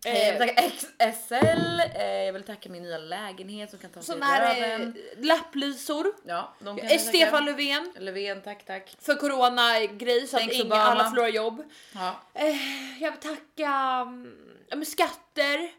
Eh, 0.08 0.18
jag 0.28 0.38
vill 0.38 0.48
tacka 0.48 0.62
XSL, 0.70 1.80
eh, 1.94 2.04
jag 2.06 2.32
vill 2.32 2.42
tacka 2.42 2.68
min 2.68 2.82
nya 2.82 2.98
lägenhet 2.98 3.70
som 3.70 3.78
kan 3.78 3.90
ta 3.90 4.00
sig 4.02 4.06
sån 4.06 4.18
i 4.22 4.24
här 4.24 4.56
eh, 4.56 4.60
röven. 4.78 4.96
lapplisor. 5.16 6.06
Ja, 6.24 6.54
de 6.58 6.76
kan 6.78 6.86
Eh, 6.86 6.92
jag 6.92 7.00
Stefan 7.00 7.30
tacka. 7.30 7.44
Löfven 7.44 7.92
Löfven, 7.98 8.42
tack 8.42 8.66
tack. 8.66 8.96
för 9.00 9.14
corona 9.14 9.80
grej 9.84 10.26
så 10.26 10.36
att 10.36 10.40
Thanks, 10.42 10.54
inga, 10.56 10.64
Obama. 10.64 10.82
alla 10.82 11.10
förlorar 11.10 11.28
jobb. 11.28 11.62
Ja. 11.94 12.20
Eh, 12.34 13.02
jag 13.02 13.10
vill 13.10 13.20
tacka 13.20 13.68
mm, 14.02 14.34
ja, 14.68 14.76
men 14.76 14.86
skatter, 14.86 15.70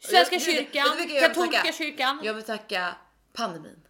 Svenska 0.00 0.34
Jag- 0.34 0.42
du- 0.42 0.52
kyrkan, 0.52 0.86
du 0.98 1.06
vill 1.06 1.20
katolska 1.20 1.58
tacka? 1.58 1.72
kyrkan. 1.72 2.20
Jag 2.22 2.34
vill 2.34 2.44
tacka 2.44 2.94
pandemin. 3.32 3.80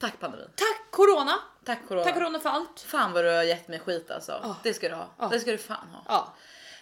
Tack 0.00 0.20
pandemin. 0.20 0.48
Tack 0.56 0.90
corona. 0.90 1.34
Tack 1.64 1.78
corona. 1.88 2.04
Tack 2.04 2.14
corona 2.14 2.38
för 2.40 2.48
allt. 2.50 2.80
Fan 2.80 3.12
vad 3.12 3.24
du 3.24 3.28
har 3.30 3.42
gett 3.42 3.68
mig 3.68 3.78
skit 3.78 4.10
alltså. 4.10 4.40
Ja. 4.42 4.56
Det 4.62 4.74
ska 4.74 4.88
du 4.88 4.94
ha. 4.94 5.08
Ja. 5.18 5.28
Det 5.28 5.40
ska 5.40 5.50
du 5.50 5.58
fan 5.58 5.88
ha. 5.92 6.02
Ja. 6.08 6.34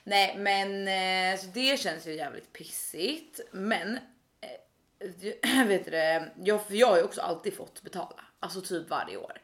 Nej 0.04 0.36
men 0.38 0.88
eh, 0.88 1.40
så 1.40 1.46
det 1.46 1.80
känns 1.80 2.06
ju 2.06 2.14
jävligt 2.14 2.52
pissigt. 2.52 3.40
Men 3.50 3.98
eh, 4.40 5.64
vet 5.66 5.84
du 5.84 6.30
jag, 6.44 6.66
för 6.66 6.74
jag 6.74 6.86
har 6.86 6.96
ju 6.96 7.02
också 7.02 7.20
alltid 7.20 7.56
fått 7.56 7.82
betala. 7.82 8.24
Alltså 8.40 8.60
typ 8.60 8.88
varje 8.90 9.16
år. 9.16 9.40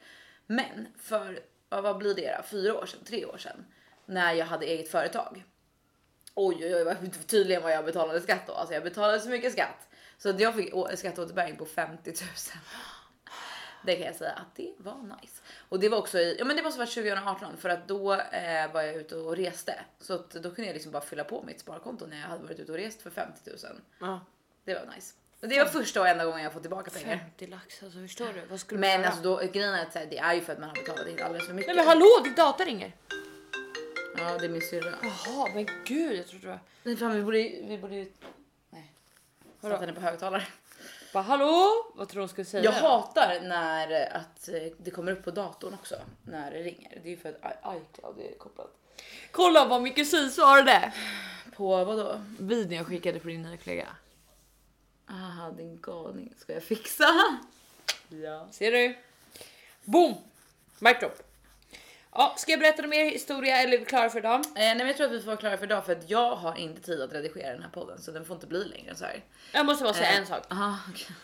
Men 0.46 0.86
för 0.98 1.40
vad 1.68 1.98
blir 1.98 2.14
det 2.14 2.36
då? 2.36 2.42
Fyra 2.42 2.78
år 2.78 2.86
sedan, 2.86 3.00
tre 3.06 3.26
år 3.26 3.36
sedan. 3.36 3.66
När 4.06 4.32
jag 4.32 4.46
hade 4.46 4.66
eget 4.66 4.90
företag. 4.90 5.44
Oj 6.34 6.56
oj 6.61 6.74
oj 6.74 6.96
tydligen 7.26 7.62
vad 7.62 7.72
jag 7.72 7.84
betalade 7.84 8.20
skatt 8.20 8.46
då. 8.46 8.52
Alltså 8.52 8.74
jag 8.74 8.82
betalade 8.82 9.20
så 9.20 9.28
mycket 9.28 9.52
skatt. 9.52 9.88
Så 10.18 10.30
att 10.30 10.40
jag 10.40 10.54
fick 10.54 10.72
skatteåterbäring 10.94 11.56
på 11.56 11.64
50 11.66 12.11
000. 12.11 12.18
Det 13.83 13.97
kan 13.97 14.07
jag 14.07 14.14
säga 14.16 14.33
att 14.33 14.55
det 14.57 14.72
var 14.79 15.16
nice. 15.20 15.43
Och 15.68 15.81
det 15.81 15.89
var 15.89 15.99
också 15.99 16.18
i, 16.18 16.37
ja 16.39 16.45
men 16.45 16.57
det 16.57 16.62
måste 16.62 16.79
vara 16.79 16.89
2018 16.89 17.57
för 17.57 17.68
att 17.68 17.89
då 17.89 18.12
eh, 18.14 18.72
var 18.72 18.83
jag 18.83 18.95
ute 18.95 19.16
och 19.16 19.37
reste. 19.37 19.74
Så 20.01 20.14
att 20.14 20.31
då 20.31 20.51
kunde 20.51 20.66
jag 20.66 20.74
liksom 20.74 20.93
bara 20.93 21.03
fylla 21.03 21.24
på 21.24 21.43
mitt 21.43 21.61
sparkonto 21.61 22.07
när 22.07 22.20
jag 22.20 22.26
hade 22.26 22.43
varit 22.45 22.59
ute 22.59 22.72
och 22.72 22.79
rest 22.79 23.03
för 23.03 23.11
50 23.11 23.51
000. 23.51 23.59
ja. 24.01 24.20
Det 24.64 24.74
var 24.74 24.95
nice. 24.95 25.14
Och 25.41 25.49
det 25.49 25.59
var 25.59 25.66
första 25.66 26.01
och 26.01 26.09
enda 26.09 26.24
gången 26.24 26.43
jag 26.43 26.53
fått 26.53 26.62
tillbaka 26.62 26.91
pengar. 26.91 27.18
50 27.18 27.47
lax 27.47 27.83
alltså 27.83 27.99
förstår 27.99 28.33
du? 28.33 28.47
Vad 28.51 28.61
skulle 28.61 28.81
Men 28.81 29.01
göra? 29.01 29.07
alltså 29.07 29.22
då, 29.22 29.37
grejen 29.53 29.74
är 29.74 29.83
att 29.83 29.93
så 29.93 29.99
här, 29.99 30.07
det 30.07 30.18
är 30.18 30.35
ju 30.35 30.41
för 30.41 30.53
att 30.53 30.59
man 30.59 30.68
har 30.68 30.76
betalat 30.76 31.07
in 31.07 31.22
alldeles 31.22 31.47
för 31.47 31.55
mycket. 31.55 31.66
Nej 31.66 31.76
men 31.76 31.87
hallå 31.87 32.20
din 32.24 32.35
data 32.35 32.64
ringer. 32.64 32.93
Ja 34.18 34.39
det 34.39 34.45
är 34.45 34.49
min 34.49 34.62
syrra. 34.62 34.95
Jaha 35.03 35.49
men 35.55 35.66
gud 35.87 36.16
jag 36.18 36.26
trodde 36.26 36.47
det 36.47 36.51
var... 36.51 36.61
Nej 36.83 36.97
fan 36.97 37.14
vi 37.14 37.22
borde 37.22 37.39
ju, 37.39 37.66
vi 37.66 37.79
borde 37.79 37.95
ju... 37.95 38.12
Nej. 38.70 38.93
Satt 39.61 39.81
henne 39.81 39.93
på 39.93 40.01
högtalare. 40.01 40.47
Bara 41.12 41.22
hallå? 41.22 41.86
Vad 41.94 42.09
tror 42.09 42.18
du 42.18 42.22
hon 42.22 42.28
skulle 42.28 42.44
säga? 42.44 42.64
Jag 42.64 42.72
hatar 42.72 43.40
när 43.42 43.90
eh, 43.90 44.16
att 44.20 44.48
eh, 44.48 44.72
det 44.78 44.90
kommer 44.90 45.12
upp 45.12 45.24
på 45.24 45.30
datorn 45.30 45.74
också 45.74 45.96
när 46.22 46.50
det 46.50 46.59
ringer. 46.59 47.00
Det 47.02 47.09
är 47.09 47.11
ju 47.11 47.16
för 47.16 47.38
att 47.42 47.76
iCloud 47.76 48.18
är 48.18 48.38
kopplat. 48.38 48.74
Kolla 49.30 49.64
vad 49.66 49.82
min 49.82 49.94
kusin 49.94 50.30
svarade. 50.30 50.92
På 51.56 51.84
vad 51.84 51.98
då? 51.98 52.20
Videon 52.38 52.72
jag 52.72 52.86
skickade 52.86 53.20
på 53.20 53.28
din 53.28 53.42
nya 53.42 53.56
kollega. 53.56 53.88
Aha, 55.11 55.50
din 55.50 55.80
galning. 55.80 56.34
Ska 56.38 56.52
jag 56.52 56.62
fixa? 56.62 57.04
Ja. 58.09 58.48
Ser 58.50 58.72
du? 58.72 58.96
Boom! 59.84 60.14
Mic 60.78 60.98
drop. 61.00 61.28
Ja, 62.12 62.34
ska 62.38 62.50
jag 62.52 62.61
berätta 62.61 62.82
någon 62.82 62.90
mer 62.90 63.04
historia 63.11 63.56
eller 63.56 63.72
är 63.74 63.78
vi 63.78 63.84
klara 63.84 64.11
för 64.11 64.18
idag? 64.18 64.34
Eh, 64.40 64.42
nej, 64.54 64.76
men 64.78 64.86
jag 64.86 64.96
tror 64.96 65.06
att 65.06 65.12
vi 65.12 65.20
får 65.20 65.26
vara 65.26 65.36
klara 65.36 65.56
för 65.56 65.64
idag 65.66 65.84
för 65.86 65.92
att 65.92 66.11
jag 66.11 66.36
har 66.36 66.56
inte 66.56 66.80
tid 66.82 67.02
att 67.02 67.12
redigera 67.12 67.52
den 67.52 67.62
här 67.62 67.70
podden 67.70 68.02
så 68.02 68.11
den 68.11 68.24
får 68.24 68.34
inte 68.34 68.46
bli 68.46 68.64
längre 68.64 68.90
än 68.90 68.96
så 68.96 69.04
här. 69.04 69.24
Jag 69.52 69.66
måste 69.66 69.84
bara 69.84 69.94
säga 69.94 70.11
Eh, 70.11 70.18
en 70.18 70.26
sak. 70.26 70.42
Aha, 70.50 70.78
okej. 70.90 71.16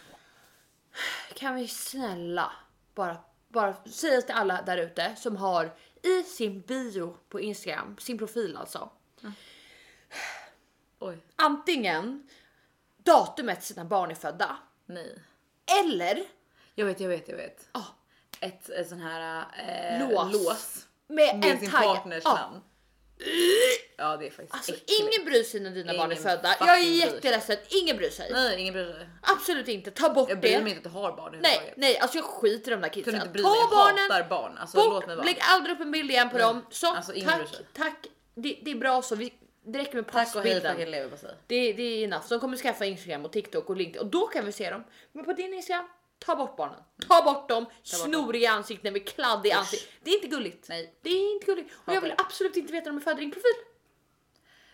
Kan 1.34 1.54
vi 1.54 1.68
snälla 1.68 2.52
bara, 2.94 3.16
bara 3.48 3.74
säga 3.84 4.22
till 4.22 4.34
alla 4.34 4.62
där 4.62 4.76
ute 4.78 5.16
som 5.16 5.36
har 5.36 5.74
i 6.02 6.22
sin 6.22 6.60
bio 6.60 7.16
på 7.28 7.40
Instagram, 7.40 7.96
sin 8.00 8.18
profil 8.18 8.56
alltså. 8.56 8.90
Oj, 10.98 11.18
Antingen 11.36 12.28
datumet 12.96 13.62
sina 13.64 13.84
barn 13.84 14.10
är 14.10 14.14
födda 14.14 14.56
nej. 14.86 15.18
eller 15.84 16.24
Jag 16.74 16.86
vet, 16.86 17.00
jag 17.00 17.08
vet, 17.08 17.28
jag 17.28 17.36
vet. 17.36 17.68
ah, 17.72 17.84
Ett, 18.46 18.68
ett 18.70 18.88
sån 18.88 19.00
här 19.00 19.44
eh, 19.98 20.08
Lås. 20.10 20.32
lås 20.32 20.86
med, 21.08 21.38
med 21.38 21.50
en 21.50 21.58
sin 21.60 21.70
tagg. 21.70 21.82
partners 21.84 22.22
Ja. 22.24 22.34
namn. 22.34 22.60
Ja, 23.96 24.16
det 24.16 24.26
är 24.26 24.30
faktiskt 24.30 24.54
Alltså 24.54 24.72
äckligt. 24.72 25.00
ingen 25.00 25.24
bryr 25.24 25.42
sig 25.42 25.60
när 25.60 25.70
dina 25.70 25.92
barn 25.92 26.00
är 26.10 26.14
Ingen 26.14 26.22
födda. 26.22 26.48
fucking 26.52 26.66
Jag 26.66 26.78
är 26.78 26.82
bryr 26.82 27.00
sig. 27.00 27.14
jätteledsen, 27.14 27.56
ingen 27.82 27.96
bryr 27.96 28.10
sig. 28.10 28.30
Nej, 28.32 28.60
ingen 28.60 28.74
bryr 28.74 28.92
sig. 28.92 29.08
Absolut 29.22 29.68
inte, 29.68 29.90
ta 29.90 30.08
bort 30.14 30.28
Jag 30.28 30.40
bryr 30.40 30.50
det. 30.50 30.62
mig 30.62 30.72
inte 30.72 30.88
att 30.88 30.94
du 30.94 31.00
har 31.00 31.12
barn 31.16 31.30
Nej, 31.32 31.38
överhuvudtaget. 31.38 31.76
nej, 31.76 31.98
alltså 31.98 32.18
jag 32.18 32.24
skiter 32.24 32.70
i 32.72 32.74
de 32.74 32.80
där 32.80 32.88
Kunde 32.88 32.94
kidsen. 33.04 33.14
inte 33.14 33.28
bry 33.28 33.42
Ta 33.42 33.56
jag 33.56 33.70
barnen, 33.70 34.10
hatar 34.10 34.28
barn. 34.28 34.58
Alltså 34.58 34.76
låt 34.76 34.88
mig 34.90 35.00
bort, 35.00 35.16
vara. 35.16 35.24
lägg 35.26 35.38
aldrig 35.40 35.74
upp 35.76 35.80
en 35.80 35.90
bild 35.90 36.10
igen 36.10 36.30
på 36.30 36.36
Nej. 36.36 36.46
dem. 36.46 36.66
Så, 36.70 36.94
Alltså, 36.94 37.12
ingen 37.14 37.26
bryr 37.38 37.46
tack, 37.46 37.54
sig. 37.54 37.66
tack. 37.72 38.06
Det, 38.34 38.58
det 38.62 38.70
är 38.70 38.74
bra 38.74 39.02
så, 39.02 39.14
vi, 39.14 39.34
det 39.66 39.78
räcker 39.78 39.94
med 39.94 40.06
Tack 40.06 40.36
och 40.36 40.42
hej 40.42 40.60
passbilden. 40.60 40.90
leverpastej. 40.90 41.30
Det, 41.46 41.72
det 41.72 41.82
är 41.82 42.04
enough. 42.04 42.24
De 42.28 42.40
kommer 42.40 42.56
skaffa 42.56 42.84
Instagram 42.84 43.24
och 43.24 43.32
TikTok 43.32 43.70
och 43.70 43.76
LinkedIn 43.76 44.00
och 44.00 44.06
då 44.06 44.26
kan 44.26 44.46
vi 44.46 44.52
se 44.52 44.70
dem. 44.70 44.84
Men 45.12 45.24
på 45.24 45.32
din 45.32 45.54
Instagram, 45.54 45.88
ta 46.18 46.36
bort 46.36 46.56
barnen. 46.56 46.80
Ta 47.08 47.22
bort 47.22 47.48
dem, 47.48 47.66
snoriga 47.82 48.50
ansikten 48.50 48.92
med 48.92 49.08
kladdig 49.08 49.50
ansikte. 49.50 49.86
Det 50.02 50.10
är 50.10 50.14
inte 50.14 50.28
gulligt. 50.28 50.68
Nej. 50.68 50.94
Det 51.02 51.10
är 51.10 51.34
inte 51.34 51.46
gulligt. 51.46 51.70
Och 51.84 51.94
jag 51.94 52.00
vill 52.00 52.14
absolut 52.18 52.56
inte 52.56 52.72
veta 52.72 52.90
om 52.90 52.96
de 52.96 53.00
är 53.00 53.04
födda 53.04 53.22
i 53.22 53.30
profil. 53.30 53.52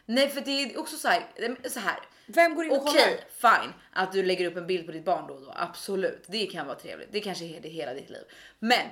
Nej 0.06 0.28
för 0.28 0.40
det 0.40 0.50
är 0.50 0.78
också 0.78 0.96
så 0.96 1.08
här, 1.08 1.28
så 1.68 1.80
här. 1.80 1.98
Vem 2.26 2.54
går 2.54 2.64
in 2.64 2.70
och 2.70 2.78
Okej, 2.78 3.24
kollar? 3.40 3.58
fine 3.60 3.72
att 3.92 4.12
du 4.12 4.22
lägger 4.22 4.46
upp 4.46 4.56
en 4.56 4.66
bild 4.66 4.86
på 4.86 4.92
ditt 4.92 5.04
barn 5.04 5.26
då 5.28 5.34
och 5.34 5.40
då. 5.40 5.52
Absolut, 5.56 6.24
det 6.28 6.46
kan 6.46 6.66
vara 6.66 6.78
trevligt. 6.78 7.12
Det 7.12 7.20
kanske 7.20 7.44
är 7.44 7.60
det 7.60 7.68
hela 7.68 7.94
ditt 7.94 8.10
liv. 8.10 8.22
Men 8.58 8.86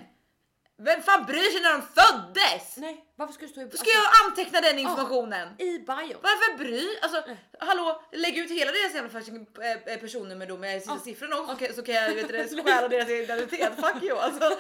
vem 0.79 1.03
fan 1.03 1.25
bryr 1.27 1.51
sig 1.53 1.61
när 1.63 1.73
de 1.73 1.83
föddes? 1.83 2.77
Nej, 2.77 3.05
varför 3.17 3.33
ska 3.35 3.43
du 3.47 3.53
stå 3.53 3.61
i... 3.61 3.65
Då 3.65 3.77
ska 3.77 3.91
jag 3.91 4.11
anteckna 4.27 4.61
den 4.61 4.79
informationen. 4.79 5.49
I 5.59 5.79
bion. 5.79 6.17
Varför 6.23 6.59
bry? 6.59 6.89
Alltså 7.03 7.23
hallå, 7.59 8.03
lägg 8.13 8.39
ut 8.39 8.51
hela 8.51 8.73
deras 8.73 8.95
jävla 8.95 9.21
eh, 9.65 9.93
eh, 9.95 10.01
personnummer 10.01 10.47
då 10.47 10.57
med 10.57 10.81
sista 10.81 10.95
Ja. 10.95 11.01
siffrorna 11.05 11.37
också 11.41 11.53
så 11.53 11.57
kan- 11.67 11.75
så 11.75 11.83
kan 11.83 11.95
jag 11.95 12.15
vet 12.15 12.29
du, 12.29 12.63
stjäla 12.63 12.89
deras 12.89 13.09
identitet. 13.09 13.73
Fuck 13.81 14.03
you 14.03 14.19
alltså. 14.19 14.51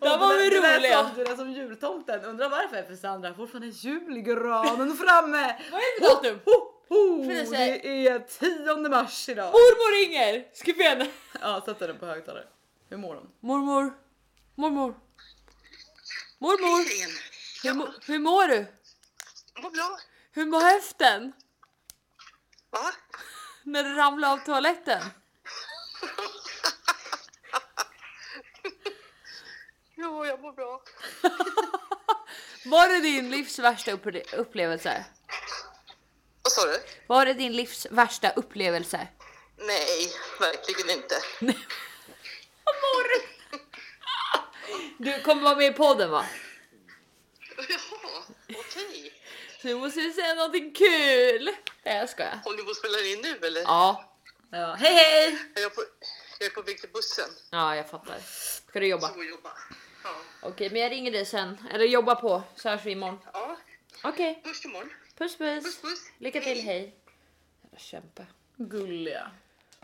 Där 0.00 0.18
var 0.18 0.38
vi 0.38 0.50
roliga. 0.58 1.02
som- 1.04 1.10
Det 1.16 1.24
där 1.24 1.36
som 1.36 1.50
jultomten. 1.52 2.24
Undrar 2.24 2.48
varför? 2.48 2.82
För 2.82 2.94
Sandra 2.96 3.34
fortfarande 3.34 3.66
julgranen 3.68 4.96
framme. 4.96 5.56
Vad 5.72 5.80
är 5.80 6.00
det 6.00 6.06
för 6.06 6.14
datum? 6.14 6.40
För 6.90 7.50
det 7.56 8.06
är 8.08 8.18
10 8.18 8.88
mars 8.88 9.28
idag. 9.28 9.52
Mormor 9.52 10.06
ringer! 10.06 10.48
Skriv 10.54 10.80
henne. 10.82 11.10
Ja, 11.40 11.62
sätt 11.64 11.78
den 11.78 11.98
på 11.98 12.06
högtalare. 12.06 12.46
Hur 12.88 12.96
mår 12.96 13.14
hon? 13.14 13.30
Mormor. 13.40 13.92
Mormor. 14.54 14.94
Mormor. 16.38 16.84
Hur, 17.62 18.06
hur 18.12 18.18
mår 18.18 18.48
du? 18.48 18.66
Vad 19.62 19.72
bra. 19.72 19.98
Hur 20.32 20.46
mår 20.46 20.60
höften? 20.60 21.32
Va? 22.70 22.92
När 23.62 23.84
du 23.84 23.94
ramlade 23.94 24.32
av 24.32 24.38
toaletten? 24.44 25.02
Jo, 29.96 30.24
jag 30.26 30.40
mår 30.42 30.52
bra. 30.52 30.82
Var 32.64 32.88
det 32.88 33.00
din 33.00 33.30
livs 33.30 33.58
värsta 33.58 33.90
upple- 33.92 34.34
upplevelse? 34.36 35.04
Sa 36.60 36.66
du? 36.66 36.78
Var 37.06 37.26
det 37.26 37.34
din 37.34 37.52
livs 37.52 37.86
värsta 37.90 38.30
upplevelse? 38.30 39.08
Nej, 39.56 40.12
verkligen 40.40 40.90
inte. 40.98 41.14
Du 44.98 45.20
kommer 45.22 45.42
vara 45.42 45.56
med 45.56 45.66
i 45.66 45.72
podden 45.72 46.10
va? 46.10 46.26
Jaha, 47.56 48.22
okej. 48.48 49.12
Så 49.62 49.68
du 49.68 49.74
måste 49.74 50.00
ju 50.00 50.12
säga 50.12 50.34
någonting 50.34 50.74
kul. 50.74 51.44
Nej 51.84 51.96
jag 51.96 52.08
skojar. 52.08 52.40
Håller 52.44 52.56
ni 52.58 52.64
på 52.64 52.70
att 52.70 52.76
spela 52.76 52.98
in 53.00 53.20
nu 53.20 53.46
eller? 53.46 53.60
Ja, 53.60 54.14
Ja, 54.52 54.74
hej 54.74 54.94
hej! 54.94 55.38
Jag 55.54 55.64
är 55.64 55.68
på, 55.68 55.82
jag 56.38 56.46
är 56.46 56.50
på 56.50 56.62
väg 56.62 56.80
till 56.80 56.90
bussen. 56.90 57.28
ja 57.50 57.76
jag 57.76 57.90
fattar. 57.90 58.18
Ska 58.68 58.80
du 58.80 58.86
jobba? 58.86 59.08
Så 59.08 59.22
jobba. 59.22 59.50
Ja. 60.04 60.10
Okej, 60.42 60.70
men 60.70 60.80
jag 60.82 60.90
ringer 60.92 61.10
dig 61.12 61.26
sen. 61.26 61.58
Eller 61.72 61.84
jobba 61.84 62.14
på 62.14 62.42
så 62.56 62.68
hörs 62.68 62.84
vi 62.84 62.90
imorgon. 62.90 63.18
ja. 63.32 63.56
Okej, 64.02 64.40
Puss 64.44 64.64
imorgon. 64.64 64.90
Puss 65.20 65.36
puss. 65.36 65.64
Puss 65.64 65.80
puss. 65.82 66.10
Lycka 66.18 66.40
till, 66.40 66.62
hej. 66.62 66.94
Jävla 67.62 67.78
kämpe. 67.78 68.26
Gulliga. 68.56 69.30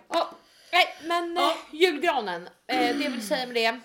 Ja, 0.08 0.30
nej 0.72 0.96
men 1.04 1.36
Ja. 1.36 1.50
eh, 1.50 1.56
julgranen. 1.80 2.48
Eh, 2.66 2.96
det 2.96 3.04
jag 3.04 3.10
vill 3.10 3.26
säga 3.28 3.46
med 3.46 3.54
det. 3.54 3.80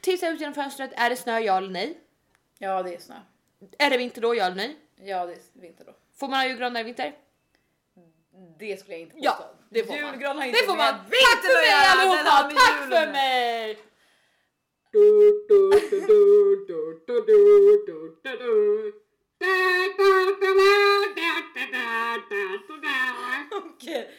Titta 0.00 0.28
ut 0.28 0.40
genom 0.40 0.54
fönstret. 0.54 0.90
Är 0.96 1.10
det 1.10 1.16
snö, 1.16 1.38
ja 1.38 1.56
eller 1.56 1.70
nej? 1.70 1.98
Ja 2.58 2.82
det 2.82 2.94
är 2.94 2.98
snö. 2.98 3.14
Är 3.78 3.90
det 3.90 3.96
vinter 3.96 4.20
då, 4.20 4.34
ja 4.34 4.44
eller 4.44 4.56
nej? 4.56 4.76
Ja 4.96 5.26
det 5.26 5.32
är 5.32 5.38
vinter 5.52 5.84
då. 5.84 5.92
Får 6.16 6.28
man 6.28 6.38
ha 6.38 6.46
julgran 6.46 6.76
i 6.76 6.82
vinter? 6.82 7.12
Det 8.58 8.80
skulle 8.80 8.94
jag 8.94 9.00
inte 9.00 9.14
påstå. 9.14 9.24
Ja, 9.26 9.54
det 9.70 9.84
får 9.84 10.00
man. 10.02 10.12
Julgran 10.12 10.36
har 10.38 10.44
inte 10.44 10.60
Det 10.60 10.66
får 10.66 10.76
man. 10.76 10.94
Tack 10.94 11.42
för 11.42 11.64
mig 11.64 11.72
allihopa! 11.72 12.46
med 12.46 12.56
Tack 12.56 12.82
julen 12.84 13.06
för 13.06 13.12
mig! 13.12 13.78
Okej, 23.52 24.10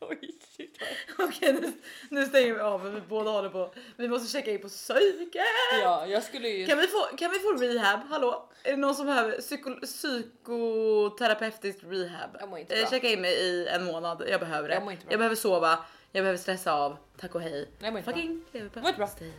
Oj, 0.00 0.38
shit. 0.56 0.78
okej 1.18 1.52
nu, 1.52 1.72
nu 2.08 2.26
stänger 2.26 2.54
vi 2.54 2.60
av 2.60 2.94
vi 2.94 3.00
båda 3.00 3.30
håller 3.30 3.48
på. 3.48 3.72
Vi 3.96 4.08
måste 4.08 4.32
checka 4.32 4.50
in 4.50 4.60
på 4.62 4.68
psyket. 4.68 5.42
Ja, 5.82 6.06
jag 6.06 6.22
skulle 6.22 6.48
ju... 6.48 6.66
Kan 6.66 6.78
vi, 6.78 6.86
få, 6.86 6.98
kan 7.16 7.30
vi 7.30 7.38
få 7.38 7.52
rehab? 7.52 8.00
Hallå? 8.08 8.48
Är 8.62 8.70
det 8.70 8.76
någon 8.76 8.94
som 8.94 9.06
behöver 9.06 9.32
psyko, 9.40 9.80
psykoterapeutisk 9.82 11.78
rehab? 11.82 12.30
Jag 12.40 12.48
mår 12.48 12.58
inte 12.58 12.74
Eh. 12.80 12.90
Checka 12.90 13.08
in 13.08 13.20
mig 13.20 13.32
i 13.32 13.66
en 13.68 13.84
månad. 13.84 14.22
Jag 14.28 14.40
behöver 14.40 14.68
det. 14.68 14.74
Jag 14.74 14.82
mår 14.82 14.92
inte 14.92 15.06
bra. 15.06 15.16
behöver 15.16 15.36
sova. 15.36 15.78
Jag 16.12 16.22
behöver 16.22 16.38
stressa 16.38 16.72
av. 16.72 16.96
Tack 17.20 17.34
och 17.34 17.40
hej. 17.40 17.68
Jag 17.78 17.92
mår 17.92 17.98
inte 17.98 18.12
bra. 18.12 18.14
Fucking 18.14 18.44
leverpastej. 18.52 19.32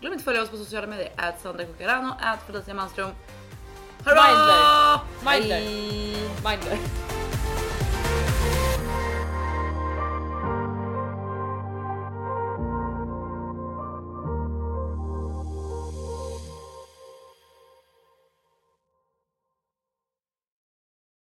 Glöm 0.00 0.12
inte 0.12 0.20
att 0.20 0.24
följa 0.24 0.42
oss 0.42 0.50
på 0.50 0.56
sociala 0.56 0.86
medier. 0.86 1.12
Ät 1.16 1.40
Sandra 1.42 1.64
Cocarano, 1.64 2.08
ät 2.08 2.46
Felicia 2.46 2.74
Manström. 2.74 3.10
Mindler. 4.04 4.14
Hurra! 4.14 5.00
Mindler. 5.24 5.60
Hej! 5.60 6.30
Mindler. 6.44 7.19